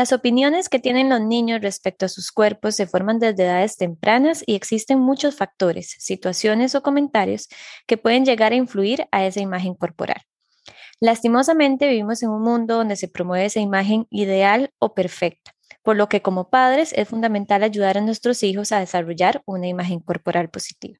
Las 0.00 0.14
opiniones 0.14 0.70
que 0.70 0.78
tienen 0.78 1.10
los 1.10 1.20
niños 1.20 1.60
respecto 1.60 2.06
a 2.06 2.08
sus 2.08 2.32
cuerpos 2.32 2.74
se 2.74 2.86
forman 2.86 3.18
desde 3.18 3.44
edades 3.44 3.76
tempranas 3.76 4.42
y 4.46 4.54
existen 4.54 4.98
muchos 4.98 5.36
factores, 5.36 5.94
situaciones 5.98 6.74
o 6.74 6.82
comentarios 6.82 7.48
que 7.86 7.98
pueden 7.98 8.24
llegar 8.24 8.52
a 8.52 8.56
influir 8.56 9.06
a 9.12 9.26
esa 9.26 9.40
imagen 9.40 9.74
corporal. 9.74 10.22
Lastimosamente 11.00 11.86
vivimos 11.86 12.22
en 12.22 12.30
un 12.30 12.40
mundo 12.40 12.76
donde 12.76 12.96
se 12.96 13.08
promueve 13.08 13.44
esa 13.44 13.60
imagen 13.60 14.06
ideal 14.08 14.72
o 14.78 14.94
perfecta, 14.94 15.52
por 15.82 15.96
lo 15.96 16.08
que 16.08 16.22
como 16.22 16.48
padres 16.48 16.94
es 16.96 17.06
fundamental 17.06 17.62
ayudar 17.62 17.98
a 17.98 18.00
nuestros 18.00 18.42
hijos 18.42 18.72
a 18.72 18.80
desarrollar 18.80 19.42
una 19.44 19.68
imagen 19.68 20.00
corporal 20.00 20.48
positiva. 20.48 20.98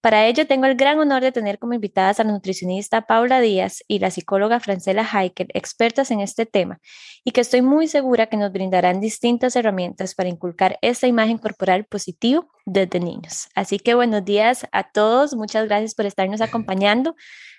Para 0.00 0.26
ello, 0.26 0.46
tengo 0.46 0.66
el 0.66 0.76
gran 0.76 0.98
honor 0.98 1.22
de 1.22 1.32
tener 1.32 1.58
como 1.58 1.74
invitadas 1.74 2.20
a 2.20 2.24
la 2.24 2.32
nutricionista 2.32 3.02
Paula 3.02 3.40
Díaz 3.40 3.82
y 3.88 3.98
la 3.98 4.10
psicóloga 4.10 4.60
Francela 4.60 5.02
Heikel, 5.04 5.48
expertas 5.54 6.10
en 6.10 6.20
este 6.20 6.46
tema, 6.46 6.80
y 7.24 7.30
que 7.32 7.40
estoy 7.40 7.62
muy 7.62 7.88
segura 7.88 8.26
que 8.26 8.36
nos 8.36 8.52
brindarán 8.52 9.00
distintas 9.00 9.56
herramientas 9.56 10.14
para 10.14 10.28
inculcar 10.28 10.78
esta 10.82 11.06
imagen 11.06 11.38
corporal 11.38 11.84
positiva 11.84 12.46
desde 12.66 13.00
niños. 13.00 13.48
Así 13.54 13.78
que 13.78 13.94
buenos 13.94 14.24
días 14.24 14.66
a 14.72 14.90
todos, 14.90 15.34
muchas 15.34 15.66
gracias 15.66 15.94
por 15.94 16.06
estarnos 16.06 16.40
acompañando. 16.40 17.14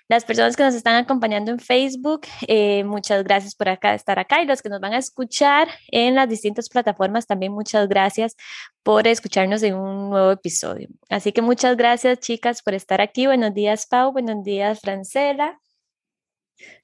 Las 0.08 0.24
personas 0.24 0.56
que 0.56 0.62
nos 0.62 0.76
están 0.76 0.94
acompañando 0.94 1.50
en 1.50 1.58
Facebook, 1.58 2.22
eh, 2.46 2.84
muchas 2.84 3.24
gracias 3.24 3.56
por 3.56 3.66
estar 3.68 4.20
acá 4.20 4.40
y 4.40 4.46
los 4.46 4.62
que 4.62 4.68
nos 4.68 4.80
van 4.80 4.92
a 4.92 4.98
escuchar 4.98 5.66
en 5.88 6.14
las 6.14 6.28
distintas 6.28 6.68
plataformas, 6.68 7.26
también 7.26 7.52
muchas 7.52 7.88
gracias 7.88 8.36
por 8.84 9.08
escucharnos 9.08 9.64
en 9.64 9.74
un 9.74 10.10
nuevo 10.10 10.30
episodio. 10.30 10.88
Así 11.10 11.32
que 11.32 11.42
muchas 11.42 11.76
gracias 11.76 12.20
chicas 12.20 12.62
por 12.62 12.74
estar 12.74 13.00
aquí. 13.00 13.26
Buenos 13.26 13.52
días 13.52 13.86
Pau, 13.86 14.12
buenos 14.12 14.44
días 14.44 14.80
Francela. 14.80 15.58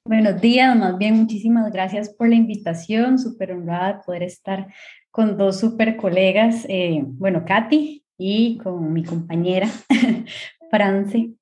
Buenos 0.04 0.40
días, 0.40 0.76
más 0.76 0.98
bien 0.98 1.14
muchísimas 1.14 1.70
gracias 1.72 2.10
por 2.10 2.28
la 2.28 2.34
invitación, 2.34 3.20
súper 3.20 3.52
honrada 3.52 3.92
de 3.92 4.00
poder 4.04 4.24
estar 4.24 4.66
con 5.12 5.36
dos 5.36 5.60
súper 5.60 5.96
colegas, 5.96 6.66
eh, 6.68 7.02
bueno, 7.04 7.44
Katy 7.46 8.04
y 8.18 8.58
con 8.58 8.92
mi 8.92 9.04
compañera 9.04 9.68
France. 10.70 11.36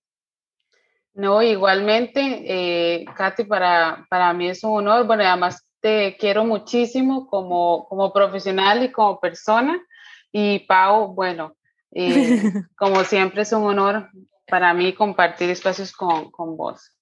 No, 1.20 1.42
igualmente, 1.42 2.20
eh, 2.46 3.04
Katy, 3.14 3.44
para, 3.44 4.06
para 4.08 4.32
mí 4.32 4.48
es 4.48 4.64
un 4.64 4.78
honor. 4.78 5.06
Bueno, 5.06 5.22
además 5.22 5.66
te 5.78 6.16
quiero 6.16 6.46
muchísimo 6.46 7.26
como, 7.26 7.86
como 7.90 8.10
profesional 8.10 8.82
y 8.82 8.90
como 8.90 9.20
persona. 9.20 9.78
Y 10.32 10.60
Pau, 10.60 11.12
bueno, 11.12 11.54
eh, 11.90 12.40
como 12.74 13.04
siempre 13.04 13.42
es 13.42 13.52
un 13.52 13.64
honor 13.64 14.08
para 14.46 14.72
mí 14.72 14.94
compartir 14.94 15.50
espacios 15.50 15.92
con, 15.92 16.30
con 16.30 16.56
vos. 16.56 16.96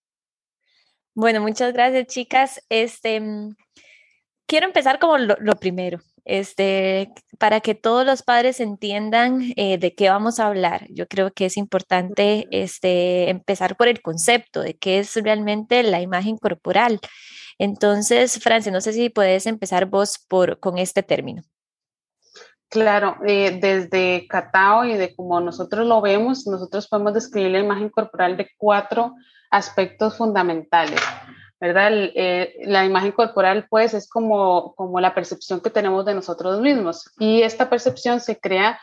Bueno, 1.14 1.40
muchas 1.40 1.72
gracias, 1.72 2.08
chicas. 2.08 2.66
Este, 2.68 3.22
quiero 4.48 4.66
empezar 4.66 4.98
como 4.98 5.16
lo, 5.18 5.36
lo 5.38 5.54
primero 5.54 6.00
este, 6.28 7.10
para 7.38 7.60
que 7.60 7.74
todos 7.74 8.06
los 8.06 8.22
padres 8.22 8.60
entiendan 8.60 9.52
eh, 9.56 9.78
de 9.78 9.94
qué 9.94 10.10
vamos 10.10 10.38
a 10.38 10.46
hablar. 10.46 10.86
Yo 10.90 11.08
creo 11.08 11.32
que 11.32 11.46
es 11.46 11.56
importante 11.56 12.46
este, 12.50 13.30
empezar 13.30 13.76
por 13.76 13.88
el 13.88 14.02
concepto 14.02 14.60
de 14.60 14.76
qué 14.76 14.98
es 14.98 15.16
realmente 15.16 15.82
la 15.82 16.02
imagen 16.02 16.36
corporal. 16.36 17.00
Entonces, 17.58 18.38
Francia, 18.42 18.70
no 18.70 18.82
sé 18.82 18.92
si 18.92 19.08
puedes 19.08 19.46
empezar 19.46 19.86
vos 19.86 20.18
por, 20.28 20.60
con 20.60 20.76
este 20.76 21.02
término. 21.02 21.42
Claro, 22.68 23.16
eh, 23.26 23.58
desde 23.58 24.28
Catao 24.28 24.84
y 24.84 24.98
de 24.98 25.16
como 25.16 25.40
nosotros 25.40 25.86
lo 25.86 26.02
vemos, 26.02 26.46
nosotros 26.46 26.86
podemos 26.88 27.14
describir 27.14 27.52
la 27.52 27.60
imagen 27.60 27.88
corporal 27.88 28.36
de 28.36 28.50
cuatro 28.58 29.14
aspectos 29.50 30.18
fundamentales. 30.18 31.00
¿Verdad? 31.60 31.90
Eh, 31.92 32.54
la 32.64 32.84
imagen 32.84 33.12
corporal, 33.12 33.66
pues, 33.68 33.94
es 33.94 34.08
como, 34.08 34.74
como 34.74 35.00
la 35.00 35.14
percepción 35.14 35.60
que 35.60 35.70
tenemos 35.70 36.04
de 36.04 36.14
nosotros 36.14 36.60
mismos. 36.60 37.10
Y 37.18 37.42
esta 37.42 37.68
percepción 37.68 38.20
se 38.20 38.38
crea 38.38 38.78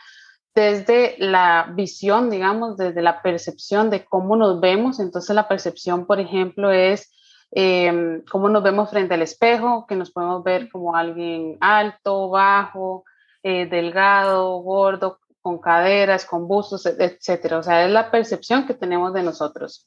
desde 0.54 1.16
la 1.18 1.70
visión, 1.74 2.30
digamos, 2.30 2.76
desde 2.76 3.02
la 3.02 3.22
percepción 3.22 3.90
de 3.90 4.04
cómo 4.04 4.36
nos 4.36 4.60
vemos. 4.60 5.00
Entonces, 5.00 5.34
la 5.34 5.48
percepción, 5.48 6.06
por 6.06 6.18
ejemplo, 6.20 6.70
es 6.70 7.12
em, 7.50 8.22
cómo 8.30 8.48
nos 8.48 8.62
vemos 8.62 8.90
frente 8.90 9.14
al 9.14 9.22
espejo, 9.22 9.86
que 9.86 9.96
nos 9.96 10.10
podemos 10.10 10.42
ver 10.42 10.70
como 10.70 10.96
alguien 10.96 11.58
alto, 11.60 12.30
bajo, 12.30 13.04
eh, 13.42 13.66
delgado, 13.66 14.58
gordo, 14.58 15.20
con 15.40 15.58
caderas, 15.58 16.24
con 16.24 16.48
bustos, 16.48 16.86
etcétera. 16.86 17.58
O 17.58 17.62
sea, 17.62 17.84
es 17.84 17.90
la 17.90 18.10
percepción 18.10 18.66
que 18.66 18.74
tenemos 18.74 19.14
de 19.14 19.22
nosotros. 19.22 19.86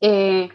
Eh, 0.00 0.50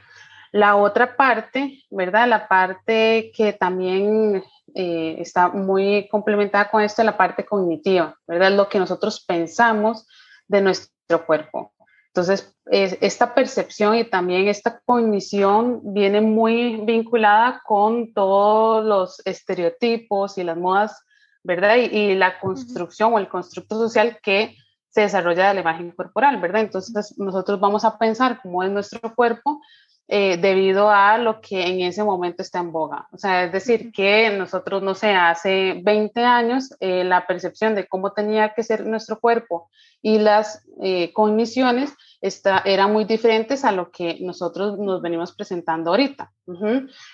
la 0.55 0.77
otra 0.77 1.17
parte, 1.17 1.83
¿verdad? 1.89 2.29
La 2.29 2.47
parte 2.47 3.33
que 3.35 3.51
también 3.51 4.41
eh, 4.73 5.17
está 5.19 5.49
muy 5.49 6.07
complementada 6.07 6.71
con 6.71 6.81
esto, 6.81 7.03
la 7.03 7.17
parte 7.17 7.45
cognitiva, 7.45 8.17
¿verdad? 8.25 8.53
Lo 8.53 8.69
que 8.69 8.79
nosotros 8.79 9.25
pensamos 9.27 10.07
de 10.47 10.61
nuestro 10.61 11.25
cuerpo. 11.25 11.73
Entonces, 12.07 12.55
esta 12.71 13.35
percepción 13.35 13.95
y 13.95 14.05
también 14.05 14.47
esta 14.47 14.79
cognición 14.85 15.81
viene 15.93 16.21
muy 16.21 16.77
vinculada 16.85 17.61
con 17.65 18.13
todos 18.13 18.85
los 18.85 19.21
estereotipos 19.25 20.37
y 20.37 20.45
las 20.45 20.55
modas, 20.55 21.03
¿verdad? 21.43 21.75
Y, 21.75 22.15
la 22.15 22.39
construcción 22.39 23.13
o 23.13 23.19
el 23.19 23.27
constructo 23.27 23.75
social 23.75 24.19
que 24.23 24.55
se 24.87 25.01
desarrolla 25.01 25.49
de 25.49 25.55
la 25.55 25.59
imagen 25.59 25.91
corporal, 25.91 26.39
¿verdad? 26.39 26.61
Entonces, 26.61 27.13
nosotros 27.17 27.59
vamos 27.59 27.83
a 27.83 27.97
pensar 27.97 28.39
cómo 28.41 28.63
es 28.63 28.71
nuestro 28.71 29.13
cuerpo 29.13 29.59
eh, 30.07 30.37
debido 30.37 30.91
a 30.91 31.17
lo 31.17 31.41
que 31.41 31.65
en 31.65 31.81
ese 31.81 32.03
momento 32.03 32.43
está 32.43 32.59
en 32.59 32.71
boga. 32.71 33.07
O 33.11 33.17
sea, 33.17 33.45
es 33.45 33.51
decir, 33.51 33.91
que 33.91 34.29
nosotros, 34.37 34.83
no 34.83 34.93
sé, 34.93 35.09
hace 35.09 35.81
20 35.83 36.23
años 36.23 36.75
eh, 36.79 37.03
la 37.03 37.25
percepción 37.25 37.73
de 37.73 37.87
cómo 37.87 38.13
tenía 38.13 38.53
que 38.53 38.61
ser 38.61 38.85
nuestro 38.85 39.19
cuerpo 39.19 39.71
y 40.03 40.19
las 40.19 40.63
eh, 40.83 41.11
cogniciones 41.11 41.91
está, 42.21 42.61
eran 42.65 42.93
muy 42.93 43.05
diferentes 43.05 43.65
a 43.65 43.71
lo 43.71 43.89
que 43.89 44.19
nosotros 44.21 44.77
nos 44.77 45.01
venimos 45.01 45.35
presentando 45.35 45.89
ahorita. 45.89 46.31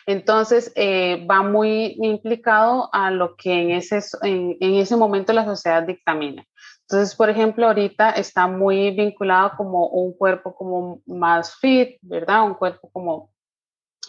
Entonces, 0.05 0.73
va 0.75 1.41
muy 1.43 1.95
implicado 2.01 2.89
a 2.91 3.09
lo 3.09 3.37
que 3.37 3.53
en 3.53 3.71
ese, 3.71 4.01
en 4.23 4.57
ese 4.59 4.97
momento 4.97 5.31
la 5.31 5.45
sociedad 5.45 5.83
dictamina. 5.83 6.45
Entonces, 6.91 7.15
por 7.15 7.29
ejemplo, 7.29 7.67
ahorita 7.67 8.09
está 8.09 8.47
muy 8.47 8.91
vinculado 8.91 9.53
como 9.55 9.87
un 9.87 10.11
cuerpo 10.11 10.53
como 10.53 11.01
más 11.05 11.55
fit, 11.55 11.97
¿verdad? 12.01 12.43
Un 12.43 12.55
cuerpo 12.55 12.89
como 12.91 13.31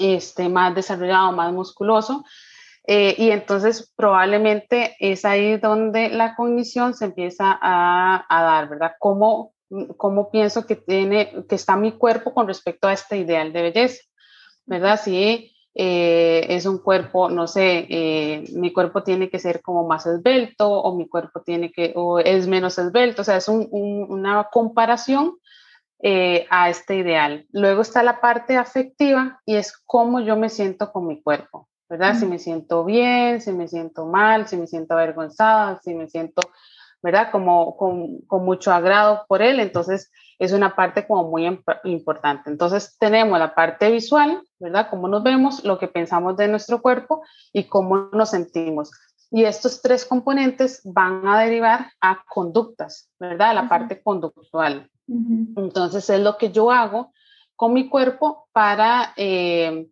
este, 0.00 0.48
más 0.48 0.74
desarrollado, 0.74 1.30
más 1.30 1.52
musculoso. 1.52 2.24
Eh, 2.84 3.14
y 3.18 3.30
entonces 3.30 3.92
probablemente 3.94 4.96
es 4.98 5.24
ahí 5.24 5.58
donde 5.58 6.08
la 6.08 6.34
cognición 6.34 6.94
se 6.94 7.04
empieza 7.04 7.56
a, 7.62 8.26
a 8.28 8.42
dar, 8.42 8.68
¿verdad? 8.68 8.94
¿Cómo, 8.98 9.54
¿Cómo, 9.96 10.32
pienso 10.32 10.66
que, 10.66 10.74
tiene, 10.74 11.46
que 11.48 11.54
está 11.54 11.76
mi 11.76 11.92
cuerpo 11.92 12.34
con 12.34 12.48
respecto 12.48 12.88
a 12.88 12.94
este 12.94 13.16
ideal 13.16 13.52
de 13.52 13.62
belleza? 13.62 14.02
¿Verdad? 14.66 14.98
Si 15.00 15.54
eh, 15.74 16.46
es 16.50 16.66
un 16.66 16.78
cuerpo, 16.78 17.30
no 17.30 17.46
sé, 17.46 17.86
eh, 17.88 18.44
mi 18.54 18.72
cuerpo 18.72 19.02
tiene 19.02 19.30
que 19.30 19.38
ser 19.38 19.62
como 19.62 19.86
más 19.86 20.06
esbelto 20.06 20.70
o 20.70 20.94
mi 20.94 21.08
cuerpo 21.08 21.40
tiene 21.40 21.72
que, 21.72 21.92
o 21.96 22.18
es 22.18 22.46
menos 22.46 22.78
esbelto, 22.78 23.22
o 23.22 23.24
sea, 23.24 23.38
es 23.38 23.48
una 23.48 24.48
comparación 24.52 25.38
eh, 26.02 26.46
a 26.50 26.68
este 26.68 26.96
ideal. 26.96 27.46
Luego 27.52 27.80
está 27.80 28.02
la 28.02 28.20
parte 28.20 28.56
afectiva 28.56 29.40
y 29.46 29.56
es 29.56 29.72
cómo 29.86 30.20
yo 30.20 30.36
me 30.36 30.50
siento 30.50 30.92
con 30.92 31.06
mi 31.06 31.22
cuerpo, 31.22 31.68
¿verdad? 31.88 32.16
Si 32.16 32.26
me 32.26 32.38
siento 32.38 32.84
bien, 32.84 33.40
si 33.40 33.52
me 33.52 33.66
siento 33.66 34.04
mal, 34.04 34.48
si 34.48 34.56
me 34.58 34.66
siento 34.66 34.92
avergonzada, 34.92 35.80
si 35.82 35.94
me 35.94 36.06
siento, 36.08 36.42
¿verdad? 37.02 37.30
Como 37.30 37.78
con, 37.78 38.18
con 38.26 38.44
mucho 38.44 38.72
agrado 38.72 39.24
por 39.26 39.40
él, 39.40 39.58
entonces 39.58 40.10
es 40.44 40.52
una 40.52 40.74
parte 40.74 41.06
como 41.06 41.30
muy 41.30 41.46
importante. 41.84 42.50
Entonces 42.50 42.96
tenemos 42.98 43.38
la 43.38 43.54
parte 43.54 43.92
visual, 43.92 44.42
¿verdad? 44.58 44.88
Cómo 44.90 45.06
nos 45.06 45.22
vemos, 45.22 45.62
lo 45.64 45.78
que 45.78 45.86
pensamos 45.86 46.36
de 46.36 46.48
nuestro 46.48 46.82
cuerpo 46.82 47.22
y 47.52 47.64
cómo 47.64 48.08
nos 48.12 48.30
sentimos. 48.30 48.90
Y 49.30 49.44
estos 49.44 49.80
tres 49.80 50.04
componentes 50.04 50.80
van 50.84 51.26
a 51.28 51.38
derivar 51.38 51.92
a 52.00 52.24
conductas, 52.28 53.08
¿verdad? 53.20 53.54
La 53.54 53.68
parte 53.68 54.02
conductual. 54.02 54.90
Entonces 55.06 56.10
es 56.10 56.20
lo 56.20 56.36
que 56.36 56.50
yo 56.50 56.72
hago 56.72 57.12
con 57.54 57.72
mi 57.72 57.88
cuerpo 57.88 58.48
para, 58.52 59.12
eh, 59.16 59.88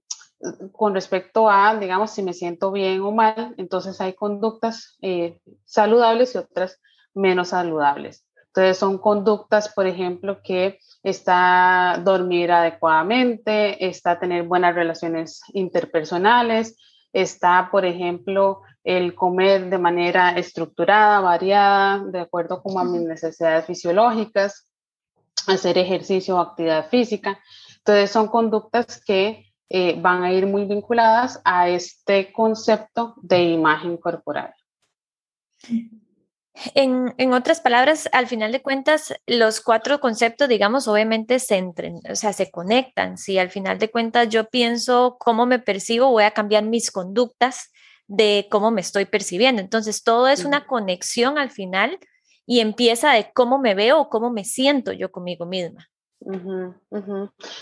con 0.73 0.95
respecto 0.95 1.49
a, 1.49 1.77
digamos, 1.77 2.11
si 2.11 2.23
me 2.23 2.33
siento 2.33 2.73
bien 2.73 3.03
o 3.03 3.13
mal, 3.13 3.55
entonces 3.57 4.01
hay 4.01 4.15
conductas 4.15 4.97
eh, 5.01 5.39
saludables 5.65 6.35
y 6.35 6.39
otras 6.39 6.81
menos 7.15 7.49
saludables. 7.49 8.25
Entonces 8.51 8.79
son 8.79 8.99
conductas, 8.99 9.73
por 9.73 9.87
ejemplo, 9.87 10.41
que 10.43 10.79
está 11.05 12.01
dormir 12.05 12.51
adecuadamente, 12.51 13.87
está 13.87 14.19
tener 14.19 14.43
buenas 14.43 14.75
relaciones 14.75 15.41
interpersonales, 15.53 16.77
está, 17.13 17.69
por 17.71 17.85
ejemplo, 17.85 18.63
el 18.83 19.15
comer 19.15 19.71
de 19.71 19.79
manera 19.79 20.31
estructurada, 20.31 21.21
variada, 21.21 22.05
de 22.07 22.21
acuerdo 22.21 22.61
con 22.63 22.79
a 22.79 22.85
mis 22.85 23.03
necesidades 23.03 23.67
fisiológicas, 23.67 24.69
hacer 25.47 25.79
ejercicio 25.79 26.37
o 26.37 26.41
actividad 26.41 26.89
física. 26.89 27.39
Entonces 27.79 28.11
son 28.11 28.27
conductas 28.27 29.01
que 29.05 29.53
eh, 29.69 29.97
van 30.01 30.25
a 30.25 30.33
ir 30.33 30.47
muy 30.47 30.65
vinculadas 30.65 31.41
a 31.45 31.69
este 31.69 32.33
concepto 32.33 33.15
de 33.23 33.45
imagen 33.45 33.97
corporal. 33.97 34.53
En, 36.75 37.15
en, 37.17 37.33
otras 37.33 37.61
palabras, 37.61 38.09
al 38.13 38.27
final 38.27 38.53
de 38.53 38.61
cuentas, 38.61 39.15
los 39.27 39.61
cuatro 39.61 40.01
conceptos, 40.01 40.49
digamos, 40.49 40.89
obviamente 40.89 41.39
se 41.39 41.57
entren, 41.57 42.01
o 42.11 42.17
sea, 42.17 42.33
se 42.33 42.51
conectan. 42.51 43.17
Si 43.19 43.39
al 43.39 43.51
final 43.51 43.79
de 43.79 43.91
cuentas 43.91 44.29
yo 44.29 44.49
pienso 44.49 45.17
cómo 45.19 45.47
me 45.47 45.59
percibo, 45.59 46.11
voy 46.11 46.25
a 46.25 46.33
cambiar 46.33 46.65
mis 46.65 46.91
conductas 46.91 47.71
de 48.09 48.49
cómo 48.51 48.73
me 48.73 48.81
estoy 48.81 49.05
percibiendo. 49.05 49.63
Entonces, 49.63 50.03
todo 50.03 50.29
es 50.29 50.45
una 50.45 50.67
conexión 50.67 51.39
al 51.39 51.51
final 51.51 51.99
y 52.45 52.59
empieza 52.59 53.13
de 53.13 53.31
cómo 53.33 53.61
me 53.61 53.75
veo 53.75 54.01
o 54.01 54.09
cómo 54.09 54.31
me 54.31 54.45
siento 54.45 54.93
yo 54.93 55.13
conmigo 55.13 55.47
misma. 55.47 55.89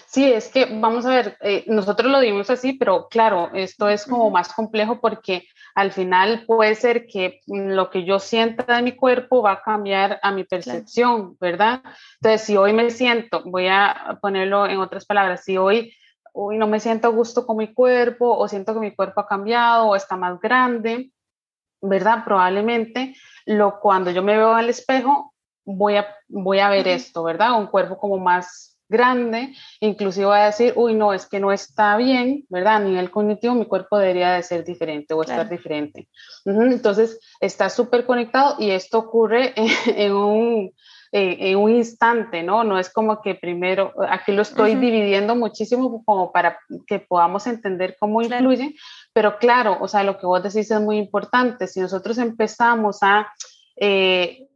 Sí, 0.07 0.33
es 0.33 0.49
que 0.49 0.67
vamos 0.67 1.07
a 1.07 1.11
ver, 1.11 1.37
eh, 1.41 1.65
nosotros 1.69 2.11
lo 2.11 2.21
dimos 2.21 2.51
así, 2.51 2.73
pero 2.73 3.09
claro, 3.09 3.51
esto 3.55 3.89
es 3.89 4.05
como 4.05 4.31
más 4.31 4.53
complejo 4.53 5.01
porque 5.01 5.45
al 5.75 5.93
final 5.93 6.45
puede 6.47 6.75
ser 6.75 7.07
que 7.07 7.41
lo 7.47 7.89
que 7.89 8.05
yo 8.05 8.19
sienta 8.19 8.77
de 8.77 8.83
mi 8.83 8.97
cuerpo 8.97 9.43
va 9.43 9.53
a 9.53 9.63
cambiar 9.63 10.19
a 10.23 10.33
mi 10.33 10.43
percepción, 10.43 11.37
¿verdad? 11.41 11.83
Entonces, 12.21 12.43
si 12.43 12.57
hoy 12.57 12.73
me 12.73 12.91
siento, 12.91 13.43
voy 13.45 13.69
a 13.69 14.19
ponerlo 14.21 14.67
en 14.67 14.79
otras 14.79 15.07
palabras, 15.07 15.45
si 15.45 15.57
hoy, 15.57 15.95
hoy 16.33 16.59
no 16.59 16.67
me 16.67 16.81
siento 16.81 17.09
a 17.09 17.13
gusto 17.13 17.47
con 17.47 17.59
mi 17.59 17.73
cuerpo 17.73 18.37
o 18.37 18.49
siento 18.49 18.75
que 18.75 18.81
mi 18.81 18.95
cuerpo 18.95 19.21
ha 19.21 19.29
cambiado 19.29 19.87
o 19.87 19.97
está 19.97 20.17
más 20.17 20.41
grande, 20.41 21.13
¿verdad? 21.81 22.25
Probablemente 22.25 23.15
lo, 23.47 23.79
cuando 23.79 24.11
yo 24.11 24.23
me 24.23 24.37
veo 24.37 24.55
al 24.55 24.71
espejo, 24.71 25.33
voy 25.77 25.97
a, 25.97 26.07
voy 26.29 26.61
a 26.61 26.71
ver 26.71 26.89
esto, 26.89 27.23
¿verdad? 27.23 27.59
Un 27.59 27.67
cuerpo 27.67 27.99
como 27.99 28.19
más 28.19 28.79
grande, 28.89 29.55
inclusive 29.81 30.25
voy 30.25 30.39
a 30.39 30.47
decir, 30.47 30.73
uy, 30.75 30.95
no, 30.95 31.13
es 31.13 31.27
que 31.27 31.41
no 31.41 31.53
está 31.53 31.97
bien, 31.99 32.47
¿verdad? 32.49 32.77
A 32.77 32.81
nivel 32.81 33.11
cognitivo 33.11 33.55
mi 33.55 33.67
cuerpo 33.67 33.99
debería 33.99 34.33
de 34.33 34.43
ser 34.43 34.65
diferente 34.65 35.13
o 35.13 35.21
estar 35.21 35.47
diferente. 35.49 36.09
Entonces, 36.47 37.21
está 37.39 37.69
súper 37.69 38.07
conectado 38.07 38.57
y 38.59 38.71
esto 38.71 38.99
ocurre 38.99 39.53
en, 39.87 40.13
un, 40.13 40.73
en 41.13 41.59
un 41.59 41.71
instante, 41.71 42.43
¿no? 42.43 42.65
No 42.65 42.79
es 42.79 42.89
como 42.91 43.21
que 43.21 43.35
primero, 43.35 43.93
aquí 44.09 44.33
lo 44.33 44.41
estoy 44.41 44.75
dividiendo 44.75 45.37
muchísimo 45.37 46.03
como 46.07 46.33
para 46.33 46.59
que 46.87 46.99
podamos 46.99 47.47
entender 47.47 47.95
cómo 48.01 48.23
influye, 48.23 48.75
pero 49.13 49.37
claro, 49.37 49.77
o 49.83 49.87
sea, 49.87 50.03
lo 50.03 50.17
que 50.17 50.25
vos 50.25 50.43
decís 50.43 50.71
es 50.71 50.81
muy 50.81 50.97
importante. 50.97 51.67
Si 51.67 51.79
nosotros 51.79 52.17
empezamos 52.17 53.01
a... 53.03 53.31
Eh, 53.77 54.48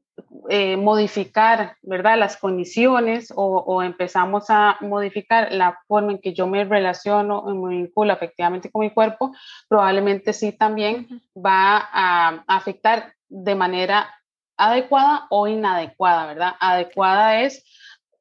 eh, 0.49 0.77
modificar, 0.77 1.77
¿verdad? 1.83 2.19
Las 2.19 2.37
condiciones 2.37 3.33
o, 3.35 3.83
empezamos 3.83 4.47
a 4.49 4.77
modificar 4.81 5.53
la 5.53 5.79
forma 5.87 6.13
en 6.13 6.19
que 6.19 6.35
yo 6.35 6.47
me 6.47 6.65
relaciono 6.65 7.39
o 7.39 7.55
me 7.55 7.77
vinculo 7.77 8.13
efectivamente 8.13 8.71
con 8.71 8.81
mi 8.83 8.91
cuerpo, 8.91 9.33
probablemente 9.69 10.33
sí 10.33 10.53
también 10.53 11.23
va 11.37 11.89
a 11.93 12.45
afectar 12.47 13.15
de 13.29 13.55
manera 13.55 14.09
adecuada 14.57 15.27
o 15.31 15.47
inadecuada, 15.47 16.27
¿verdad? 16.27 16.55
Adecuada 16.61 17.41
es 17.41 17.65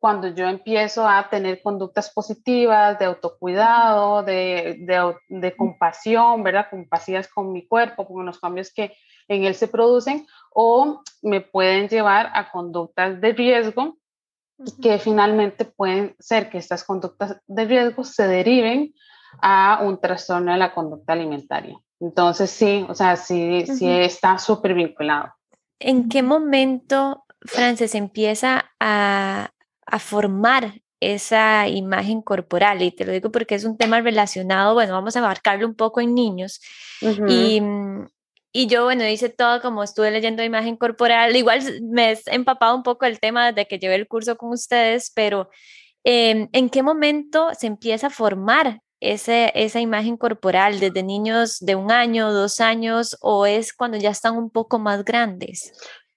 cuando 0.02 0.30
yo 0.30 0.48
empiezo 0.48 1.08
a 1.08 1.30
tener 1.30 1.62
conductas 1.62 2.10
positivas, 2.10 2.98
de 2.98 3.06
autocuidado, 3.06 4.24
de, 4.24 4.78
de, 4.80 5.16
de 5.30 5.56
compasión, 5.56 6.42
¿verdad? 6.42 6.66
Compasivas 6.72 7.28
con 7.28 7.54
mi 7.54 7.68
cuerpo, 7.68 8.08
con 8.08 8.26
los 8.26 8.40
cambios 8.40 8.74
que 8.74 8.98
en 9.28 9.44
él 9.44 9.54
se 9.54 9.68
producen, 9.68 10.26
o 10.50 11.04
me 11.22 11.40
pueden 11.40 11.88
llevar 11.88 12.32
a 12.34 12.52
conductas 12.52 13.22
de 13.22 13.32
riesgo 13.32 13.98
que 14.82 14.98
finalmente 14.98 15.66
pueden 15.66 16.16
ser 16.20 16.50
que 16.50 16.58
estas 16.58 16.84
conductas 16.84 17.38
de 17.46 17.66
riesgo 17.66 18.04
se 18.04 18.28
deriven 18.28 18.94
a 19.40 19.82
un 19.84 20.02
trastorno 20.02 20.52
de 20.52 20.58
la 20.58 20.74
conducta 20.74 21.14
alimentaria. 21.14 21.78
Entonces, 22.00 22.50
sí, 22.50 22.86
o 22.90 22.96
sea, 22.96 23.16
sí, 23.16 23.66
sí 23.68 23.88
está 23.88 24.40
súper 24.40 24.74
vinculado. 24.74 25.32
¿En 25.80 26.10
qué 26.10 26.24
momento, 26.24 27.24
Frances, 27.42 27.94
empieza 27.94 28.72
a, 28.80 29.52
a 29.92 30.00
formar 30.00 30.82
esa 31.00 31.68
imagen 31.68 32.22
corporal? 32.22 32.82
Y 32.82 32.92
te 32.92 33.06
lo 33.06 33.12
digo 33.12 33.32
porque 33.32 33.56
es 33.56 33.66
un 33.66 33.78
tema 33.78 34.02
relacionado, 34.02 34.74
bueno, 34.74 34.94
vamos 34.94 35.16
a 35.16 35.20
abarcarlo 35.20 35.68
un 35.68 35.76
poco 35.76 36.02
en 36.02 36.16
niños. 36.16 36.62
Y 37.28 37.62
mm, 37.62 38.06
y 38.54 38.68
yo, 38.68 38.84
bueno, 38.84 39.08
hice 39.08 39.30
todo 39.30 39.62
como 39.62 39.82
estuve 39.84 40.12
leyendo 40.12 40.44
imagen 40.44 40.76
corporal. 40.76 41.36
Igual 41.36 41.62
me 41.84 42.12
he 42.12 42.20
empapado 42.28 42.76
un 42.76 42.84
poco 42.84 43.06
el 43.06 43.20
tema 43.20 43.52
desde 43.52 43.68
que 43.68 43.80
llevé 43.80 43.96
el 43.96 44.08
curso 44.08 44.36
con 44.36 44.52
ustedes, 44.52 45.12
pero 45.16 45.50
em, 46.04 46.50
¿en 46.52 46.70
qué 46.70 46.84
momento 46.84 47.50
se 47.58 47.68
empieza 47.68 48.08
a 48.08 48.10
formar 48.10 48.82
ese, 49.00 49.52
esa 49.56 49.80
imagen 49.80 50.18
corporal? 50.18 50.82
¿Desde 50.82 51.02
niños 51.02 51.60
de 51.60 51.76
un 51.76 51.92
año, 51.92 52.34
dos 52.34 52.60
años 52.60 53.18
o 53.22 53.46
es 53.46 53.74
cuando 53.74 53.98
ya 53.98 54.10
están 54.10 54.36
un 54.36 54.50
poco 54.50 54.80
más 54.80 55.06
grandes? 55.06 55.72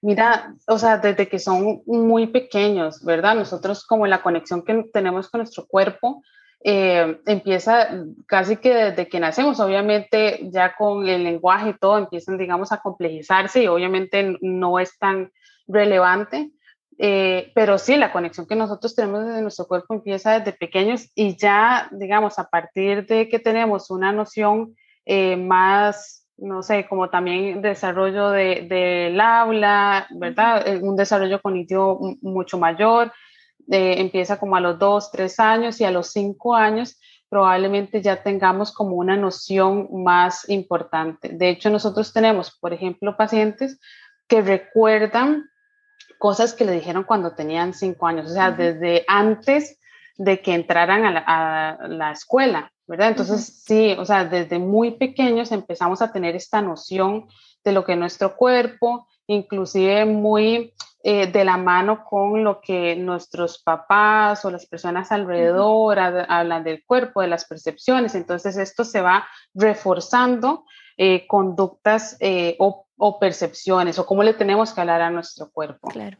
Mira, 0.05 0.55
o 0.67 0.77
sea, 0.79 0.99
desde 0.99 1.29
que 1.29 1.39
son 1.39 1.81
muy 1.87 2.27
pequeños, 2.27 3.03
¿verdad? 3.03 3.35
Nosotros 3.35 3.87
como 3.87 4.06
la 4.06 4.23
conexión 4.23 4.62
que 4.62 4.85
tenemos 4.93 5.31
con 5.31 5.39
nuestro 5.39 5.67
cuerpo, 5.67 6.23
eh, 6.62 7.23
empieza 7.25 7.89
casi 8.27 8.59
que 8.59 8.75
desde 8.75 9.09
que 9.09 9.19
nacemos, 9.19 9.61
obviamente 9.61 10.51
ya 10.53 10.75
con 10.77 11.09
el 11.09 11.25
lenguaje 11.25 11.71
y 11.71 11.79
todo 11.79 11.97
empiezan, 11.97 12.37
digamos, 12.37 12.71
a 12.71 12.83
complejizarse 12.83 13.62
y 13.62 13.67
obviamente 13.67 14.37
no 14.43 14.79
es 14.79 14.99
tan 14.99 15.33
relevante, 15.67 16.51
eh, 16.99 17.51
pero 17.55 17.79
sí, 17.79 17.97
la 17.97 18.12
conexión 18.12 18.47
que 18.47 18.56
nosotros 18.56 18.95
tenemos 18.95 19.25
desde 19.25 19.41
nuestro 19.41 19.67
cuerpo 19.67 19.95
empieza 19.95 20.39
desde 20.39 20.53
pequeños 20.53 21.11
y 21.15 21.35
ya, 21.39 21.89
digamos, 21.93 22.39
a 22.39 22.51
partir 22.51 23.06
de 23.06 23.31
que 23.31 23.39
tenemos 23.39 23.91
una 23.91 24.12
noción 24.12 24.77
eh, 25.06 25.37
más, 25.37 26.24
no 26.37 26.63
sé, 26.63 26.87
como 26.89 27.11
también 27.11 27.63
desarrollo 27.63 28.31
del 28.31 28.69
de, 28.69 29.19
habla, 29.21 30.07
¿verdad? 30.11 30.83
Un 30.83 30.97
desarrollo 30.97 31.41
cognitivo 31.41 32.17
mucho 32.23 32.59
mayor, 32.59 33.13
empieza 33.69 34.39
como 34.39 34.57
a 34.57 34.61
los 34.61 34.79
dos, 34.79 35.11
tres 35.11 35.41
años 35.41 35.81
y 35.81 35.85
a 35.85 35.91
los 35.91 36.11
cinco 36.11 36.55
años 36.55 36.99
probablemente 37.35 38.01
ya 38.01 38.23
tengamos 38.23 38.73
como 38.73 38.95
una 38.95 39.17
noción 39.17 39.89
más 40.05 40.49
importante. 40.49 41.31
De 41.31 41.49
hecho, 41.49 41.69
nosotros 41.69 42.13
tenemos, 42.13 42.57
por 42.61 42.73
ejemplo, 42.73 43.17
pacientes 43.17 43.81
que 44.29 44.41
recuerdan 44.41 45.51
cosas 46.19 46.55
que 46.55 46.65
le 46.65 46.71
dijeron 46.71 47.03
cuando 47.03 47.35
tenían 47.35 47.75
cinco 47.75 48.07
años, 48.07 48.31
o 48.31 48.35
sea, 48.35 48.53
desde 48.53 49.05
antes 49.09 49.81
de 50.17 50.41
que 50.43 50.55
entraran 50.55 51.05
a 51.05 51.77
la, 51.89 52.13
escuela, 52.13 52.73
¿verdad? 52.87 53.09
Entonces, 53.09 53.63
sí, 53.65 53.94
o 53.99 54.05
sea, 54.05 54.25
desde 54.25 54.58
muy 54.58 54.93
pequeños 54.93 55.53
empezamos 55.53 56.03
a 56.03 56.13
tener 56.13 56.37
esta 56.37 56.61
noción 56.61 57.27
de 57.65 57.73
lo 57.73 57.85
que 57.85 57.97
nuestro 57.97 58.37
cuerpo, 58.37 59.06
inclusive 59.27 60.05
muy 60.05 60.75
eh, 61.06 61.27
de 61.27 61.44
la 61.44 61.58
mano 61.58 62.03
con 62.03 62.44
lo 62.44 62.63
que 62.63 62.97
nuestros 62.97 63.63
papás 63.63 64.43
o 64.47 64.51
las 64.51 64.65
personas 64.65 65.13
alrededor 65.13 65.99
hablan 65.99 66.65
del 66.65 66.82
cuerpo, 66.82 67.20
de 67.20 67.29
las 67.29 67.44
percepciones. 67.44 68.15
Entonces 68.15 68.56
esto 68.56 68.85
se 68.85 69.03
va 69.03 69.27
reforzando 69.53 70.65
eh, 70.97 71.27
conductas 71.27 72.17
eh, 72.20 72.56
o, 72.58 73.19
percepciones 73.19 73.99
o 73.99 74.06
cómo 74.06 74.23
le 74.23 74.32
tenemos 74.32 74.73
que 74.73 74.81
hablar 74.81 75.03
a 75.03 75.11
nuestro 75.11 75.51
cuerpo. 75.51 75.89
Claro. 75.89 76.17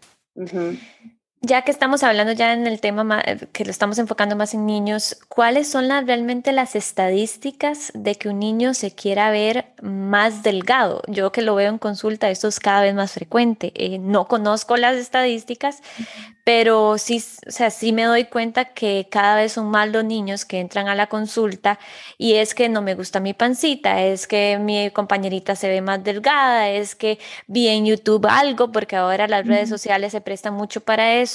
Ya 1.47 1.61
que 1.61 1.71
estamos 1.71 2.03
hablando 2.03 2.33
ya 2.33 2.55
en 2.55 2.67
el 2.67 2.81
tema 2.81 3.23
que 3.53 3.67
lo 3.67 3.71
estamos 3.71 3.99
enfocando 3.99 4.35
más 4.35 4.55
en 4.55 4.65
niños, 4.65 5.19
¿cuáles 5.29 5.69
son 5.69 5.89
las, 5.89 6.07
realmente 6.07 6.53
las 6.53 6.75
estadísticas 6.75 7.93
de 7.95 8.15
que 8.15 8.31
un 8.31 8.39
niño 8.39 8.73
se 8.73 8.95
quiera 8.95 9.31
ver 9.31 9.67
más 9.83 10.43
delgado? 10.43 11.03
Yo 11.07 11.33
que 11.33 11.43
lo 11.43 11.55
veo 11.55 11.69
en 11.69 11.77
consulta, 11.77 12.31
esto 12.31 12.49
es 12.49 12.61
cada 12.61 12.81
vez 12.81 12.95
más 12.95 13.13
frecuente. 13.13 13.73
Eh, 13.75 13.99
no 13.99 14.27
conozco 14.27 14.79
las 14.79 14.97
estadísticas, 14.97 15.83
pero 16.45 16.99
sí, 16.99 17.23
o 17.47 17.51
sea, 17.51 17.71
sí 17.71 17.93
me 17.93 18.05
doy 18.05 18.25
cuenta 18.25 18.67
que 18.67 19.09
cada 19.11 19.37
vez 19.37 19.53
son 19.53 19.71
más 19.71 19.89
los 19.89 20.05
niños 20.05 20.45
que 20.45 20.61
entran 20.61 20.89
a 20.89 20.95
la 20.95 21.09
consulta 21.09 21.79
y 22.19 22.35
es 22.35 22.55
que 22.55 22.69
no 22.69 22.83
me 22.83 22.95
gusta 22.95 23.19
mi 23.19 23.33
pancita, 23.33 24.03
es 24.03 24.27
que 24.27 24.59
mi 24.59 24.91
compañerita 24.91 25.57
se 25.57 25.69
ve 25.69 25.81
más 25.81 26.05
delgada, 26.05 26.69
es 26.69 26.95
que 26.95 27.19
vi 27.47 27.69
en 27.69 27.87
YouTube 27.87 28.27
algo, 28.29 28.73
porque 28.73 28.97
ahora 28.97 29.27
las 29.27 29.47
redes 29.47 29.71
sociales 29.71 30.13
se 30.13 30.21
prestan 30.21 30.55
mucho 30.55 30.83
para 30.83 31.15
eso. 31.15 31.34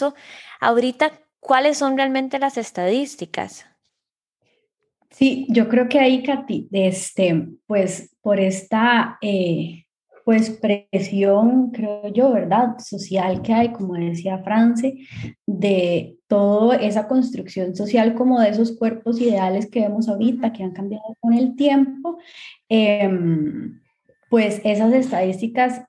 Ahorita, 0.60 1.12
¿cuáles 1.39 1.77
son 1.77 1.98
realmente 1.98 2.39
las 2.39 2.58
estadísticas? 2.58 3.65
Sí, 5.12 5.48
yo 5.50 5.68
creo 5.70 5.89
que 5.89 6.00
ahí, 6.00 6.24
Katy, 6.24 6.70
este, 6.72 7.48
pues 7.65 8.15
por 8.22 8.39
esta... 8.39 9.18
Eh, 9.22 9.86
pues 10.29 10.51
presión, 10.51 11.72
creo 11.72 12.08
yo, 12.13 12.32
¿verdad? 12.32 12.77
Social 12.77 13.41
que 13.41 13.51
hay, 13.51 13.72
como 13.72 13.96
decía 13.96 14.38
France, 14.44 14.96
de 15.48 16.20
toda 16.27 16.75
esa 16.75 17.08
construcción 17.08 17.75
social 17.75 18.13
como 18.13 18.39
de 18.39 18.50
esos 18.50 18.77
cuerpos 18.77 19.20
ideales 19.20 19.68
que 19.72 19.79
vemos 19.79 20.08
ahorita, 20.08 20.53
que 20.53 20.62
han 20.62 20.74
cambiado 20.74 21.18
con 21.20 21.34
el 21.34 21.56
tiempo, 21.56 22.20
em, 22.70 23.82
pues 24.29 24.62
esas 24.63 24.94
estadísticas 24.94 25.82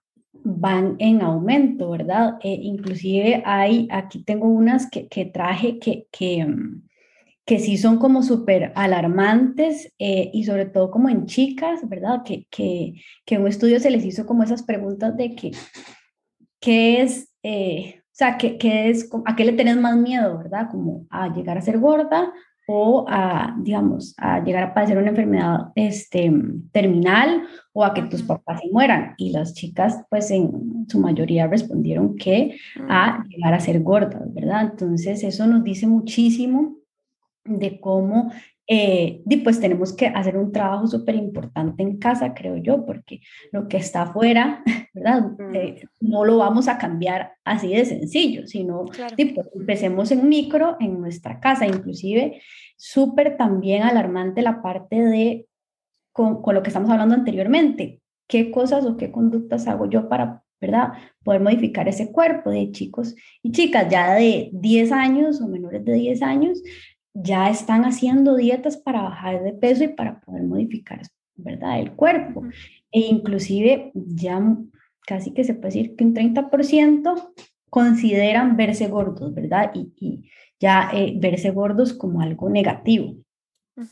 van 0.59 0.97
en 0.99 1.23
aumento, 1.23 1.91
¿verdad? 1.91 2.39
E 2.43 2.53
inclusive 2.53 3.43
hay, 3.45 3.89
aquí 3.91 4.23
tengo 4.25 4.49
unas 4.49 4.91
que, 4.91 5.09
que 5.09 5.27
traje 5.27 5.79
que, 5.79 6.07
que, 6.11 6.47
que 7.45 7.59
sí 7.59 7.77
son 7.77 7.99
como 7.99 8.23
súper 8.23 8.73
alarmantes 8.75 9.93
eh, 9.99 10.31
y 10.33 10.45
sobre 10.45 10.67
todo 10.67 10.91
como 10.91 11.09
en 11.09 11.27
chicas, 11.27 11.89
¿verdad? 11.89 12.23
Que, 12.25 12.47
que, 12.51 12.95
que 13.25 13.39
un 13.39 13.47
estudio 13.47 13.81
se 13.81 13.91
les 13.91 14.05
hizo 14.05 14.27
como 14.27 14.43
esas 14.43 14.63
preguntas 14.63 15.17
de 15.17 15.35
que, 15.35 15.53
¿qué 16.61 17.03
es, 17.03 17.33
eh, 17.43 18.03
o 18.05 18.13
sea, 18.13 18.39
¿qué, 18.39 18.59
qué 18.59 18.91
es, 18.91 19.11
a 19.25 19.37
qué 19.37 19.45
le 19.45 19.53
tenés 19.53 19.77
más 19.77 19.97
miedo, 19.97 20.39
¿verdad? 20.39 20.69
Como 20.71 21.07
a 21.11 21.29
llegar 21.35 21.59
a 21.59 21.63
ser 21.63 21.79
gorda 21.79 22.33
o 22.73 23.05
a, 23.09 23.57
digamos, 23.59 24.15
a 24.17 24.45
llegar 24.45 24.63
a 24.63 24.73
padecer 24.73 24.97
una 24.97 25.11
enfermedad 25.11 25.73
este, 25.75 26.33
terminal 26.71 27.43
o 27.73 27.85
a 27.85 27.93
que 27.93 28.03
tus 28.03 28.23
papás 28.23 28.61
se 28.61 28.71
mueran. 28.71 29.15
Y 29.17 29.33
las 29.33 29.55
chicas, 29.55 30.05
pues 30.09 30.31
en 30.31 30.87
su 30.89 31.01
mayoría 31.01 31.49
respondieron 31.49 32.15
que 32.15 32.57
a 32.89 33.25
llegar 33.29 33.55
a 33.55 33.61
ser 33.61 33.83
gordas, 33.83 34.33
¿verdad? 34.33 34.69
Entonces, 34.71 35.25
eso 35.25 35.49
nos 35.49 35.65
dice 35.65 35.89
muchísimo 35.89 36.77
de 37.45 37.81
cómo 37.81 38.31
eh, 38.73 39.25
pues 39.43 39.59
tenemos 39.59 39.93
que 39.93 40.07
hacer 40.07 40.37
un 40.37 40.53
trabajo 40.53 40.87
súper 40.87 41.17
importante 41.17 41.83
en 41.83 41.99
casa, 41.99 42.35
creo 42.35 42.57
yo, 42.57 42.87
porque 42.87 43.21
lo 43.51 43.67
que 43.67 43.79
está 43.79 44.03
afuera, 44.03 44.63
¿verdad? 44.95 45.33
Eh, 45.55 45.89
no 45.99 46.25
lo 46.25 46.37
vamos 46.37 46.69
a 46.69 46.79
cambiar 46.79 47.33
así 47.45 47.75
de 47.75 47.85
sencillo, 47.85 48.47
sino 48.47 48.85
pues, 48.85 49.49
empecemos 49.55 50.13
en 50.13 50.29
micro 50.29 50.77
en 50.79 51.01
nuestra 51.01 51.41
casa, 51.41 51.67
inclusive 51.67 52.41
súper 52.77 53.37
también 53.37 53.83
alarmante 53.83 54.41
la 54.41 54.63
parte 54.63 55.03
de, 55.03 55.49
con, 56.13 56.41
con 56.41 56.55
lo 56.55 56.63
que 56.63 56.69
estamos 56.69 56.91
hablando 56.91 57.17
anteriormente, 57.17 58.01
qué 58.29 58.53
cosas 58.53 58.87
o 58.87 58.97
qué 58.97 59.11
conductas 59.11 59.67
hago 59.67 59.91
yo 59.91 60.09
para 60.09 60.45
¿verdad? 60.61 60.93
Poder 61.25 61.41
modificar 61.41 61.89
ese 61.89 62.13
cuerpo 62.13 62.51
de 62.51 62.71
chicos 62.71 63.15
y 63.43 63.51
chicas 63.51 63.89
ya 63.91 64.15
de 64.15 64.51
10 64.53 64.93
años 64.93 65.41
o 65.41 65.49
menores 65.49 65.85
de 65.85 65.95
10 65.95 66.23
años, 66.23 66.63
ya 67.15 67.51
están 67.51 67.85
haciendo 67.85 68.37
dietas 68.37 68.77
para 68.77 69.03
bajar 69.03 69.43
de 69.43 69.53
peso 69.53 69.85
y 69.85 69.89
para 69.89 70.21
poder 70.21 70.43
modificar, 70.45 71.03
¿verdad? 71.37 71.81
El 71.81 71.93
cuerpo. 71.93 72.45
E 72.93 73.01
inclusive 73.01 73.93
ya 73.95 74.57
casi 75.07 75.33
que 75.33 75.45
se 75.45 75.55
puede 75.55 75.75
decir 75.75 75.97
que 75.97 76.05
un 76.05 76.15
30% 76.15 77.33
consideran 77.69 78.57
verse 78.57 78.89
gordos, 78.89 79.35
¿verdad? 79.35 79.73
Y, 79.75 80.31
ya 80.59 80.91
eh, 80.93 81.15
verse 81.17 81.51
gordos 81.51 81.95
como 81.95 82.21
algo 82.21 82.51
negativo. 82.51 83.17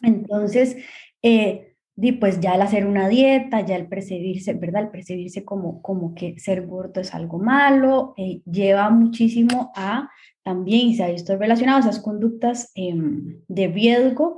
Entonces, 0.02 0.76
eh, 1.22 1.67
y 2.00 2.12
pues 2.12 2.38
ya 2.40 2.54
el 2.54 2.62
hacer 2.62 2.86
una 2.86 3.08
dieta, 3.08 3.60
ya 3.66 3.74
el 3.74 3.88
percibirse, 3.88 4.52
¿verdad? 4.54 4.84
El 4.84 4.90
percibirse 4.90 5.44
como, 5.44 5.82
como 5.82 6.14
que 6.14 6.38
ser 6.38 6.64
gordo 6.64 7.00
es 7.00 7.12
algo 7.12 7.40
malo, 7.40 8.14
eh, 8.16 8.40
lleva 8.44 8.88
muchísimo 8.90 9.72
a 9.74 10.08
también, 10.44 10.94
se 10.94 11.02
ha 11.02 11.10
visto 11.10 11.36
relacionado 11.36 11.78
a 11.78 11.80
esas 11.80 11.98
conductas 12.00 12.70
em, 12.76 13.40
de 13.48 13.66
riesgo 13.66 14.36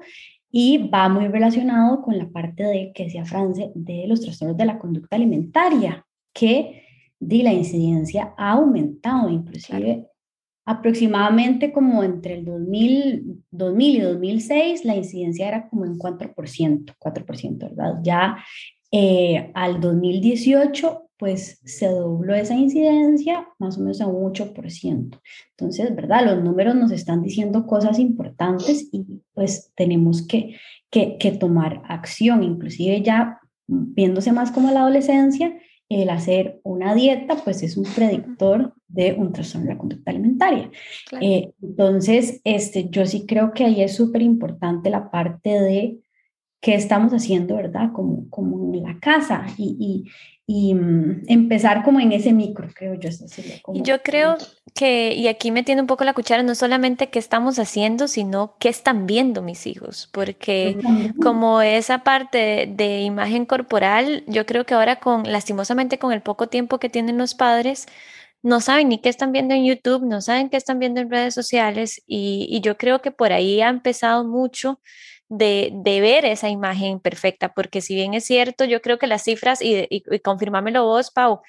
y 0.50 0.88
va 0.88 1.08
muy 1.10 1.28
relacionado 1.28 2.00
con 2.00 2.16
la 2.16 2.30
parte 2.30 2.64
de 2.64 2.92
que 2.94 3.04
decía 3.04 3.26
France 3.26 3.70
de 3.74 4.06
los 4.08 4.22
trastornos 4.22 4.56
de 4.56 4.64
la 4.64 4.78
conducta 4.78 5.16
alimentaria, 5.16 6.06
que 6.32 6.82
de 7.20 7.42
la 7.42 7.52
incidencia 7.52 8.32
ha 8.38 8.52
aumentado, 8.52 9.28
inclusive 9.28 10.06
aproximadamente 10.70 11.72
como 11.72 12.04
entre 12.04 12.34
el 12.34 12.44
2000, 12.44 13.42
2000 13.50 13.96
y 13.96 14.00
2006, 14.00 14.84
la 14.84 14.94
incidencia 14.94 15.48
era 15.48 15.68
como 15.68 15.84
en 15.84 15.98
4%, 15.98 16.94
4%, 16.96 17.58
¿verdad? 17.58 17.94
Ya 18.04 18.36
eh, 18.92 19.50
al 19.54 19.80
2018, 19.80 21.08
pues 21.16 21.60
se 21.64 21.88
dobló 21.88 22.36
esa 22.36 22.54
incidencia 22.54 23.48
más 23.58 23.78
o 23.78 23.80
menos 23.80 24.00
a 24.00 24.06
un 24.06 24.32
8%. 24.32 25.20
Entonces, 25.50 25.96
¿verdad? 25.96 26.24
Los 26.24 26.44
números 26.44 26.76
nos 26.76 26.92
están 26.92 27.20
diciendo 27.20 27.66
cosas 27.66 27.98
importantes 27.98 28.88
y 28.92 29.04
pues 29.34 29.72
tenemos 29.74 30.24
que, 30.24 30.54
que, 30.88 31.18
que 31.18 31.32
tomar 31.32 31.82
acción, 31.88 32.44
inclusive 32.44 33.02
ya 33.02 33.40
viéndose 33.66 34.30
más 34.30 34.52
como 34.52 34.70
la 34.70 34.82
adolescencia, 34.82 35.52
el 35.90 36.09
hacer 36.09 36.61
una 36.62 36.94
dieta, 36.94 37.37
pues 37.37 37.62
es 37.64 37.76
un 37.76 37.85
predictor 37.85 38.73
de 38.87 39.12
un 39.12 39.32
trastorno 39.32 39.66
de 39.66 39.75
la 39.75 39.78
conducta 39.78 40.12
alimentaria. 40.12 40.70
Eh, 41.20 41.50
entonces, 41.61 42.40
este, 42.44 42.88
yo 42.90 43.04
sí 43.06 43.26
creo 43.26 43.52
que 43.52 43.64
ahí 43.64 43.82
es 43.82 43.97
súper 43.97 44.23
importante 44.23 44.88
la 44.88 45.11
parte 45.11 45.50
de 45.50 45.99
qué 46.61 46.75
estamos 46.75 47.12
haciendo, 47.12 47.56
¿verdad? 47.56 47.90
Como, 47.92 48.30
como 48.30 48.73
en 48.73 48.85
la 48.85 49.00
casa 49.00 49.44
y, 49.59 50.04
y, 50.47 50.75
mm, 50.75 51.25
empezar 51.26 51.82
como 51.82 51.99
en 51.99 52.12
ese 52.12 52.32
micro, 52.32 52.68
creo 52.73 52.94
yo. 52.94 53.11
y 53.75 53.82
yo 53.82 54.00
creo 54.02 54.37
que, 54.74 55.14
y 55.14 55.28
aquí 55.28 55.50
metiendo 55.50 55.82
un 55.82 55.86
poco 55.86 56.04
la 56.04 56.14
cuchara, 56.14 56.42
no 56.42 56.54
solamente 56.54 57.10
qué 57.10 57.18
estamos 57.18 57.58
haciendo, 57.58 58.08
sino 58.08 58.56
qué 58.58 58.68
están 58.68 59.06
viendo 59.06 59.42
mis 59.42 59.66
hijos, 59.66 60.08
porque 60.12 60.78
como 61.22 61.62
esa 61.62 62.04
parte 62.04 62.68
de, 62.70 63.00
imagen 63.02 63.46
corporal, 63.46 64.24
yo 64.26 64.46
creo 64.46 64.66
que 64.66 64.74
ahora 64.74 64.96
con, 64.96 65.30
lastimosamente 65.30 65.98
con 65.98 66.12
el 66.12 66.22
poco 66.22 66.48
tiempo 66.48 66.78
que 66.78 66.88
tienen 66.88 67.18
los 67.18 67.34
padres, 67.34 67.86
no 68.42 68.60
saben 68.60 68.88
ni 68.88 68.98
qué 68.98 69.08
están 69.08 69.32
viendo 69.32 69.54
en 69.54 69.64
YouTube, 69.64 70.02
no 70.04 70.20
saben 70.20 70.48
qué 70.48 70.56
están 70.56 70.78
viendo 70.78 71.00
en 71.00 71.10
redes 71.10 71.34
sociales 71.34 72.02
y, 72.06 72.46
y 72.50 72.60
yo 72.60 72.76
creo 72.78 73.02
que 73.02 73.10
por 73.10 73.32
ahí 73.32 73.60
ha 73.60 73.68
empezado 73.68 74.24
mucho 74.24 74.80
de, 75.30 76.00
ver 76.00 76.24
esa 76.24 76.48
imagen 76.48 77.00
perfecta, 77.00 77.54
porque 77.54 77.80
si 77.80 77.94
bien 77.94 78.14
es 78.14 78.24
cierto, 78.24 78.64
yo 78.64 78.82
creo 78.82 78.98
que 78.98 79.06
las 79.06 79.22
cifras, 79.22 79.62
y, 79.62 79.86
y, 79.88 80.02
vos, 80.80 81.10
Pau, 81.12 81.40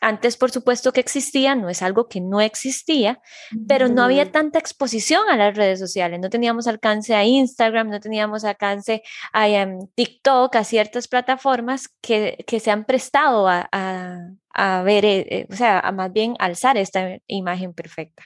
antes, 0.00 0.36
por 0.36 0.50
supuesto 0.50 0.92
que 0.92 1.00
existía, 1.00 1.54
no 1.54 1.68
es 1.68 1.82
algo 1.82 2.08
que 2.08 2.20
no 2.20 2.40
existía, 2.40 3.20
pero 3.66 3.88
no 3.88 4.02
había 4.02 4.30
tanta 4.30 4.58
exposición 4.58 5.28
a 5.28 5.36
las 5.36 5.56
redes 5.56 5.78
sociales, 5.78 6.20
no 6.20 6.30
teníamos 6.30 6.66
alcance 6.66 7.14
a 7.14 7.24
Instagram, 7.24 7.90
no 7.90 8.00
teníamos 8.00 8.44
alcance 8.44 9.02
a 9.32 9.46
TikTok, 9.94 10.54
a 10.56 10.64
ciertas 10.64 11.08
plataformas 11.08 11.88
que, 12.00 12.44
se 12.46 12.70
han 12.70 12.84
prestado 12.84 13.48
a, 13.48 14.82
ver, 14.84 15.04
eh, 15.04 15.26
eh, 15.30 15.46
o 15.50 15.56
sea, 15.56 15.80
a 15.80 15.92
más 15.92 16.12
bien 16.12 16.34
alzar 16.38 16.76
esta 16.76 17.18
imagen 17.26 17.72
perfecta. 17.72 18.24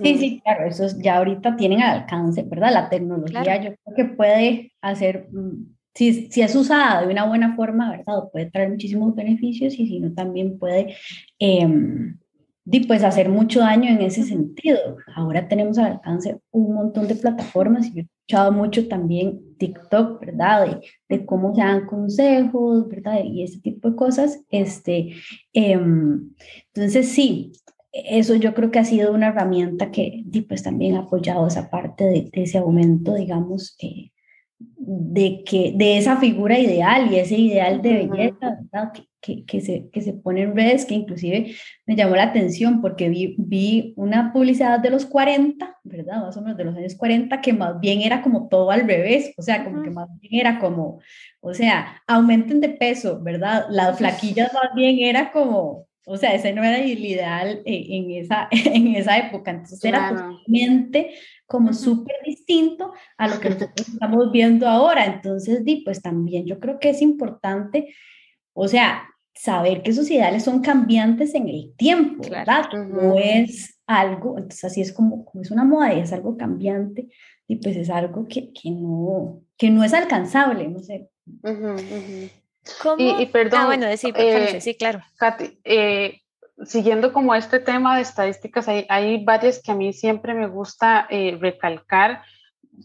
Sí, 0.00 0.16
sí, 0.16 0.40
claro, 0.44 0.68
eso 0.68 0.86
ya 0.98 1.16
ahorita 1.16 1.56
tienen 1.56 1.82
al 1.82 2.00
alcance, 2.00 2.44
¿verdad? 2.44 2.72
La 2.72 2.88
tecnología 2.88 3.56
yo 3.56 3.74
creo 3.74 3.96
que 3.96 4.04
puede 4.14 4.72
hacer, 4.80 5.26
mm, 5.32 5.74
si, 5.94 6.30
si, 6.30 6.42
es 6.42 6.54
usada 6.54 7.02
de 7.02 7.12
una 7.12 7.26
buena 7.26 7.54
forma, 7.56 7.90
¿verdad? 7.90 8.30
Puede 8.32 8.50
traer 8.50 8.70
muchísimos 8.70 9.14
beneficios 9.14 9.74
y 9.78 9.86
si 9.86 10.00
no, 10.00 10.12
también 10.12 10.58
puede 10.58 10.96
eh, 11.38 11.68
pues 12.86 13.02
hacer 13.02 13.28
mucho 13.28 13.60
daño 13.60 13.90
en 13.90 14.02
ese 14.02 14.22
sentido. 14.22 14.78
Ahora 15.14 15.48
tenemos 15.48 15.78
al 15.78 15.92
alcance 15.92 16.38
un 16.50 16.74
montón 16.74 17.08
de 17.08 17.16
plataformas 17.16 17.86
y 17.86 17.94
yo 17.94 18.00
he 18.00 18.02
escuchado 18.02 18.52
mucho 18.52 18.88
también 18.88 19.40
TikTok, 19.58 20.20
¿verdad? 20.20 20.66
De, 20.66 21.16
de 21.16 21.26
cómo 21.26 21.54
se 21.54 21.62
dan 21.62 21.86
consejos, 21.86 22.88
¿verdad? 22.88 23.20
Y 23.24 23.42
ese 23.42 23.60
tipo 23.60 23.90
de 23.90 23.96
cosas. 23.96 24.40
Este, 24.50 25.14
em, 25.52 26.30
entonces, 26.72 27.08
sí, 27.08 27.52
eso 27.92 28.34
yo 28.36 28.54
creo 28.54 28.70
que 28.70 28.78
ha 28.78 28.84
sido 28.84 29.12
una 29.12 29.28
herramienta 29.28 29.90
que 29.90 30.24
pues, 30.48 30.62
también 30.62 30.96
ha 30.96 31.00
apoyado 31.00 31.46
esa 31.46 31.68
parte 31.68 32.04
de, 32.04 32.30
ese 32.32 32.58
aumento, 32.58 33.14
digamos, 33.14 33.76
eh, 33.82 34.11
de, 34.76 35.44
que, 35.44 35.72
de 35.76 35.98
esa 35.98 36.16
figura 36.16 36.58
ideal 36.58 37.12
y 37.12 37.16
ese 37.16 37.36
ideal 37.36 37.80
de 37.82 38.06
belleza, 38.06 38.58
¿verdad? 38.60 38.92
Que, 39.20 39.44
que, 39.44 39.60
se, 39.60 39.88
que 39.90 40.00
se 40.00 40.14
pone 40.14 40.42
en 40.42 40.56
redes, 40.56 40.84
que 40.84 40.94
inclusive 40.94 41.54
me 41.86 41.94
llamó 41.94 42.16
la 42.16 42.24
atención 42.24 42.80
porque 42.80 43.08
vi, 43.08 43.36
vi 43.38 43.94
una 43.96 44.32
publicidad 44.32 44.80
de 44.80 44.90
los 44.90 45.06
40, 45.06 45.78
¿verdad? 45.84 46.22
Más 46.22 46.36
o 46.36 46.42
menos 46.42 46.56
de 46.56 46.64
los 46.64 46.76
años 46.76 46.96
40, 46.96 47.40
que 47.40 47.52
más 47.52 47.78
bien 47.78 48.00
era 48.00 48.20
como 48.22 48.48
todo 48.48 48.70
al 48.72 48.86
revés, 48.86 49.32
o 49.36 49.42
sea, 49.42 49.64
como 49.64 49.82
que 49.82 49.90
más 49.90 50.08
bien 50.20 50.40
era 50.40 50.58
como, 50.58 51.00
o 51.40 51.54
sea, 51.54 52.02
aumenten 52.08 52.60
de 52.60 52.70
peso, 52.70 53.20
¿verdad? 53.22 53.66
Las 53.70 53.98
flaquillas 53.98 54.52
más 54.52 54.74
bien 54.74 54.98
era 54.98 55.30
como, 55.30 55.86
o 56.06 56.16
sea, 56.16 56.34
ese 56.34 56.52
no 56.52 56.64
era 56.64 56.78
el 56.78 57.04
ideal 57.04 57.62
eh, 57.64 57.86
en 57.90 58.10
esa, 58.10 58.48
en 58.50 58.94
esa 58.96 59.18
época. 59.18 59.50
Entonces 59.50 59.84
era 59.84 60.08
totalmente 60.08 61.14
como 61.46 61.72
súper 61.72 62.16
distinto 62.24 62.92
a 63.18 63.28
lo 63.28 63.40
que 63.40 63.50
nosotros 63.50 63.88
estamos 63.88 64.32
viendo 64.32 64.68
ahora. 64.68 65.04
Entonces, 65.06 65.64
di, 65.64 65.82
pues 65.84 66.02
también 66.02 66.46
yo 66.46 66.58
creo 66.58 66.78
que 66.78 66.90
es 66.90 67.02
importante, 67.02 67.94
o 68.52 68.68
sea, 68.68 69.08
saber 69.34 69.82
que 69.82 69.90
esos 69.90 70.10
ideales 70.10 70.44
son 70.44 70.60
cambiantes 70.60 71.34
en 71.34 71.48
el 71.48 71.74
tiempo, 71.76 72.28
¿verdad? 72.28 72.66
No 72.72 73.18
es 73.18 73.80
algo, 73.86 74.36
entonces 74.36 74.64
así 74.64 74.80
es 74.80 74.92
como, 74.92 75.24
como 75.24 75.42
es 75.42 75.50
una 75.50 75.64
moda 75.64 75.94
y 75.94 76.00
es 76.00 76.12
algo 76.12 76.36
cambiante, 76.36 77.08
y 77.48 77.56
pues 77.56 77.76
es 77.76 77.90
algo 77.90 78.26
que, 78.28 78.52
que, 78.52 78.70
no, 78.70 79.42
que 79.56 79.70
no 79.70 79.84
es 79.84 79.94
alcanzable, 79.94 80.68
no 80.68 80.80
sé. 80.80 81.08
Y, 82.98 83.26
perdón, 83.26 83.60
ah, 83.60 83.66
bueno, 83.66 83.86
decir, 83.86 84.14
eh, 84.16 84.60
sí, 84.60 84.74
claro. 84.76 85.00
Katy, 85.16 85.58
eh, 85.64 86.20
siguiendo 86.64 87.12
como 87.12 87.34
este 87.34 87.58
tema 87.58 87.96
de 87.96 88.02
estadísticas, 88.02 88.68
hay, 88.68 88.86
hay 88.88 89.24
varias 89.24 89.60
que 89.60 89.72
a 89.72 89.74
mí 89.74 89.92
siempre 89.92 90.32
me 90.34 90.46
gusta 90.46 91.06
eh, 91.10 91.36
recalcar, 91.40 92.22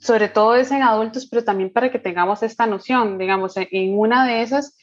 sobre 0.01 0.29
todo 0.29 0.55
es 0.55 0.71
en 0.71 0.81
adultos, 0.81 1.27
pero 1.29 1.43
también 1.43 1.71
para 1.71 1.91
que 1.91 1.99
tengamos 1.99 2.41
esta 2.43 2.65
noción, 2.65 3.17
digamos, 3.17 3.53
en 3.55 3.97
una 3.97 4.25
de 4.25 4.41
esas 4.41 4.75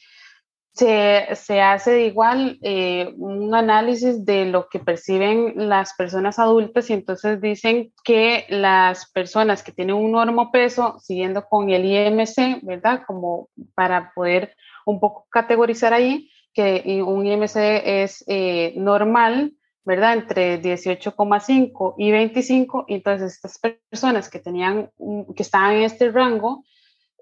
se, 0.75 1.61
hace 1.61 2.05
igual 2.05 2.59
eh, 2.61 3.13
un 3.17 3.55
análisis 3.55 4.25
de 4.25 4.45
lo 4.45 4.67
que 4.67 4.79
perciben 4.79 5.53
las 5.69 5.93
personas 5.93 6.37
adultas 6.37 6.89
y 6.89 6.93
entonces 6.93 7.39
dicen 7.39 7.93
que 8.03 8.45
las 8.49 9.09
personas 9.11 9.63
que 9.63 9.71
tienen 9.71 9.95
un 9.95 10.11
normopeso, 10.11 10.99
siguiendo 10.99 11.47
con 11.47 11.69
el 11.69 11.85
IMC, 11.85 12.59
¿verdad? 12.63 13.03
Como 13.07 13.47
para 13.73 14.11
poder 14.13 14.53
un 14.85 14.99
poco 14.99 15.27
categorizar 15.29 15.93
ahí, 15.93 16.29
que 16.53 17.01
un 17.05 17.25
IMC 17.25 17.55
es 17.55 18.25
eh, 18.27 18.73
normal, 18.75 19.53
¿verdad? 19.85 20.13
Entre 20.13 20.61
18,5 20.61 21.95
y 21.97 22.11
25, 22.11 22.85
entonces 22.89 23.35
estas 23.35 23.59
personas 23.59 24.29
que 24.29 24.39
tenían, 24.39 24.91
que 25.35 25.43
estaban 25.43 25.75
en 25.77 25.83
este 25.83 26.11
rango, 26.11 26.65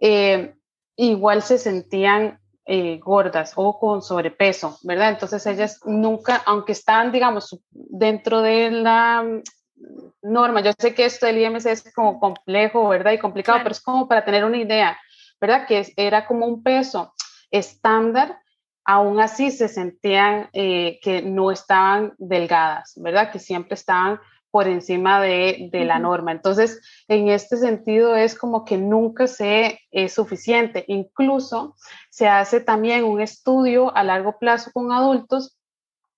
eh, 0.01 0.55
igual 0.95 1.43
se 1.43 1.59
sentían 1.59 2.39
eh, 2.65 2.97
gordas 2.99 3.53
o 3.55 3.77
con 3.77 4.01
sobrepeso, 4.01 4.77
¿verdad? 4.83 5.09
Entonces 5.09 5.45
ellas 5.45 5.79
nunca, 5.85 6.41
aunque 6.45 6.71
están, 6.71 7.11
digamos, 7.11 7.59
dentro 7.71 8.41
de 8.41 8.71
la 8.71 9.25
norma, 10.21 10.61
yo 10.61 10.71
sé 10.77 10.93
que 10.93 11.05
esto 11.05 11.25
del 11.25 11.39
IMC 11.39 11.65
es 11.65 11.93
como 11.93 12.19
complejo, 12.19 12.87
¿verdad? 12.87 13.11
Y 13.11 13.19
complicado, 13.19 13.59
pero 13.63 13.71
es 13.71 13.81
como 13.81 14.07
para 14.07 14.23
tener 14.23 14.45
una 14.45 14.57
idea, 14.57 14.97
¿verdad? 15.41 15.67
Que 15.67 15.93
era 15.97 16.25
como 16.25 16.45
un 16.45 16.63
peso 16.63 17.13
estándar, 17.51 18.39
aún 18.85 19.19
así 19.19 19.51
se 19.51 19.67
sentían 19.67 20.49
eh, 20.53 20.99
que 21.01 21.21
no 21.21 21.51
estaban 21.51 22.13
delgadas, 22.17 22.93
¿verdad? 22.95 23.31
Que 23.31 23.39
siempre 23.39 23.75
estaban 23.75 24.19
por 24.53 24.67
encima 24.67 25.19
de, 25.19 25.71
la 25.71 25.97
norma. 25.97 26.31
Entonces, 26.31 26.79
en 27.07 27.27
este 27.27 27.57
sentido 27.57 28.15
es 28.15 28.37
como 28.37 28.65
que 28.65 28.77
nunca 28.77 29.25
se 29.25 29.79
es 29.89 30.13
suficiente. 30.13 30.85
Incluso 30.87 31.75
se 32.11 32.27
hace 32.27 32.61
también 32.61 33.03
un 33.03 33.19
estudio 33.19 33.91
a 33.97 34.03
largo 34.03 34.37
plazo 34.37 34.69
con 34.71 34.91
adultos 34.91 35.57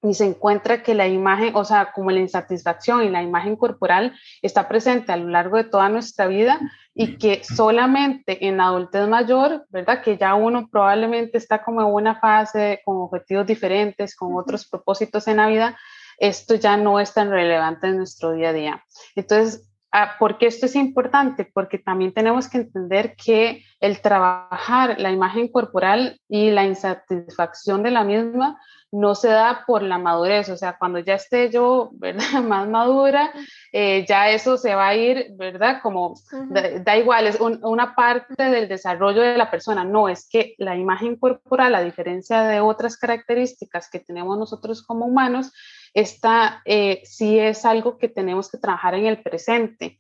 y 0.04 0.14
se 0.16 0.26
encuentra 0.26 0.84
que 0.84 0.96
la 0.96 1.08
imagen, 1.08 1.56
o 1.56 1.64
sea, 1.64 1.94
como 1.94 2.12
la 2.12 2.20
insatisfacción 2.20 3.04
y 3.04 3.10
la 3.10 3.24
imagen 3.24 3.56
corporal 3.56 4.14
está 4.42 4.68
presente 4.68 5.14
a 5.14 5.18
lo 5.18 5.30
largo 5.30 5.56
de 5.56 5.64
toda 5.64 5.88
nuestra 5.88 6.28
vida 6.28 6.60
y 6.94 7.18
que 7.18 7.42
solamente 7.42 8.46
en 8.46 8.60
adultez 8.60 9.08
mayor, 9.08 9.66
¿verdad? 9.70 10.02
Que 10.04 10.18
ya 10.18 10.36
uno 10.36 10.68
probablemente 10.70 11.38
está 11.38 11.64
como 11.64 11.80
en 11.80 11.88
una 11.88 12.20
fase 12.20 12.82
con 12.84 12.98
objetivos 12.98 13.48
diferentes, 13.48 14.14
con 14.14 14.36
otros 14.36 14.68
propósitos 14.68 15.26
en 15.30 15.38
la 15.38 15.48
vida, 15.48 15.78
esto 16.18 16.56
ya 16.56 16.78
no 16.78 17.00
es 17.00 17.14
tan 17.14 17.30
relevante 17.30 17.88
en 17.88 17.98
nuestro 17.98 18.32
día 18.32 18.50
a 18.50 18.54
día. 18.54 18.86
Entonces, 19.16 19.68
ah, 19.92 20.16
¿por 20.20 20.38
qué 20.38 20.48
esto 20.48 20.66
es 20.66 20.76
importante? 20.76 21.50
Porque 21.54 21.78
también 21.78 22.14
tenemos 22.14 22.50
que 22.50 22.60
entender 22.60 23.16
que 23.16 23.64
el 23.80 24.02
trabajar 24.02 25.00
la 25.00 25.12
imagen 25.12 25.48
corporal 25.48 26.20
y 26.28 26.52
la 26.52 26.66
insatisfacción 26.66 27.84
de 27.84 27.92
la 27.92 28.04
misma 28.04 28.60
no 28.96 29.14
se 29.14 29.28
da 29.28 29.64
por 29.68 29.84
la 29.84 29.98
madurez, 29.98 30.50
o 30.50 30.58
sea, 30.58 30.78
cuando 30.78 31.00
ya 31.00 31.16
esté 31.16 31.52
yo, 31.52 31.90
¿verdad? 31.94 32.42
Más 32.44 32.68
madura, 32.68 33.32
eh, 33.72 34.06
ya 34.08 34.30
eso 34.30 34.58
se 34.58 34.74
va 34.76 34.90
a 34.90 34.96
ir, 34.96 35.28
¿verdad? 35.36 35.80
Como 35.82 36.16
da, 36.50 36.98
igual, 36.98 37.28
es 37.28 37.40
una 37.40 37.96
parte 37.96 38.44
del 38.44 38.68
desarrollo 38.68 39.22
de 39.22 39.38
la 39.38 39.52
persona, 39.52 39.84
no, 39.84 40.08
es 40.10 40.28
que 40.30 40.56
la 40.58 40.76
imagen 40.76 41.18
corporal, 41.18 41.76
a 41.76 41.84
diferencia 41.84 42.44
de 42.44 42.60
otras 42.62 42.98
características 42.98 43.90
que 43.90 44.00
tenemos 44.00 44.38
nosotros 44.38 44.82
como 44.82 45.06
humanos, 45.06 45.52
esta 45.96 46.62
eh, 46.66 47.02
sí 47.06 47.40
es 47.40 47.64
algo 47.64 47.98
que 47.98 48.10
tenemos 48.10 48.52
que 48.52 48.58
trabajar 48.58 48.96
en 48.96 49.06
el 49.06 49.24
presente, 49.24 49.98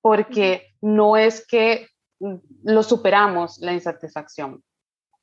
porque 0.00 0.68
no 0.80 1.16
es 1.16 1.44
que 1.46 1.88
mm, 2.20 2.36
lo 2.62 2.82
superamos 2.84 3.58
la 3.58 3.72
insatisfacción. 3.72 4.62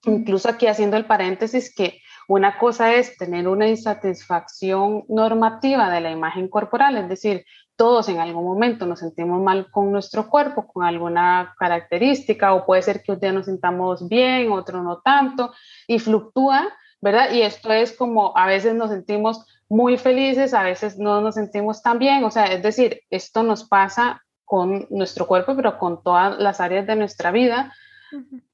Incluso 0.04 0.50
aquí 0.50 0.68
haciendo 0.68 0.98
el 0.98 1.06
paréntesis 1.06 1.74
que 1.74 2.02
una 2.28 2.58
cosa 2.58 2.94
es 2.96 3.18
tener 3.18 3.48
una 3.48 3.68
insatisfacción 3.68 5.06
normativa 5.08 5.90
de 5.90 6.02
la 6.02 6.12
imagen 6.12 6.50
corporal, 6.50 6.98
es 6.98 7.10
decir, 7.10 7.46
todos 7.78 8.10
en 8.10 8.20
algún 8.20 8.44
momento 8.44 8.86
nos 8.86 9.00
sentimos 9.00 9.42
mal 9.42 9.72
con 9.72 9.90
nuestro 9.90 10.30
cuerpo, 10.30 10.68
con 10.68 10.84
alguna 10.84 11.56
característica, 11.58 12.54
o 12.54 12.66
puede 12.66 12.82
ser 12.82 13.02
que 13.02 13.14
un 13.14 13.22
día 13.22 13.32
nos 13.32 13.46
sintamos 13.46 14.08
bien, 14.10 14.52
otro 14.52 14.84
no 14.84 15.00
tanto, 15.00 15.54
y 15.88 15.98
fluctúa, 15.98 16.68
¿verdad? 17.02 17.32
Y 17.32 17.42
esto 17.42 17.72
es 17.72 17.96
como 17.96 18.38
a 18.38 18.48
veces 18.48 18.76
nos 18.76 18.90
sentimos 18.90 19.46
muy 19.70 19.98
felices, 19.98 20.54
a 20.54 20.64
veces 20.64 20.98
no 20.98 21.22
nos 21.22 21.36
sentimos 21.36 21.82
tan 21.82 22.00
bien, 22.00 22.24
o 22.24 22.32
sea, 22.32 22.46
es 22.46 22.62
decir, 22.64 23.02
esto 23.10 23.44
nos 23.44 23.64
pasa 23.64 24.24
con 24.44 24.88
nuestro 24.90 25.28
cuerpo, 25.28 25.56
pero 25.56 25.78
con 25.78 26.02
todas 26.02 26.40
las 26.40 26.60
áreas 26.60 26.88
de 26.88 26.96
nuestra 26.96 27.32
vida, 27.32 27.74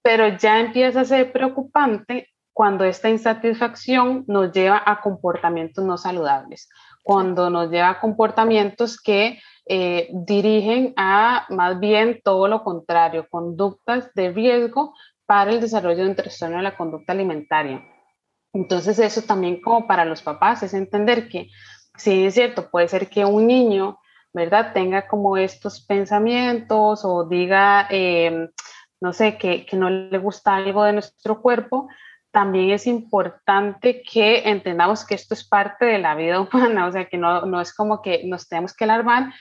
pero 0.02 0.28
ya 0.28 0.60
empieza 0.60 1.02
a 1.02 1.06
ser 1.06 1.32
preocupante 1.32 2.28
cuando 2.52 2.84
esta 2.84 3.10
insatisfacción 3.10 4.26
nos 4.28 4.52
lleva 4.52 4.82
a 4.86 5.02
comportamientos 5.02 5.86
no 5.86 5.98
saludables, 5.98 6.70
cuando 7.04 7.50
nos 7.50 7.70
lleva 7.72 7.90
a 7.90 8.00
comportamientos 8.02 9.02
que 9.02 9.40
eh, 9.68 10.10
dirigen 10.12 10.94
a 10.98 11.46
más 11.50 11.80
bien 11.80 12.20
todo 12.24 12.48
lo 12.48 12.64
contrario, 12.64 13.28
conductas 13.30 14.14
de 14.14 14.32
riesgo 14.32 14.94
para 15.26 15.52
el 15.52 15.62
desarrollo 15.62 16.04
de 16.04 16.10
un 16.10 16.16
trastorno 16.16 16.58
de 16.58 16.64
la 16.64 16.78
conducta 16.78 17.14
alimentaria. 17.14 17.82
Entonces 18.56 19.00
eso 19.00 19.22
también 19.22 19.62
como 19.62 19.86
para 19.86 20.06
los 20.06 20.22
papás 20.22 20.64
es 20.64 20.74
entender 20.74 21.28
que 21.28 21.50
sí 21.98 22.26
es 22.26 22.36
cierto, 22.36 22.70
puede 22.72 22.88
ser 22.88 23.10
que 23.10 23.26
un 23.26 23.48
niño, 23.48 24.00
¿verdad? 24.34 24.72
Tenga 24.74 25.08
como 25.08 25.36
estos 25.36 25.86
pensamientos 25.86 27.04
o 27.04 27.26
diga, 27.26 27.86
em, 27.90 28.50
no 29.02 29.12
sé, 29.12 29.38
que, 29.38 29.68
no 29.74 29.90
le 29.90 30.18
gusta 30.20 30.56
algo 30.56 30.86
de 30.86 30.94
nuestro 30.94 31.42
cuerpo, 31.42 31.90
también 32.32 32.72
es 32.72 32.88
importante 32.88 34.02
que 34.02 34.50
entendamos 34.50 35.06
que 35.06 35.16
esto 35.16 35.34
es 35.34 35.46
parte 35.46 35.84
de 35.86 36.00
la 36.00 36.16
vida 36.16 36.40
humana, 36.80 36.88
o 36.88 36.92
sea, 36.94 37.10
que 37.10 37.18
no, 37.18 37.46
no 37.46 37.60
es 37.60 37.74
como 37.74 38.02
que 38.02 38.24
nos 38.26 38.48
tenemos 38.48 38.74
que 38.74 38.86
alarmar. 38.86 39.34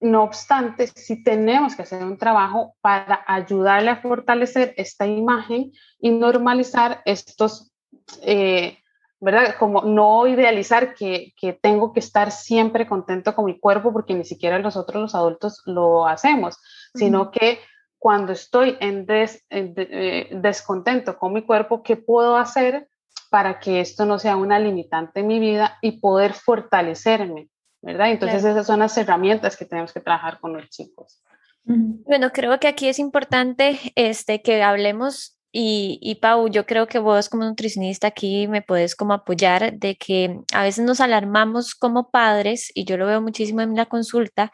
No 0.00 0.22
obstante, 0.22 0.86
sí 0.88 1.24
tenemos 1.24 1.74
que 1.76 1.82
hacer 1.82 2.02
un 2.04 2.18
trabajo 2.18 2.76
para 2.82 3.24
ayudarle 3.26 3.88
a 3.90 4.02
fortalecer 4.02 4.74
esta 4.76 5.06
imagen 5.06 5.72
y 5.98 6.10
normalizar 6.10 7.00
estos 7.06 7.73
eh, 8.22 8.78
¿verdad? 9.20 9.56
Como 9.58 9.82
no 9.82 10.26
idealizar 10.26 10.94
que, 10.94 11.32
que, 11.40 11.52
tengo 11.52 11.92
que 11.92 12.00
estar 12.00 12.30
siempre 12.30 12.86
contento 12.86 13.34
con 13.34 13.46
mi 13.46 13.58
cuerpo 13.58 13.92
porque 13.92 14.14
ni 14.14 14.24
siquiera 14.24 14.58
nosotros 14.58 15.00
los 15.00 15.14
adultos 15.14 15.62
lo 15.64 16.06
hacemos, 16.06 16.58
sino 16.94 17.30
que 17.30 17.58
cuando 17.98 18.32
estoy 18.32 18.76
en, 18.80 19.06
eh, 19.08 20.28
descontento 20.32 21.18
con 21.18 21.32
mi 21.32 21.42
cuerpo, 21.42 21.82
¿qué 21.82 21.96
puedo 21.96 22.36
hacer 22.36 22.88
para 23.30 23.58
que 23.58 23.80
esto 23.80 24.04
no 24.04 24.18
sea 24.18 24.36
una 24.36 24.58
limitante 24.58 25.20
en 25.20 25.26
mi 25.26 25.40
vida 25.40 25.78
y 25.80 26.00
poder 26.00 26.34
fortalecerme? 26.34 27.48
¿verdad? 27.84 28.10
Entonces 28.10 28.44
esas 28.44 28.66
son 28.66 28.80
las 28.80 28.96
herramientas 28.96 29.56
que 29.56 29.66
tenemos 29.66 29.92
que 29.92 30.00
trabajar 30.00 30.40
con 30.40 30.54
los 30.54 30.68
chicos. 30.70 31.22
Bueno, 31.64 32.30
creo 32.32 32.58
que 32.58 32.68
aquí 32.68 32.88
es 32.88 32.98
importante 32.98 33.78
este, 33.94 34.42
que 34.42 34.62
hablemos 34.62 35.33
y, 35.56 36.00
y, 36.02 36.16
Pau, 36.16 36.48
yo 36.48 36.66
creo 36.66 36.88
que 36.88 36.98
vos 36.98 37.28
como 37.28 37.44
nutricionista 37.44 38.08
aquí 38.08 38.48
me 38.48 38.60
puedes 38.60 38.96
como 38.96 39.12
apoyar 39.14 39.78
de 39.78 39.94
que 39.94 40.40
a 40.52 40.64
veces 40.64 40.84
nos 40.84 41.00
alarmamos 41.00 41.76
como 41.76 42.10
padres 42.10 42.72
y 42.74 42.84
yo 42.84 42.96
lo 42.96 43.06
veo 43.06 43.22
muchísimo 43.22 43.60
en 43.60 43.76
la 43.76 43.86
consulta 43.86 44.50